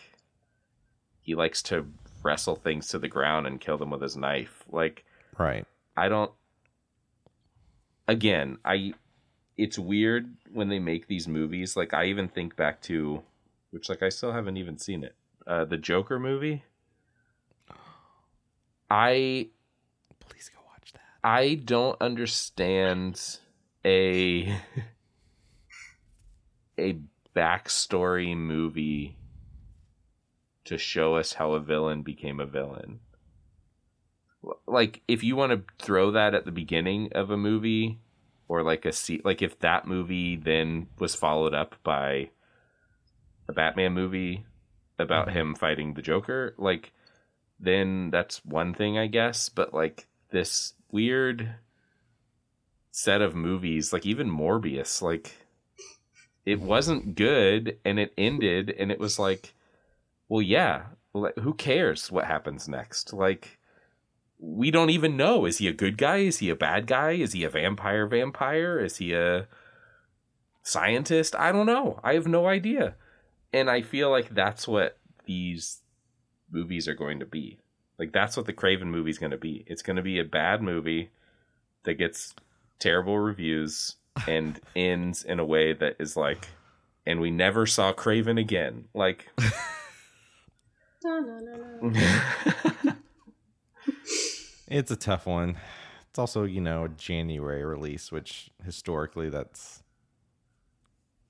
he 1.20 1.34
likes 1.34 1.62
to 1.64 1.86
wrestle 2.22 2.56
things 2.56 2.88
to 2.88 2.98
the 2.98 3.08
ground 3.08 3.46
and 3.46 3.60
kill 3.60 3.76
them 3.76 3.90
with 3.90 4.02
his 4.02 4.16
knife. 4.16 4.64
Like 4.70 5.04
Right. 5.36 5.66
I 5.98 6.08
don't 6.08 6.30
again, 8.06 8.58
I 8.64 8.94
it's 9.56 9.78
weird 9.78 10.32
when 10.52 10.68
they 10.68 10.78
make 10.78 11.08
these 11.08 11.26
movies. 11.26 11.76
Like 11.76 11.92
I 11.92 12.04
even 12.04 12.28
think 12.28 12.54
back 12.54 12.80
to 12.82 13.22
which 13.70 13.88
like 13.88 14.02
I 14.02 14.08
still 14.08 14.32
haven't 14.32 14.56
even 14.56 14.78
seen 14.78 15.02
it. 15.02 15.16
Uh 15.44 15.64
the 15.64 15.76
Joker 15.76 16.20
movie. 16.20 16.62
I 18.88 19.48
Please 20.20 20.48
go 20.54 20.60
watch 20.68 20.92
that. 20.92 21.00
I 21.24 21.56
don't 21.56 22.00
understand 22.00 23.40
a 23.84 24.56
a 26.78 27.00
backstory 27.34 28.36
movie 28.36 29.16
to 30.64 30.78
show 30.78 31.16
us 31.16 31.32
how 31.32 31.54
a 31.54 31.60
villain 31.60 32.02
became 32.02 32.38
a 32.38 32.46
villain. 32.46 33.00
Like 34.66 35.02
if 35.08 35.24
you 35.24 35.36
want 35.36 35.52
to 35.52 35.84
throw 35.84 36.12
that 36.12 36.34
at 36.34 36.44
the 36.44 36.52
beginning 36.52 37.10
of 37.12 37.30
a 37.30 37.36
movie 37.36 37.98
or 38.46 38.62
like 38.62 38.84
a 38.84 38.92
se- 38.92 39.22
like 39.24 39.42
if 39.42 39.58
that 39.60 39.86
movie 39.86 40.36
then 40.36 40.88
was 40.98 41.14
followed 41.14 41.54
up 41.54 41.74
by 41.82 42.30
a 43.48 43.52
Batman 43.52 43.92
movie 43.92 44.46
about 44.98 45.28
mm-hmm. 45.28 45.38
him 45.38 45.54
fighting 45.54 45.94
the 45.94 46.02
Joker, 46.02 46.54
like 46.56 46.92
then 47.60 48.10
that's 48.10 48.44
one 48.44 48.74
thing 48.74 48.98
I 48.98 49.06
guess, 49.06 49.48
but 49.48 49.74
like 49.74 50.06
this 50.30 50.74
weird 50.90 51.54
set 52.90 53.20
of 53.20 53.34
movies, 53.34 53.92
like 53.92 54.06
even 54.06 54.30
Morbius, 54.30 55.02
like 55.02 55.34
it 56.46 56.60
wasn't 56.60 57.14
good 57.14 57.78
and 57.84 57.98
it 57.98 58.14
ended 58.16 58.74
and 58.78 58.90
it 58.90 58.98
was 58.98 59.18
like 59.18 59.54
well 60.28 60.42
yeah, 60.42 60.84
who 61.12 61.54
cares 61.54 62.10
what 62.10 62.24
happens 62.24 62.68
next? 62.68 63.12
Like 63.12 63.57
we 64.38 64.70
don't 64.70 64.90
even 64.90 65.16
know 65.16 65.44
is 65.44 65.58
he 65.58 65.68
a 65.68 65.72
good 65.72 65.98
guy? 65.98 66.18
Is 66.18 66.38
he 66.38 66.50
a 66.50 66.56
bad 66.56 66.86
guy? 66.86 67.12
Is 67.12 67.32
he 67.32 67.44
a 67.44 67.50
vampire 67.50 68.06
vampire? 68.06 68.78
Is 68.78 68.98
he 68.98 69.12
a 69.12 69.48
scientist? 70.62 71.34
I 71.36 71.52
don't 71.52 71.66
know. 71.66 72.00
I 72.04 72.14
have 72.14 72.26
no 72.26 72.46
idea. 72.46 72.94
And 73.52 73.70
I 73.70 73.82
feel 73.82 74.10
like 74.10 74.34
that's 74.34 74.68
what 74.68 74.98
these 75.24 75.80
movies 76.50 76.86
are 76.86 76.94
going 76.94 77.20
to 77.20 77.26
be. 77.26 77.58
Like 77.98 78.12
that's 78.12 78.36
what 78.36 78.46
the 78.46 78.52
Kraven 78.52 78.86
movie 78.86 79.10
is 79.10 79.18
going 79.18 79.32
to 79.32 79.38
be. 79.38 79.64
It's 79.66 79.82
going 79.82 79.96
to 79.96 80.02
be 80.02 80.18
a 80.20 80.24
bad 80.24 80.62
movie 80.62 81.10
that 81.84 81.94
gets 81.94 82.34
terrible 82.78 83.18
reviews 83.18 83.96
and 84.28 84.60
ends 84.76 85.24
in 85.24 85.40
a 85.40 85.44
way 85.44 85.72
that 85.72 85.96
is 85.98 86.16
like 86.16 86.48
and 87.06 87.20
we 87.20 87.30
never 87.30 87.64
saw 87.66 87.92
Kraven 87.92 88.38
again. 88.38 88.84
Like 88.94 89.28
No, 91.04 91.20
no, 91.20 91.38
no, 91.38 91.88
no. 91.88 92.92
It's 94.70 94.90
a 94.90 94.96
tough 94.96 95.26
one. 95.26 95.56
It's 96.10 96.18
also, 96.18 96.44
you 96.44 96.60
know, 96.60 96.84
a 96.84 96.88
January 96.88 97.64
release, 97.64 98.12
which 98.12 98.50
historically 98.64 99.28
that's 99.30 99.82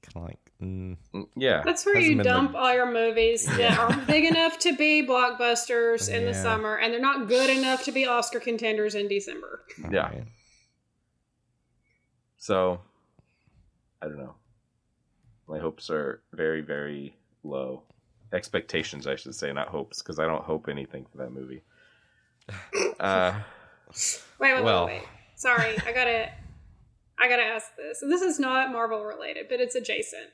kind 0.03 0.17
of 0.17 0.23
like. 0.31 0.39
Mm, 0.63 0.97
yeah. 1.37 1.63
That's 1.65 1.87
where 1.87 1.99
you 1.99 2.21
dump 2.23 2.53
like- 2.55 2.63
all 2.63 2.75
your 2.75 2.93
movies 2.93 3.45
that 3.57 3.79
are 3.79 3.97
big 4.07 4.25
enough 4.25 4.59
to 4.61 4.77
be 4.77 5.07
blockbusters 5.07 6.09
in 6.13 6.25
the 6.25 6.35
summer, 6.35 6.77
and 6.77 6.93
they're 6.93 7.01
not 7.01 7.29
good 7.29 7.51
enough 7.51 7.85
to 7.85 7.93
be 7.93 8.07
Oscar 8.07 8.41
contenders 8.41 8.95
in 8.95 9.09
December. 9.09 9.63
Yeah. 9.91 10.05
alright. 10.05 10.25
So 12.39 12.81
I 14.03 14.07
don't 14.07 14.19
know. 14.19 14.35
My 15.47 15.59
hopes 15.59 15.91
are 15.91 16.23
very, 16.33 16.61
very 16.61 17.17
low. 17.43 17.83
Expectations, 18.33 19.07
I 19.07 19.17
should 19.17 19.35
say, 19.35 19.53
not 19.53 19.69
hopes, 19.69 20.03
because 20.03 20.19
I 20.19 20.27
don't 20.27 20.45
hope 20.45 20.69
anything 20.69 21.07
for 21.11 21.19
that 21.19 21.33
movie. 21.33 21.63
Uh, 23.01 23.35
Wait, 24.41 24.55
wait, 24.55 24.63
Well. 24.65 24.87
wait, 24.87 25.01
wait. 25.01 25.09
Sorry, 25.37 25.77
I 25.87 25.93
gotta, 25.93 26.31
I 27.19 27.29
gotta 27.29 27.43
ask 27.43 27.75
this. 27.77 28.01
This 28.01 28.23
is 28.23 28.39
not 28.39 28.71
Marvel 28.73 29.05
related, 29.05 29.47
but 29.49 29.61
it's 29.61 29.75
adjacent. 29.75 30.31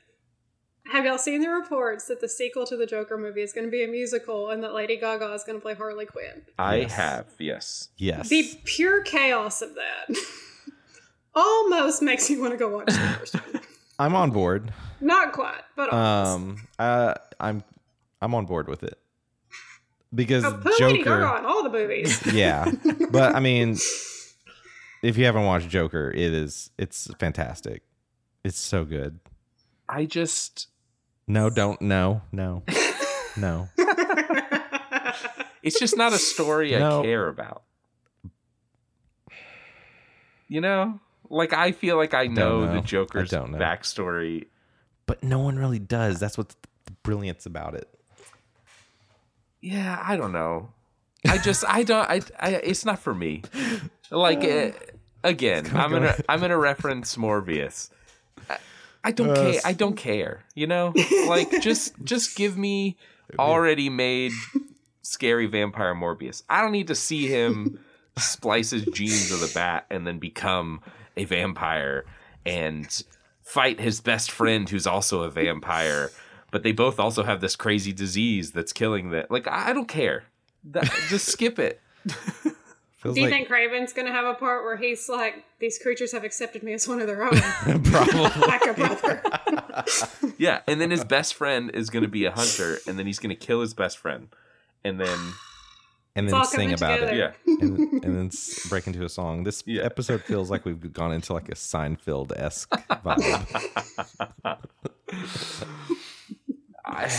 Have 0.91 1.03
y'all 1.05 1.17
seen 1.17 1.41
the 1.41 1.49
reports 1.49 2.05
that 2.07 2.21
the 2.21 2.29
sequel 2.29 2.65
to 2.67 2.77
the 2.77 2.85
Joker 2.85 3.17
movie 3.17 3.41
is 3.41 3.53
going 3.53 3.65
to 3.65 3.71
be 3.71 3.83
a 3.83 3.87
musical 3.87 4.51
and 4.51 4.63
that 4.63 4.75
Lady 4.75 4.97
Gaga 4.97 5.33
is 5.33 5.43
going 5.43 5.57
to 5.57 5.61
play 5.61 5.73
Harley 5.73 6.05
Quinn? 6.05 6.43
I 6.59 6.75
Yes. 6.81 6.93
have, 6.93 7.25
yes. 7.39 7.89
Yes. 7.97 8.29
The 8.29 8.47
pure 8.65 9.01
chaos 9.01 9.63
of 9.63 9.73
that 9.73 10.15
almost 11.35 12.01
makes 12.01 12.29
me 12.29 12.37
want 12.37 12.51
to 12.51 12.57
go 12.57 12.69
watch 12.69 12.87
the 12.87 13.15
first 13.19 13.33
one. 13.35 13.61
I'm 13.97 14.15
on 14.15 14.31
board. 14.31 14.71
Not 15.01 15.31
quite, 15.33 15.61
but 15.75 15.89
almost. 15.89 16.29
Um, 16.35 16.67
uh, 16.79 17.13
I'm 17.39 17.63
I'm 18.21 18.35
on 18.35 18.45
board 18.45 18.67
with 18.67 18.83
it 18.83 18.97
because 20.15 20.43
oh, 20.45 20.53
put 20.53 20.79
Lady 20.79 20.99
Gaga 20.99 21.09
Joker. 21.09 21.25
on 21.25 21.45
all 21.45 21.63
the 21.63 21.69
movies. 21.69 22.21
Yeah, 22.33 22.71
but 23.11 23.35
I 23.35 23.39
mean, 23.39 23.77
if 25.03 25.17
you 25.17 25.25
haven't 25.25 25.45
watched 25.45 25.69
Joker, 25.69 26.11
it 26.11 26.33
is 26.33 26.71
it's 26.77 27.13
fantastic. 27.19 27.83
It's 28.43 28.59
so 28.59 28.85
good. 28.85 29.19
I 29.89 30.05
just. 30.05 30.67
No, 31.27 31.49
don't. 31.49 31.81
No, 31.81 32.21
no, 32.31 32.63
no. 33.37 33.69
It's 35.63 35.79
just 35.79 35.97
not 35.97 36.13
a 36.13 36.19
story 36.19 36.71
No. 36.71 37.01
I 37.01 37.03
care 37.03 37.27
about. 37.27 37.63
You 40.47 40.61
know? 40.61 40.99
Like, 41.27 41.53
I 41.53 41.71
feel 41.71 41.97
like 41.97 42.13
I 42.13 42.27
know, 42.27 42.65
know. 42.65 42.73
the 42.75 42.81
Joker's 42.81 43.31
know. 43.31 43.47
backstory. 43.47 44.45
But 45.07 45.23
no 45.23 45.39
one 45.39 45.57
really 45.57 45.79
does. 45.79 46.19
That's 46.19 46.37
what's 46.37 46.55
the 46.85 46.91
brilliance 47.01 47.47
about 47.47 47.73
it. 47.73 47.89
Yeah, 49.65 49.99
I 50.03 50.15
don't 50.15 50.31
know. 50.31 50.69
I 51.27 51.39
just 51.39 51.65
I 51.67 51.81
don't 51.81 52.07
I, 52.07 52.21
I 52.39 52.49
it's 52.51 52.85
not 52.85 52.99
for 52.99 53.15
me. 53.15 53.41
Like 54.11 54.43
uh, 54.43 54.71
again, 55.23 55.65
I'm 55.73 55.89
gonna 55.89 56.15
I'm 56.29 56.39
gonna 56.39 56.57
reference 56.57 57.15
Morbius. 57.17 57.89
I, 58.47 58.57
I 59.03 59.11
don't 59.11 59.31
Uh, 59.31 59.51
care. 59.51 59.61
I 59.65 59.73
don't 59.73 59.95
care. 59.95 60.43
You 60.53 60.67
know, 60.67 60.93
like 61.27 61.61
just 61.61 61.93
just 62.03 62.35
give 62.37 62.57
me 62.59 62.95
already 63.39 63.89
made 63.89 64.33
scary 65.01 65.47
vampire 65.47 65.95
Morbius. 65.95 66.43
I 66.47 66.61
don't 66.61 66.71
need 66.71 66.87
to 66.89 66.95
see 66.95 67.25
him 67.25 67.79
splice 68.19 68.69
his 68.69 68.85
genes 68.85 69.31
of 69.31 69.39
the 69.39 69.51
bat 69.51 69.87
and 69.89 70.05
then 70.05 70.19
become 70.19 70.81
a 71.17 71.25
vampire 71.25 72.05
and 72.45 73.03
fight 73.41 73.79
his 73.79 73.99
best 73.99 74.29
friend 74.29 74.69
who's 74.69 74.85
also 74.85 75.23
a 75.23 75.31
vampire. 75.31 76.11
But 76.55 76.63
they 76.63 76.71
both 76.71 77.01
also 77.01 77.23
have 77.23 77.41
this 77.41 77.57
crazy 77.57 77.91
disease 77.91 78.51
that's 78.53 78.71
killing 78.71 79.09
them. 79.09 79.25
Like 79.29 79.45
I 79.45 79.71
I 79.71 79.73
don't 79.73 79.89
care. 79.89 80.23
That, 80.71 80.89
just 81.09 81.25
skip 81.27 81.59
it. 81.59 81.81
Do 82.05 82.13
you 83.03 83.23
like 83.23 83.29
think 83.29 83.49
Kraven's 83.49 83.91
going 83.91 84.07
to 84.07 84.13
have 84.13 84.23
a 84.25 84.35
part 84.35 84.63
where 84.63 84.77
he's 84.77 85.09
like, 85.09 85.43
these 85.59 85.77
creatures 85.77 86.13
have 86.13 86.23
accepted 86.23 86.63
me 86.63 86.71
as 86.71 86.87
one 86.87 87.01
of 87.01 87.07
their 87.07 87.23
own, 87.23 87.31
probably. 87.83 88.21
like 88.47 88.65
a 88.65 88.73
brother? 88.73 89.21
Yeah, 90.37 90.61
and 90.65 90.79
then 90.79 90.91
his 90.91 91.03
best 91.03 91.33
friend 91.33 91.71
is 91.73 91.89
going 91.89 92.03
to 92.03 92.09
be 92.09 92.23
a 92.23 92.31
hunter, 92.31 92.77
and 92.87 92.97
then 92.97 93.05
he's 93.05 93.19
going 93.19 93.35
to 93.37 93.45
kill 93.45 93.59
his 93.59 93.73
best 93.73 93.97
friend, 93.97 94.29
and 94.85 94.97
then 94.97 95.19
and 96.15 96.29
then 96.29 96.45
sing 96.45 96.69
coming 96.69 96.73
about 96.73 97.03
it. 97.03 97.17
yeah, 97.17 97.33
and, 97.45 97.77
and 98.05 98.15
then 98.17 98.31
break 98.69 98.87
into 98.87 99.03
a 99.03 99.09
song. 99.09 99.43
This 99.43 99.61
Yeah. 99.65 99.83
episode 99.83 100.21
feels 100.21 100.49
like 100.49 100.63
we've 100.63 100.93
gone 100.93 101.11
into 101.11 101.33
like 101.33 101.49
a 101.49 101.55
Seinfeld 101.55 102.31
esque 102.39 102.71
vibe. 102.71 103.75
I, 106.85 107.11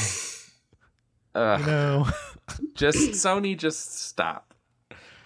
uh, 1.35 1.59
no, 1.67 2.07
just 2.75 2.99
Sony, 3.27 3.57
just 3.57 3.99
stop. 4.07 4.55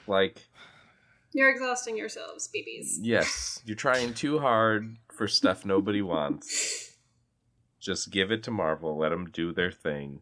Like, 0.06 0.48
You're 1.32 1.50
exhausting 1.50 1.96
yourselves, 1.96 2.48
BBs. 2.54 2.98
yes, 3.00 3.60
you're 3.64 3.76
trying 3.76 4.14
too 4.14 4.38
hard 4.38 4.96
for 5.12 5.28
stuff 5.28 5.64
nobody 5.64 6.02
wants. 6.02 6.96
Just 7.78 8.10
give 8.10 8.30
it 8.30 8.42
to 8.44 8.50
Marvel. 8.50 8.98
Let 8.98 9.08
them 9.10 9.30
do 9.32 9.52
their 9.52 9.70
thing. 9.70 10.20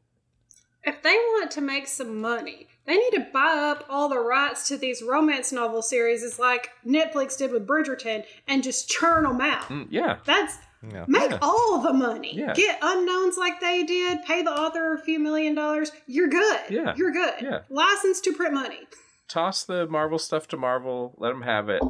If 0.85 1.03
they 1.03 1.15
want 1.15 1.51
to 1.53 1.61
make 1.61 1.87
some 1.89 2.21
money, 2.21 2.69
they 2.87 2.97
need 2.97 3.11
to 3.11 3.27
buy 3.33 3.53
up 3.71 3.85
all 3.89 4.09
the 4.09 4.21
rights 4.21 4.69
to 4.69 4.77
these 4.79 5.03
romance 5.03 5.53
novel 5.53 5.83
series, 5.83 6.23
it's 6.23 6.39
like 6.39 6.71
Netflix 6.87 7.37
did 7.37 7.51
with 7.51 7.67
Bridgerton, 7.67 8.25
and 8.47 8.63
just 8.63 8.89
churn 8.89 9.25
them 9.25 9.41
out. 9.41 9.69
Mm, 9.69 9.89
yeah, 9.91 10.19
That's 10.25 10.57
yeah. 10.83 11.05
make 11.09 11.31
Yeah. 11.31 11.39
all 11.43 11.81
the 11.83 11.93
money. 11.93 12.35
Yeah. 12.37 12.53
Get 12.55 12.79
unknowns 12.83 13.37
like 13.37 13.61
they 13.61 13.83
did. 13.85 14.23
Pay 14.25 14.43
the 14.43 14.51
author 14.53 14.95
a 14.95 14.99
few 15.01 15.19
million 15.19 15.55
dollars. 15.55 15.91
You're 16.07 16.29
good. 16.29 16.61
Yeah. 16.71 16.95
you're 16.97 17.13
good. 17.13 17.35
Yeah. 17.41 17.61
License 17.71 18.21
to 18.23 18.33
print 18.35 18.55
money. 18.55 18.81
toss 19.29 19.65
the 19.65 19.87
Marvel 19.87 20.19
stuff 20.19 20.49
to 20.49 20.57
Marvel. 20.57 21.15
Let 21.19 21.31
them 21.31 21.43
have 21.43 21.69
it. 21.69 21.83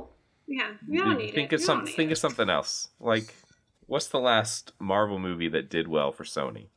Yeah, 0.47 0.70
we 0.89 0.99
don't 0.99 1.18
need 1.18 1.34
think 1.34 1.53
it. 1.53 1.57
of 1.57 1.61
We 1.61 1.66
some. 1.66 1.78
don't 1.84 1.89
Think 1.89 2.09
it. 2.09 2.12
of 2.12 2.18
something 2.18 2.49
else. 2.49 2.89
Like, 2.99 3.34
what's 3.86 4.09
the 4.09 4.18
last 4.18 4.72
Marvel 4.80 5.18
movie 5.18 5.49
that 5.51 5.68
did 5.68 5.89
well 5.89 6.11
for 6.12 6.24
Sony? 6.24 6.68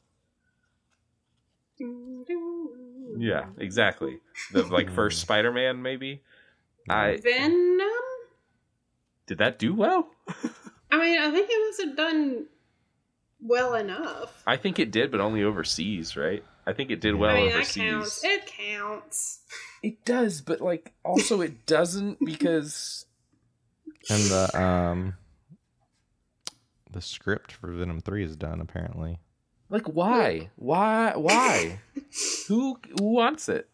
Yeah, 3.18 3.48
exactly. 3.58 4.20
The 4.54 4.64
like 4.64 4.90
first 4.90 5.20
hmm. 5.20 5.26
Spider-Man, 5.26 5.82
maybe. 5.82 6.22
I 6.90 7.18
Venom. 7.22 7.82
did 9.28 9.38
that 9.40 9.60
do 9.60 9.74
well? 9.76 10.10
I 10.92 10.98
mean, 11.00 11.20
I 11.20 11.32
think 11.32 11.50
it 11.50 11.68
must 11.68 11.82
have 11.82 11.96
done 11.98 12.46
well 13.42 13.74
enough. 13.76 14.44
I 14.46 14.58
think 14.58 14.78
it 14.80 14.92
did, 14.92 15.12
but 15.12 15.20
only 15.22 15.44
overseas, 15.44 16.16
right? 16.18 16.44
I 16.68 16.74
think 16.74 16.92
it 16.92 17.02
did 17.02 17.16
well 17.16 17.32
I 17.32 17.36
mean, 17.40 17.50
that 17.50 17.56
overseas. 17.56 17.84
counts. 17.84 18.24
It 18.24 18.46
counts. 18.46 19.40
It 19.82 20.06
does, 20.06 20.42
but 20.42 20.62
like 20.62 20.94
also 21.04 21.42
it 21.42 21.66
doesn't 21.66 22.20
because 22.24 23.06
And 24.10 24.22
the 24.24 24.62
um 24.62 25.14
the 26.92 27.02
script 27.02 27.52
for 27.52 27.72
Venom 27.72 28.00
Three 28.02 28.24
is 28.24 28.36
done 28.36 28.62
apparently. 28.62 29.20
like 29.70 29.88
why? 29.88 30.52
Why 30.56 31.14
why? 31.16 31.80
who 32.48 32.80
who 33.00 33.06
wants 33.06 33.50
it? 33.50 33.70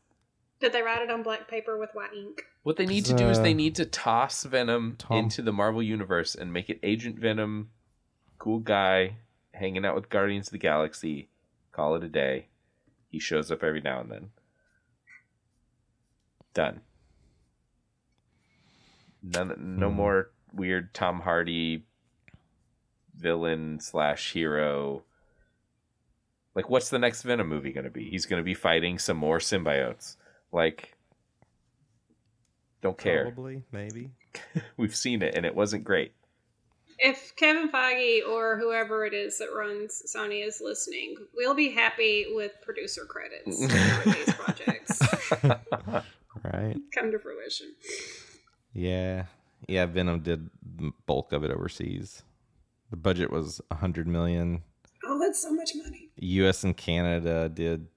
Did 0.59 0.73
they 0.73 0.81
write 0.81 1.01
it 1.03 1.11
on 1.11 1.21
black 1.23 1.47
paper 1.47 1.77
with 1.77 1.91
white 1.93 2.13
ink? 2.15 2.43
What 2.63 2.77
they 2.77 2.85
need 2.85 3.05
to 3.05 3.13
do 3.15 3.29
is 3.29 3.39
they 3.41 3.53
need 3.53 3.75
to 3.75 3.85
toss 3.85 4.43
Venom 4.43 4.95
Tom- 4.97 5.17
into 5.17 5.41
the 5.41 5.53
Marvel 5.53 5.83
universe 5.83 6.33
and 6.35 6.51
make 6.51 6.69
it 6.69 6.79
Agent 6.81 7.17
Venom, 7.19 7.69
cool 8.39 8.59
guy, 8.59 9.17
hanging 9.53 9.85
out 9.85 9.95
with 9.95 10.09
Guardians 10.09 10.47
of 10.47 10.53
the 10.53 10.57
Galaxy. 10.57 11.29
Call 11.71 11.95
it 11.95 12.03
a 12.03 12.09
day. 12.09 12.47
He 13.09 13.19
shows 13.19 13.51
up 13.51 13.63
every 13.63 13.81
now 13.81 13.99
and 14.01 14.11
then. 14.11 14.29
Done. 16.53 16.81
None, 19.23 19.77
no 19.79 19.89
Hmm. 19.89 19.95
more 19.95 20.31
weird 20.53 20.93
Tom 20.93 21.21
Hardy 21.21 21.85
villain 23.15 23.79
slash 23.79 24.33
hero. 24.33 25.03
Like, 26.55 26.69
what's 26.69 26.89
the 26.89 26.99
next 26.99 27.21
Venom 27.23 27.47
movie 27.47 27.71
going 27.71 27.83
to 27.83 27.89
be? 27.91 28.09
He's 28.09 28.25
going 28.25 28.39
to 28.39 28.45
be 28.45 28.53
fighting 28.55 28.97
some 28.97 29.17
more 29.17 29.37
symbiotes. 29.39 30.17
Like, 30.51 30.95
don't 32.81 32.97
care. 32.97 33.23
Probably, 33.25 33.63
maybe. 33.71 34.11
We've 34.77 34.95
seen 34.95 35.21
it, 35.21 35.35
and 35.35 35.45
it 35.45 35.55
wasn't 35.55 35.83
great. 35.83 36.13
If 36.99 37.35
Kevin 37.35 37.69
Feige 37.69 38.27
or 38.27 38.57
whoever 38.57 39.05
it 39.05 39.13
is 39.13 39.37
that 39.37 39.49
runs 39.55 40.01
Sony 40.07 40.45
is 40.45 40.59
listening, 40.63 41.15
we'll 41.35 41.53
be 41.53 41.69
happy 41.69 42.25
with 42.29 42.53
producer 42.63 43.05
credits 43.05 43.65
for 44.03 44.09
these 44.13 44.33
projects 44.33 44.99
Right. 46.43 46.75
come 46.95 47.11
to 47.11 47.19
fruition. 47.19 47.73
Yeah. 48.73 49.25
Yeah, 49.67 49.85
Venom 49.85 50.21
did 50.21 50.49
the 50.77 50.91
bulk 51.05 51.33
of 51.33 51.43
it 51.43 51.51
overseas. 51.51 52.23
The 52.89 52.97
budget 52.97 53.31
was 53.31 53.61
a 53.69 53.75
hundred 53.75 54.07
million. 54.07 54.63
Oh, 55.05 55.19
that's 55.19 55.41
so 55.41 55.51
much 55.51 55.71
money. 55.75 56.09
US 56.15 56.63
and 56.63 56.75
Canada 56.75 57.47
did 57.49 57.87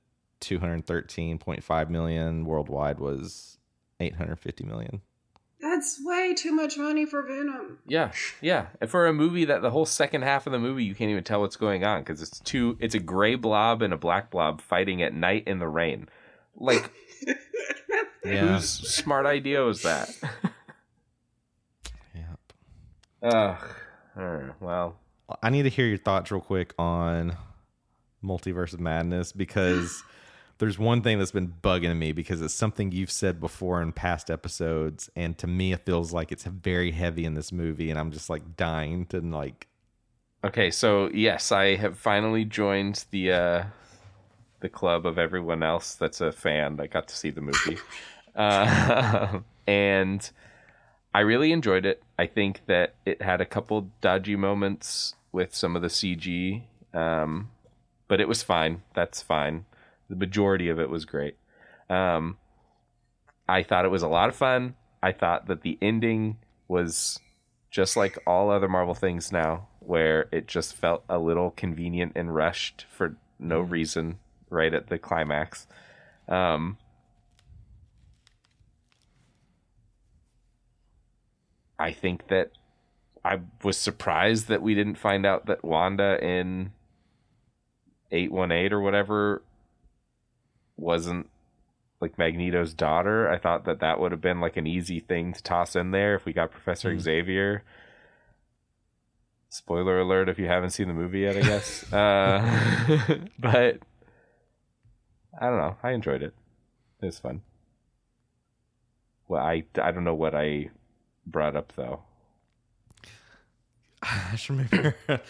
two 0.40 0.58
hundred 0.58 0.86
thirteen 0.86 1.38
point 1.38 1.62
five 1.62 1.90
million. 1.90 2.44
Worldwide 2.44 2.98
was 2.98 3.58
eight 4.00 4.14
hundred 4.16 4.38
fifty 4.40 4.64
million. 4.64 5.02
That's 5.60 6.00
way 6.02 6.32
too 6.34 6.52
much 6.52 6.78
money 6.78 7.04
for 7.04 7.20
Venom. 7.22 7.80
Yeah, 7.86 8.12
yeah. 8.40 8.68
And 8.80 8.88
for 8.88 9.06
a 9.06 9.12
movie 9.12 9.44
that 9.44 9.60
the 9.60 9.70
whole 9.70 9.84
second 9.84 10.22
half 10.22 10.46
of 10.46 10.52
the 10.52 10.58
movie 10.58 10.84
you 10.84 10.94
can't 10.94 11.10
even 11.10 11.22
tell 11.22 11.40
what's 11.42 11.56
going 11.56 11.84
on 11.84 12.00
because 12.00 12.22
it's 12.22 12.40
two. 12.40 12.78
It's 12.80 12.94
a 12.94 12.98
gray 12.98 13.34
blob 13.34 13.82
and 13.82 13.92
a 13.92 13.98
black 13.98 14.30
blob 14.30 14.62
fighting 14.62 15.02
at 15.02 15.12
night 15.12 15.44
in 15.46 15.58
the 15.58 15.68
rain. 15.68 16.08
Like, 16.56 16.90
Yeah. 18.24 18.54
whose 18.54 18.68
smart 18.68 19.26
idea 19.26 19.60
was 19.62 19.82
that? 19.82 20.10
Yep. 22.14 22.38
Ugh. 23.22 23.64
Uh, 24.16 24.52
well, 24.60 24.96
I 25.42 25.50
need 25.50 25.62
to 25.62 25.68
hear 25.68 25.86
your 25.86 25.98
thoughts 25.98 26.30
real 26.30 26.40
quick 26.40 26.74
on 26.78 27.36
Multiverse 28.22 28.72
of 28.74 28.80
Madness 28.80 29.32
because 29.32 30.02
there's 30.60 30.78
one 30.78 31.00
thing 31.00 31.18
that's 31.18 31.32
been 31.32 31.54
bugging 31.62 31.96
me 31.96 32.12
because 32.12 32.42
it's 32.42 32.54
something 32.54 32.92
you've 32.92 33.10
said 33.10 33.40
before 33.40 33.80
in 33.80 33.92
past 33.92 34.30
episodes, 34.30 35.10
and 35.16 35.36
to 35.38 35.46
me 35.46 35.72
it 35.72 35.86
feels 35.86 36.12
like 36.12 36.30
it's 36.30 36.44
very 36.44 36.92
heavy 36.92 37.24
in 37.24 37.34
this 37.34 37.50
movie, 37.50 37.90
and 37.90 37.98
I'm 37.98 38.12
just 38.12 38.28
like 38.28 38.56
dying 38.56 39.06
to 39.06 39.20
like. 39.20 39.68
okay. 40.44 40.70
So 40.70 41.08
yes, 41.12 41.50
I 41.50 41.76
have 41.76 41.98
finally 41.98 42.44
joined 42.44 43.06
the 43.10 43.32
uh, 43.32 43.64
the 44.60 44.68
club 44.68 45.06
of 45.06 45.18
everyone 45.18 45.62
else 45.62 45.94
that's 45.94 46.20
a 46.20 46.30
fan 46.30 46.76
that 46.76 46.90
got 46.90 47.08
to 47.08 47.16
see 47.16 47.30
the 47.30 47.40
movie, 47.40 47.78
uh, 48.36 49.40
and 49.66 50.30
I 51.14 51.20
really 51.20 51.52
enjoyed 51.52 51.86
it. 51.86 52.02
I 52.18 52.26
think 52.26 52.60
that 52.66 52.96
it 53.06 53.22
had 53.22 53.40
a 53.40 53.46
couple 53.46 53.90
dodgy 54.02 54.36
moments 54.36 55.14
with 55.32 55.54
some 55.54 55.74
of 55.74 55.80
the 55.80 55.88
CG, 55.88 56.64
um, 56.92 57.50
but 58.08 58.20
it 58.20 58.28
was 58.28 58.42
fine. 58.42 58.82
That's 58.92 59.22
fine. 59.22 59.64
The 60.10 60.16
majority 60.16 60.68
of 60.68 60.80
it 60.80 60.90
was 60.90 61.04
great. 61.04 61.36
Um, 61.88 62.36
I 63.48 63.62
thought 63.62 63.84
it 63.84 63.90
was 63.90 64.02
a 64.02 64.08
lot 64.08 64.28
of 64.28 64.34
fun. 64.34 64.74
I 65.00 65.12
thought 65.12 65.46
that 65.46 65.62
the 65.62 65.78
ending 65.80 66.38
was 66.66 67.20
just 67.70 67.96
like 67.96 68.18
all 68.26 68.50
other 68.50 68.68
Marvel 68.68 68.94
things 68.94 69.30
now, 69.30 69.68
where 69.78 70.28
it 70.32 70.48
just 70.48 70.74
felt 70.74 71.04
a 71.08 71.18
little 71.18 71.52
convenient 71.52 72.12
and 72.16 72.34
rushed 72.34 72.86
for 72.90 73.16
no 73.38 73.60
reason 73.60 74.18
right 74.50 74.74
at 74.74 74.88
the 74.88 74.98
climax. 74.98 75.68
Um, 76.28 76.76
I 81.78 81.92
think 81.92 82.26
that 82.28 82.50
I 83.24 83.38
was 83.62 83.76
surprised 83.76 84.48
that 84.48 84.60
we 84.60 84.74
didn't 84.74 84.96
find 84.96 85.24
out 85.24 85.46
that 85.46 85.64
Wanda 85.64 86.18
in 86.20 86.72
818 88.10 88.72
or 88.72 88.80
whatever 88.80 89.42
wasn't 90.80 91.28
like 92.00 92.18
Magneto's 92.18 92.74
daughter. 92.74 93.30
I 93.30 93.38
thought 93.38 93.64
that 93.66 93.80
that 93.80 94.00
would 94.00 94.12
have 94.12 94.20
been 94.20 94.40
like 94.40 94.56
an 94.56 94.66
easy 94.66 95.00
thing 95.00 95.32
to 95.34 95.42
toss 95.42 95.76
in 95.76 95.90
there 95.90 96.14
if 96.14 96.24
we 96.24 96.32
got 96.32 96.50
Professor 96.50 96.98
Xavier. 96.98 97.62
Spoiler 99.50 100.00
alert 100.00 100.28
if 100.28 100.38
you 100.38 100.46
haven't 100.46 100.70
seen 100.70 100.88
the 100.88 100.94
movie 100.94 101.20
yet, 101.20 101.36
I 101.36 101.40
guess. 101.42 101.92
uh, 101.92 103.18
but 103.38 103.78
I 105.38 105.46
don't 105.46 105.58
know. 105.58 105.76
I 105.82 105.92
enjoyed 105.92 106.22
it. 106.22 106.34
It 107.02 107.06
was 107.06 107.18
fun. 107.18 107.42
Well, 109.28 109.42
I 109.42 109.64
I 109.80 109.90
don't 109.92 110.04
know 110.04 110.14
what 110.14 110.34
I 110.34 110.70
brought 111.26 111.56
up 111.56 111.72
though. 111.76 112.02
I 114.02 114.36
should 114.36 114.56
remember. 114.56 114.96
I'm 115.08 115.20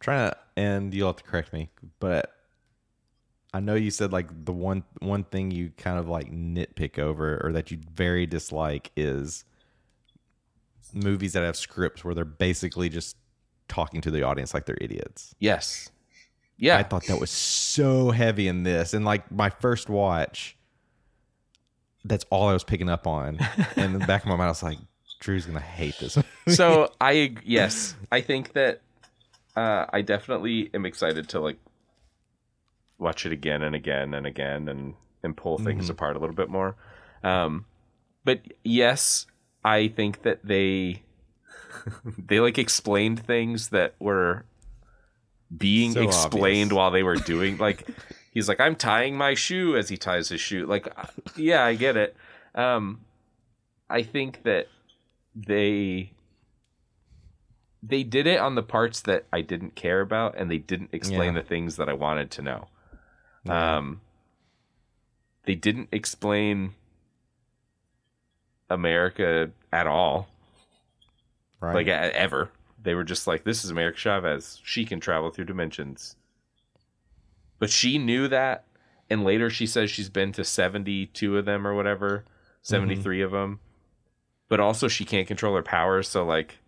trying 0.00 0.30
to, 0.30 0.36
and 0.56 0.94
you'll 0.94 1.08
have 1.08 1.16
to 1.16 1.24
correct 1.24 1.52
me, 1.52 1.70
but 2.00 2.35
I 3.56 3.60
know 3.60 3.74
you 3.74 3.90
said 3.90 4.12
like 4.12 4.44
the 4.44 4.52
one 4.52 4.84
one 5.00 5.24
thing 5.24 5.50
you 5.50 5.70
kind 5.78 5.98
of 5.98 6.10
like 6.10 6.30
nitpick 6.30 6.98
over 6.98 7.40
or 7.42 7.52
that 7.52 7.70
you 7.70 7.78
very 7.94 8.26
dislike 8.26 8.90
is 8.98 9.46
movies 10.92 11.32
that 11.32 11.42
have 11.42 11.56
scripts 11.56 12.04
where 12.04 12.14
they're 12.14 12.26
basically 12.26 12.90
just 12.90 13.16
talking 13.66 14.02
to 14.02 14.10
the 14.10 14.22
audience 14.22 14.52
like 14.52 14.66
they're 14.66 14.76
idiots. 14.78 15.34
Yes. 15.38 15.90
Yeah. 16.58 16.76
I 16.76 16.82
thought 16.82 17.06
that 17.06 17.18
was 17.18 17.30
so 17.30 18.10
heavy 18.10 18.46
in 18.46 18.62
this, 18.62 18.92
and 18.92 19.06
like 19.06 19.32
my 19.32 19.48
first 19.48 19.88
watch, 19.88 20.54
that's 22.04 22.26
all 22.28 22.48
I 22.48 22.52
was 22.52 22.62
picking 22.62 22.90
up 22.90 23.06
on. 23.06 23.38
and 23.76 23.94
in 23.94 23.98
the 23.98 24.06
back 24.06 24.22
of 24.22 24.28
my 24.28 24.36
mind, 24.36 24.48
I 24.48 24.48
was 24.48 24.62
like, 24.62 24.78
Drew's 25.20 25.46
gonna 25.46 25.60
hate 25.60 25.98
this. 25.98 26.18
so 26.48 26.92
I 27.00 27.34
yes, 27.42 27.96
I 28.12 28.20
think 28.20 28.52
that 28.52 28.82
uh, 29.56 29.86
I 29.90 30.02
definitely 30.02 30.68
am 30.74 30.84
excited 30.84 31.30
to 31.30 31.40
like 31.40 31.56
watch 32.98 33.26
it 33.26 33.32
again 33.32 33.62
and 33.62 33.74
again 33.74 34.14
and 34.14 34.26
again 34.26 34.68
and 34.68 34.94
and 35.22 35.36
pull 35.36 35.58
things 35.58 35.84
Mm-hmm. 35.84 35.92
apart 35.92 36.16
a 36.16 36.18
little 36.18 36.34
bit 36.36 36.48
more. 36.48 36.76
Um, 37.22 37.64
but 38.24 38.40
yes, 38.64 39.26
I 39.64 39.88
think 39.88 40.22
that 40.22 40.40
they 40.44 41.02
they 42.18 42.40
like 42.40 42.58
explained 42.58 43.24
things 43.24 43.68
that 43.70 43.94
were 43.98 44.44
being 45.56 45.92
So 45.92 46.02
explained 46.02 46.72
obvious. 46.72 46.76
while 46.76 46.90
they 46.90 47.02
were 47.02 47.16
doing 47.16 47.56
like 47.66 47.88
he's 48.32 48.48
like 48.48 48.60
I'm 48.60 48.76
tying 48.76 49.16
my 49.16 49.34
shoe 49.34 49.76
as 49.76 49.88
he 49.88 49.96
ties 49.96 50.28
his 50.28 50.40
shoe. 50.40 50.66
Like 50.66 50.88
uh, 50.98 51.06
yeah, 51.36 51.64
I 51.64 51.74
get 51.74 51.96
it. 51.96 52.16
Um, 52.54 53.00
I 53.90 54.02
think 54.02 54.42
that 54.44 54.68
they 55.34 56.12
they 57.82 58.02
did 58.02 58.26
it 58.26 58.40
on 58.40 58.54
the 58.54 58.62
parts 58.62 59.00
that 59.02 59.26
I 59.32 59.42
didn't 59.42 59.74
care 59.76 60.00
about 60.00 60.34
and 60.36 60.50
they 60.50 60.58
didn't 60.58 60.90
explain 60.92 61.34
Yeah. 61.34 61.42
the 61.42 61.46
things 61.46 61.76
that 61.76 61.88
I 61.88 61.92
wanted 61.92 62.30
to 62.32 62.42
know. 62.42 62.68
Um 63.50 64.00
they 65.44 65.54
didn't 65.54 65.88
explain 65.92 66.74
America 68.68 69.50
at 69.72 69.86
all, 69.86 70.28
right? 71.60 71.74
like 71.74 71.88
ever. 71.88 72.50
They 72.82 72.94
were 72.94 73.04
just 73.04 73.26
like 73.26 73.44
this 73.44 73.64
is 73.64 73.70
America 73.70 73.98
Chavez. 73.98 74.60
She 74.64 74.84
can 74.84 75.00
travel 75.00 75.30
through 75.30 75.44
dimensions. 75.46 76.16
But 77.58 77.70
she 77.70 77.96
knew 77.98 78.28
that 78.28 78.64
and 79.08 79.24
later 79.24 79.48
she 79.50 79.66
says 79.66 79.90
she's 79.90 80.08
been 80.08 80.32
to 80.32 80.44
72 80.44 81.38
of 81.38 81.44
them 81.44 81.66
or 81.66 81.74
whatever, 81.74 82.24
73 82.62 83.22
of 83.22 83.30
them. 83.30 83.60
But 84.48 84.60
also 84.60 84.88
she 84.88 85.04
can't 85.04 85.26
control 85.26 85.54
her 85.54 85.62
powers, 85.62 86.08
so 86.08 86.24
like 86.24 86.58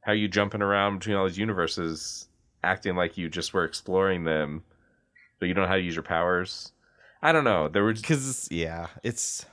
how 0.00 0.12
are 0.12 0.16
you 0.16 0.28
jumping 0.28 0.62
around 0.62 0.98
between 0.98 1.16
all 1.16 1.26
these 1.26 1.38
universes 1.38 2.28
acting 2.62 2.94
like 2.94 3.16
you 3.16 3.28
just 3.28 3.52
were 3.52 3.64
exploring 3.64 4.24
them 4.24 4.62
but 5.44 5.48
you 5.48 5.52
don't 5.52 5.64
know 5.64 5.68
how 5.68 5.74
to 5.76 5.82
use 5.82 5.94
your 5.94 6.02
powers. 6.02 6.72
I 7.20 7.30
don't 7.30 7.44
know. 7.44 7.68
There 7.68 7.84
were 7.84 7.92
because 7.92 8.48
yeah, 8.50 8.86
it's 9.02 9.44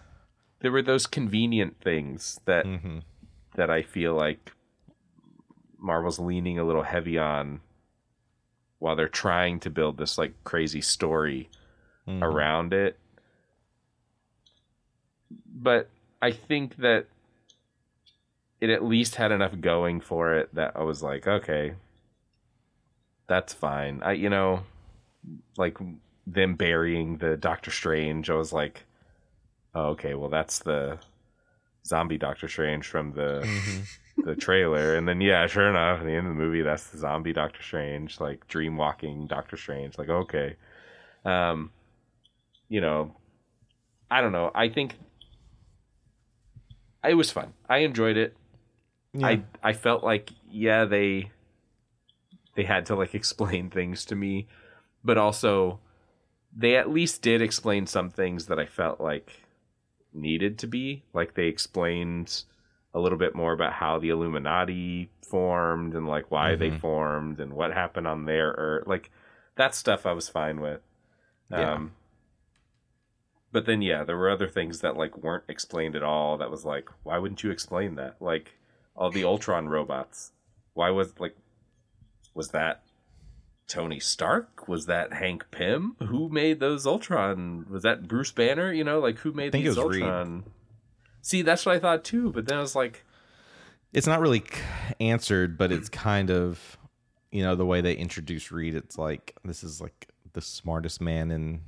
there 0.62 0.72
were 0.72 0.82
those 0.82 1.06
convenient 1.06 1.82
things 1.82 2.40
that 2.46 2.66
hmm 2.66 3.00
that 3.56 3.70
i 3.70 3.82
feel 3.82 4.14
like 4.14 4.54
marvel's 5.78 6.18
leaning 6.18 6.58
a 6.58 6.64
little 6.64 6.84
heavy 6.84 7.18
on 7.18 7.60
while 8.80 8.96
they're 8.96 9.10
trying 9.10 9.60
to 9.60 9.70
build 9.70 9.98
this 9.98 10.18
like 10.18 10.34
crazy 10.46 10.80
story 10.80 11.50
Mm-hmm. 12.08 12.24
around 12.24 12.72
it. 12.74 12.98
But 15.46 15.90
i 16.22 16.32
think 16.32 16.78
that 16.78 17.08
it 18.62 18.70
at 18.70 18.82
least 18.86 19.16
had 19.16 19.34
enough 19.34 19.60
going 19.60 20.00
for 20.00 20.34
it 20.36 20.56
that 20.56 20.72
i 20.78 20.84
was 20.84 21.04
like 21.04 21.28
okay 21.28 21.74
that's 23.28 23.54
fine. 23.54 24.02
I 24.04 24.12
you 24.14 24.30
know 24.30 24.64
like 25.58 25.78
them 26.28 26.56
burying 26.56 27.18
the 27.18 27.36
doctor 27.38 27.72
strange 27.72 28.30
i 28.30 28.34
was 28.34 28.54
like 28.54 28.86
oh, 29.76 29.90
okay 29.90 30.14
well 30.14 30.30
that's 30.30 30.60
the 30.60 30.98
zombie 31.86 32.18
doctor 32.18 32.48
strange 32.48 32.88
from 32.88 33.14
the 33.14 33.48
the 34.24 34.36
trailer. 34.36 34.96
And 34.96 35.08
then 35.08 35.22
yeah 35.22 35.48
sure 35.48 35.70
enough 35.70 36.00
at 36.00 36.06
the 36.06 36.12
end 36.12 36.28
of 36.28 36.36
the 36.36 36.42
movie 36.42 36.62
that's 36.62 36.88
the 36.88 36.98
zombie 36.98 37.34
doctor 37.34 37.62
strange 37.62 38.20
like 38.20 38.48
dream 38.48 38.78
walking 38.78 39.28
doctor 39.28 39.58
strange. 39.58 39.98
Like 39.98 40.10
okay. 40.10 40.56
Um 41.26 41.72
you 42.70 42.82
know 42.82 43.16
i 44.10 44.22
don't 44.22 44.32
know. 44.32 44.52
I 44.54 44.70
think 44.70 44.96
it 47.08 47.16
was 47.16 47.32
fun. 47.32 47.54
I 47.68 47.80
enjoyed 47.80 48.18
it. 48.18 48.36
I 49.22 49.44
i 49.62 49.74
felt 49.74 50.04
like 50.04 50.32
yeah 50.50 50.86
they 50.86 51.32
they 52.56 52.64
had 52.64 52.86
to 52.88 52.96
like 52.96 53.14
explain 53.22 53.70
things 53.70 54.06
to 54.06 54.16
me 54.16 54.48
but 55.04 55.18
also 55.18 55.80
they 56.56 56.76
at 56.76 56.90
least 56.90 57.22
did 57.22 57.42
explain 57.42 57.88
some 57.88 58.10
things 58.10 58.48
that 58.48 58.60
i 58.60 58.66
felt 58.66 59.00
like 59.00 59.42
needed 60.14 60.60
to 60.60 60.68
be. 60.68 61.04
Like 61.14 61.34
they 61.34 61.46
explained 61.46 62.44
a 62.94 63.00
little 63.00 63.18
bit 63.18 63.36
more 63.36 63.54
about 63.54 63.74
how 63.74 64.00
the 64.00 64.10
illuminati 64.10 65.10
formed 65.22 65.94
and 65.96 66.08
like 66.08 66.30
why 66.30 66.56
they 66.56 66.72
formed 66.72 67.40
and 67.40 67.54
what 67.54 67.74
happened 67.74 68.08
on 68.08 68.26
their 68.26 68.50
earth. 68.58 68.88
Like 68.88 69.10
that 69.56 69.76
stuff 69.76 70.06
i 70.06 70.12
was 70.12 70.30
fine 70.30 70.60
with. 70.60 70.82
Yeah. 71.50 71.74
um 71.74 71.92
but 73.52 73.66
then 73.66 73.82
yeah 73.82 74.06
there 74.06 74.18
were 74.18 74.30
other 74.30 74.48
things 74.48 74.80
that 74.80 74.96
like 74.96 75.18
weren't 75.18 75.44
explained 75.50 75.96
at 75.96 76.04
all 76.04 76.38
that 76.38 76.52
was 76.52 76.64
like 76.66 76.90
why 77.04 77.18
wouldn't 77.18 77.44
you 77.44 77.52
explain 77.52 77.96
that? 77.96 78.18
Like 78.20 78.54
all 78.96 79.10
the 79.10 79.24
ultron 79.24 79.70
robots 79.70 80.32
why 80.74 80.90
was 80.90 81.18
like 81.20 81.36
was 82.34 82.50
that 82.50 82.84
Tony 83.72 84.00
Stark? 84.00 84.68
Was 84.68 84.86
that 84.88 85.14
Hank 85.14 85.46
Pym? 85.52 85.96
Who 86.00 86.28
made 86.30 86.60
those 86.60 86.86
Ultron? 86.86 87.66
Was 87.70 87.84
that 87.84 88.08
Bruce 88.08 88.32
Banner? 88.32 88.72
You 88.74 88.84
know, 88.84 89.00
like 89.00 89.18
who 89.20 89.32
made 89.32 89.52
think 89.54 89.66
these 89.66 89.78
was 89.78 89.86
Reed. 89.96 90.04
Ultron? 90.04 90.44
See, 91.22 91.42
that's 91.42 91.66
what 91.66 91.76
I 91.76 91.80
thought 91.80 92.04
too. 92.04 92.32
But 92.32 92.46
then 92.48 92.58
I 92.58 92.62
was 92.62 92.76
like, 92.76 93.06
it's 93.94 94.08
not 94.08 94.20
really 94.20 94.44
answered, 95.00 95.58
but 95.58 95.72
it's 95.72 95.88
kind 95.90 96.30
of 96.30 96.78
you 97.32 97.44
know 97.44 97.56
the 97.56 97.66
way 97.66 97.80
they 97.82 97.94
introduce 97.94 98.52
Reed. 98.52 98.76
It's 98.76 98.98
like 98.98 99.36
this 99.46 99.64
is 99.64 99.80
like 99.80 100.10
the 100.34 100.42
smartest 100.42 101.00
man 101.00 101.32
in 101.32 101.62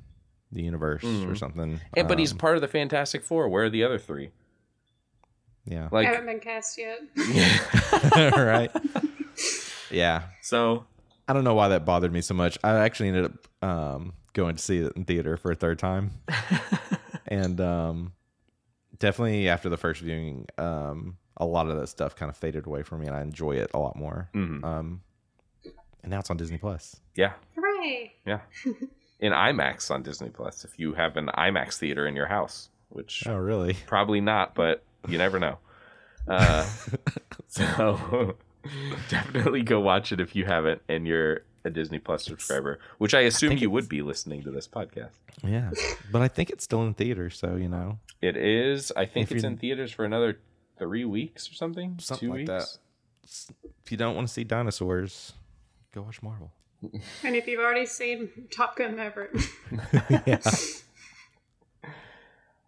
the 0.51 0.61
universe 0.61 1.03
or 1.03 1.35
something. 1.35 1.79
and, 1.95 2.07
but 2.07 2.19
he's 2.19 2.31
Um, 2.33 2.37
part 2.37 2.55
of 2.55 2.61
the 2.61 2.67
Fantastic 2.67 3.23
Four. 3.23 3.47
Where 3.49 3.63
are 3.65 3.69
the 3.69 3.83
other 3.83 3.97
three? 3.97 4.29
yeah, 5.65 5.87
Like, 5.91 6.05
haven't 6.07 6.25
been 6.25 6.39
cast 6.41 6.77
yet. 6.77 6.99
right. 8.37 8.71
Yeah, 9.89 10.23
so 10.41 10.85
I 11.27 11.33
don't 11.33 11.43
know 11.43 11.53
why 11.55 11.69
that 11.69 11.85
bothered 11.85 12.11
me 12.11 12.21
so 12.21 12.33
much. 12.33 12.57
I 12.63 12.75
actually 12.79 13.09
ended 13.09 13.25
up 13.25 13.47
um, 13.67 14.13
going 14.33 14.55
to 14.55 14.61
see 14.61 14.79
it 14.79 14.93
in 14.95 15.05
theater 15.05 15.37
for 15.37 15.51
a 15.51 15.55
third 15.55 15.79
time, 15.79 16.11
and 17.27 17.59
um, 17.61 18.13
definitely 18.99 19.47
after 19.49 19.69
the 19.69 19.77
first 19.77 20.01
viewing, 20.01 20.47
um, 20.57 21.17
a 21.37 21.45
lot 21.45 21.69
of 21.69 21.77
that 21.79 21.87
stuff 21.87 22.15
kind 22.15 22.29
of 22.29 22.35
faded 22.37 22.65
away 22.67 22.83
from 22.83 23.01
me, 23.01 23.07
and 23.07 23.15
I 23.15 23.21
enjoy 23.21 23.53
it 23.53 23.71
a 23.73 23.79
lot 23.79 23.95
more. 23.95 24.29
Mhm. 24.33 24.63
Um, 24.63 25.01
and 26.03 26.09
now 26.11 26.19
it's 26.19 26.29
on 26.29 26.35
Disney 26.37 26.57
Plus. 26.57 26.99
yeah, 27.15 27.33
Hooray! 27.55 28.13
yeah, 28.25 28.39
in 29.19 29.31
IMAX 29.31 29.89
on 29.89 30.03
Disney 30.03 30.29
Plus. 30.29 30.65
If 30.65 30.77
you 30.77 30.93
have 30.93 31.15
an 31.15 31.27
IMAX 31.37 31.77
theater 31.77 32.05
in 32.05 32.15
your 32.15 32.27
house, 32.27 32.69
which 32.89 33.23
Oh, 33.27 33.37
really? 33.37 33.75
Probably 33.87 34.19
not, 34.19 34.53
but 34.55 34.83
you 35.07 35.17
never 35.17 35.39
know. 35.39 35.57
Uh, 36.25 36.65
so 37.49 38.35
definitely 39.09 39.61
go 39.63 39.79
watch 39.79 40.11
it 40.11 40.19
if 40.19 40.35
you 40.35 40.45
haven't 40.45 40.81
and 40.87 41.07
you're 41.07 41.41
a 41.65 41.69
Disney 41.69 41.99
Plus 41.99 42.25
subscriber, 42.25 42.79
which 42.97 43.13
I 43.13 43.21
assume 43.21 43.49
think 43.49 43.61
you 43.61 43.69
would 43.69 43.87
be 43.87 44.01
listening 44.01 44.43
to 44.43 44.51
this 44.51 44.67
podcast. 44.67 45.11
Yeah, 45.43 45.71
but 46.11 46.21
I 46.21 46.27
think 46.27 46.49
it's 46.49 46.63
still 46.63 46.83
in 46.83 46.93
theater, 46.93 47.29
so 47.29 47.55
you 47.55 47.69
know, 47.69 47.99
It 48.21 48.35
is. 48.37 48.91
I 48.97 49.05
think 49.05 49.29
If 49.31 49.37
it's 49.37 49.43
in 49.45 49.57
theaters 49.57 49.91
for 49.91 50.03
another 50.05 50.39
three 50.77 51.05
weeks 51.05 51.49
or 51.49 51.53
something. 51.53 51.97
Something 51.99 52.27
Two 52.27 52.31
like 52.33 52.47
weeks. 52.49 52.79
that. 53.53 53.55
if 53.85 53.91
you 53.91 53.97
don't 53.97 54.15
want 54.15 54.27
to 54.27 54.33
see 54.33 54.43
dinosaurs, 54.43 55.33
go 55.93 56.01
watch 56.01 56.21
Marvel. 56.21 56.51
And 57.23 57.35
if 57.35 57.47
you've 57.47 57.61
already 57.61 57.85
seen 57.85 58.29
Top 58.51 58.75
Gun 58.75 58.97
Maverick, 58.97 59.31
yeah. 60.27 60.41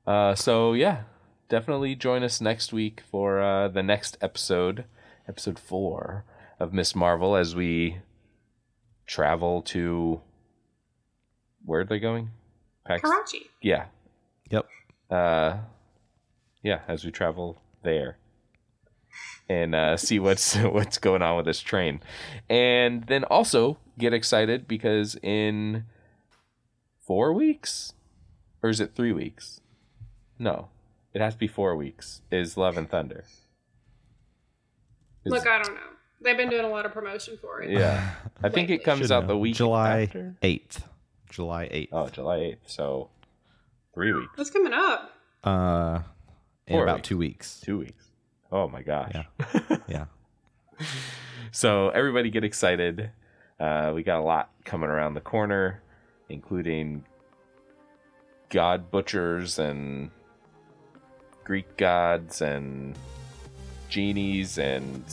Uh, 0.07 0.35
so 0.35 0.73
yeah, 0.73 1.01
definitely 1.49 1.95
join 1.95 2.23
us 2.23 2.39
next 2.39 2.71
week 2.71 3.01
for 3.11 3.41
uh, 3.41 3.67
the 3.67 3.83
next 3.83 4.17
episode, 4.21 4.85
episode 5.27 5.59
four 5.59 6.23
of 6.59 6.73
Ms. 6.73 6.95
Marvel, 6.95 7.35
as 7.35 7.55
we 7.55 7.97
travel 9.07 9.61
to. 9.63 10.21
Where 11.65 11.81
are 11.81 11.85
they 11.85 11.99
going? 11.99 12.31
Pax- 12.85 13.01
Karachi. 13.01 13.47
Yeah, 13.61 13.85
Yep. 14.51 14.67
uh, 15.09 15.57
yeah, 16.61 16.81
as 16.87 17.03
we 17.03 17.09
travel 17.11 17.59
there 17.81 18.17
and 19.49 19.73
uh, 19.73 19.97
see 19.97 20.19
what's 20.19 20.55
what's 20.57 20.97
going 20.99 21.21
on 21.23 21.37
with 21.37 21.45
this 21.47 21.59
train, 21.61 22.01
and 22.49 23.05
then 23.07 23.23
also 23.23 23.77
get 23.97 24.13
excited 24.13 24.67
because 24.67 25.15
in 25.23 25.85
four 26.99 27.33
weeks, 27.33 27.93
or 28.61 28.69
is 28.69 28.79
it 28.79 28.93
three 28.95 29.11
weeks? 29.13 29.61
No, 30.37 30.67
It 31.13 31.21
has 31.21 31.33
to 31.33 31.39
be 31.39 31.47
four 31.47 31.75
weeks. 31.75 32.21
Is 32.29 32.57
Love 32.57 32.77
and 32.77 32.89
Thunder? 32.89 33.23
Is- 35.25 35.31
Look, 35.31 35.47
I 35.47 35.61
don't 35.61 35.73
know. 35.75 35.81
They've 36.21 36.37
been 36.37 36.49
doing 36.49 36.65
a 36.65 36.69
lot 36.69 36.85
of 36.85 36.93
promotion 36.93 37.37
for 37.41 37.61
it. 37.61 37.71
yeah, 37.71 38.11
I 38.43 38.49
think 38.49 38.69
it 38.69 38.83
comes 38.83 39.01
Should 39.01 39.11
out 39.11 39.23
know. 39.23 39.27
the 39.29 39.37
week 39.37 39.55
July 39.55 40.03
after. 40.03 40.35
8th. 40.41 40.81
July 41.29 41.65
8th. 41.67 41.87
Oh, 41.91 42.07
July 42.09 42.37
eighth. 42.37 42.69
So 42.69 43.09
three 43.93 44.13
weeks, 44.13 44.31
What's 44.37 44.49
coming 44.49 44.71
up? 44.73 45.11
Uh, 45.43 45.99
in 46.67 46.73
Four 46.75 46.83
about 46.83 46.95
weeks. 46.97 47.07
two 47.09 47.17
weeks. 47.17 47.59
two 47.61 47.77
weeks. 47.79 48.05
Oh 48.51 48.67
my 48.69 48.81
gosh. 48.81 49.11
Yeah. 49.13 49.77
Yeah. 49.87 50.05
So 51.51 51.89
everybody 51.89 52.29
get 52.29 52.43
excited. 52.43 53.11
Uh, 53.59 53.91
we 53.93 54.03
got 54.03 54.19
a 54.19 54.23
lot 54.23 54.49
coming 54.63 54.89
around 54.89 55.13
the 55.13 55.21
corner, 55.21 55.81
including 56.29 57.05
god 58.49 58.89
butchers 58.91 59.59
and 59.59 60.09
Greek 61.43 61.77
gods 61.77 62.41
and 62.41 62.97
genies 63.89 64.57
and 64.57 65.03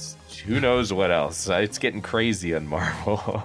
who 0.46 0.60
knows 0.60 0.92
what 0.92 1.10
else. 1.10 1.48
Uh, 1.48 1.54
It's 1.56 1.78
getting 1.78 2.02
crazy 2.02 2.54
on 2.54 2.66
Marvel. 2.66 3.44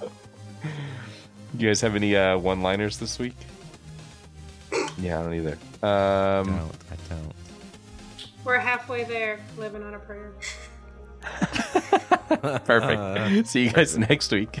you 1.58 1.68
guys 1.68 1.80
have 1.80 1.94
any 1.96 2.16
uh, 2.16 2.36
one-liners 2.38 2.98
this 2.98 3.18
week? 3.18 3.36
Yeah, 4.98 5.20
I 5.20 5.22
don't 5.22 5.34
either. 5.34 5.58
Um, 5.82 6.46
don't. 6.46 6.72
I 6.90 6.96
don't. 7.14 7.32
We're 8.44 8.58
halfway 8.58 9.04
there, 9.04 9.40
living 9.56 9.82
on 9.82 9.94
a 9.94 9.98
prayer. 9.98 10.32
Perfect. 12.64 13.48
See 13.48 13.64
you 13.64 13.70
guys 13.70 13.96
next 13.96 14.30
week. 14.32 14.60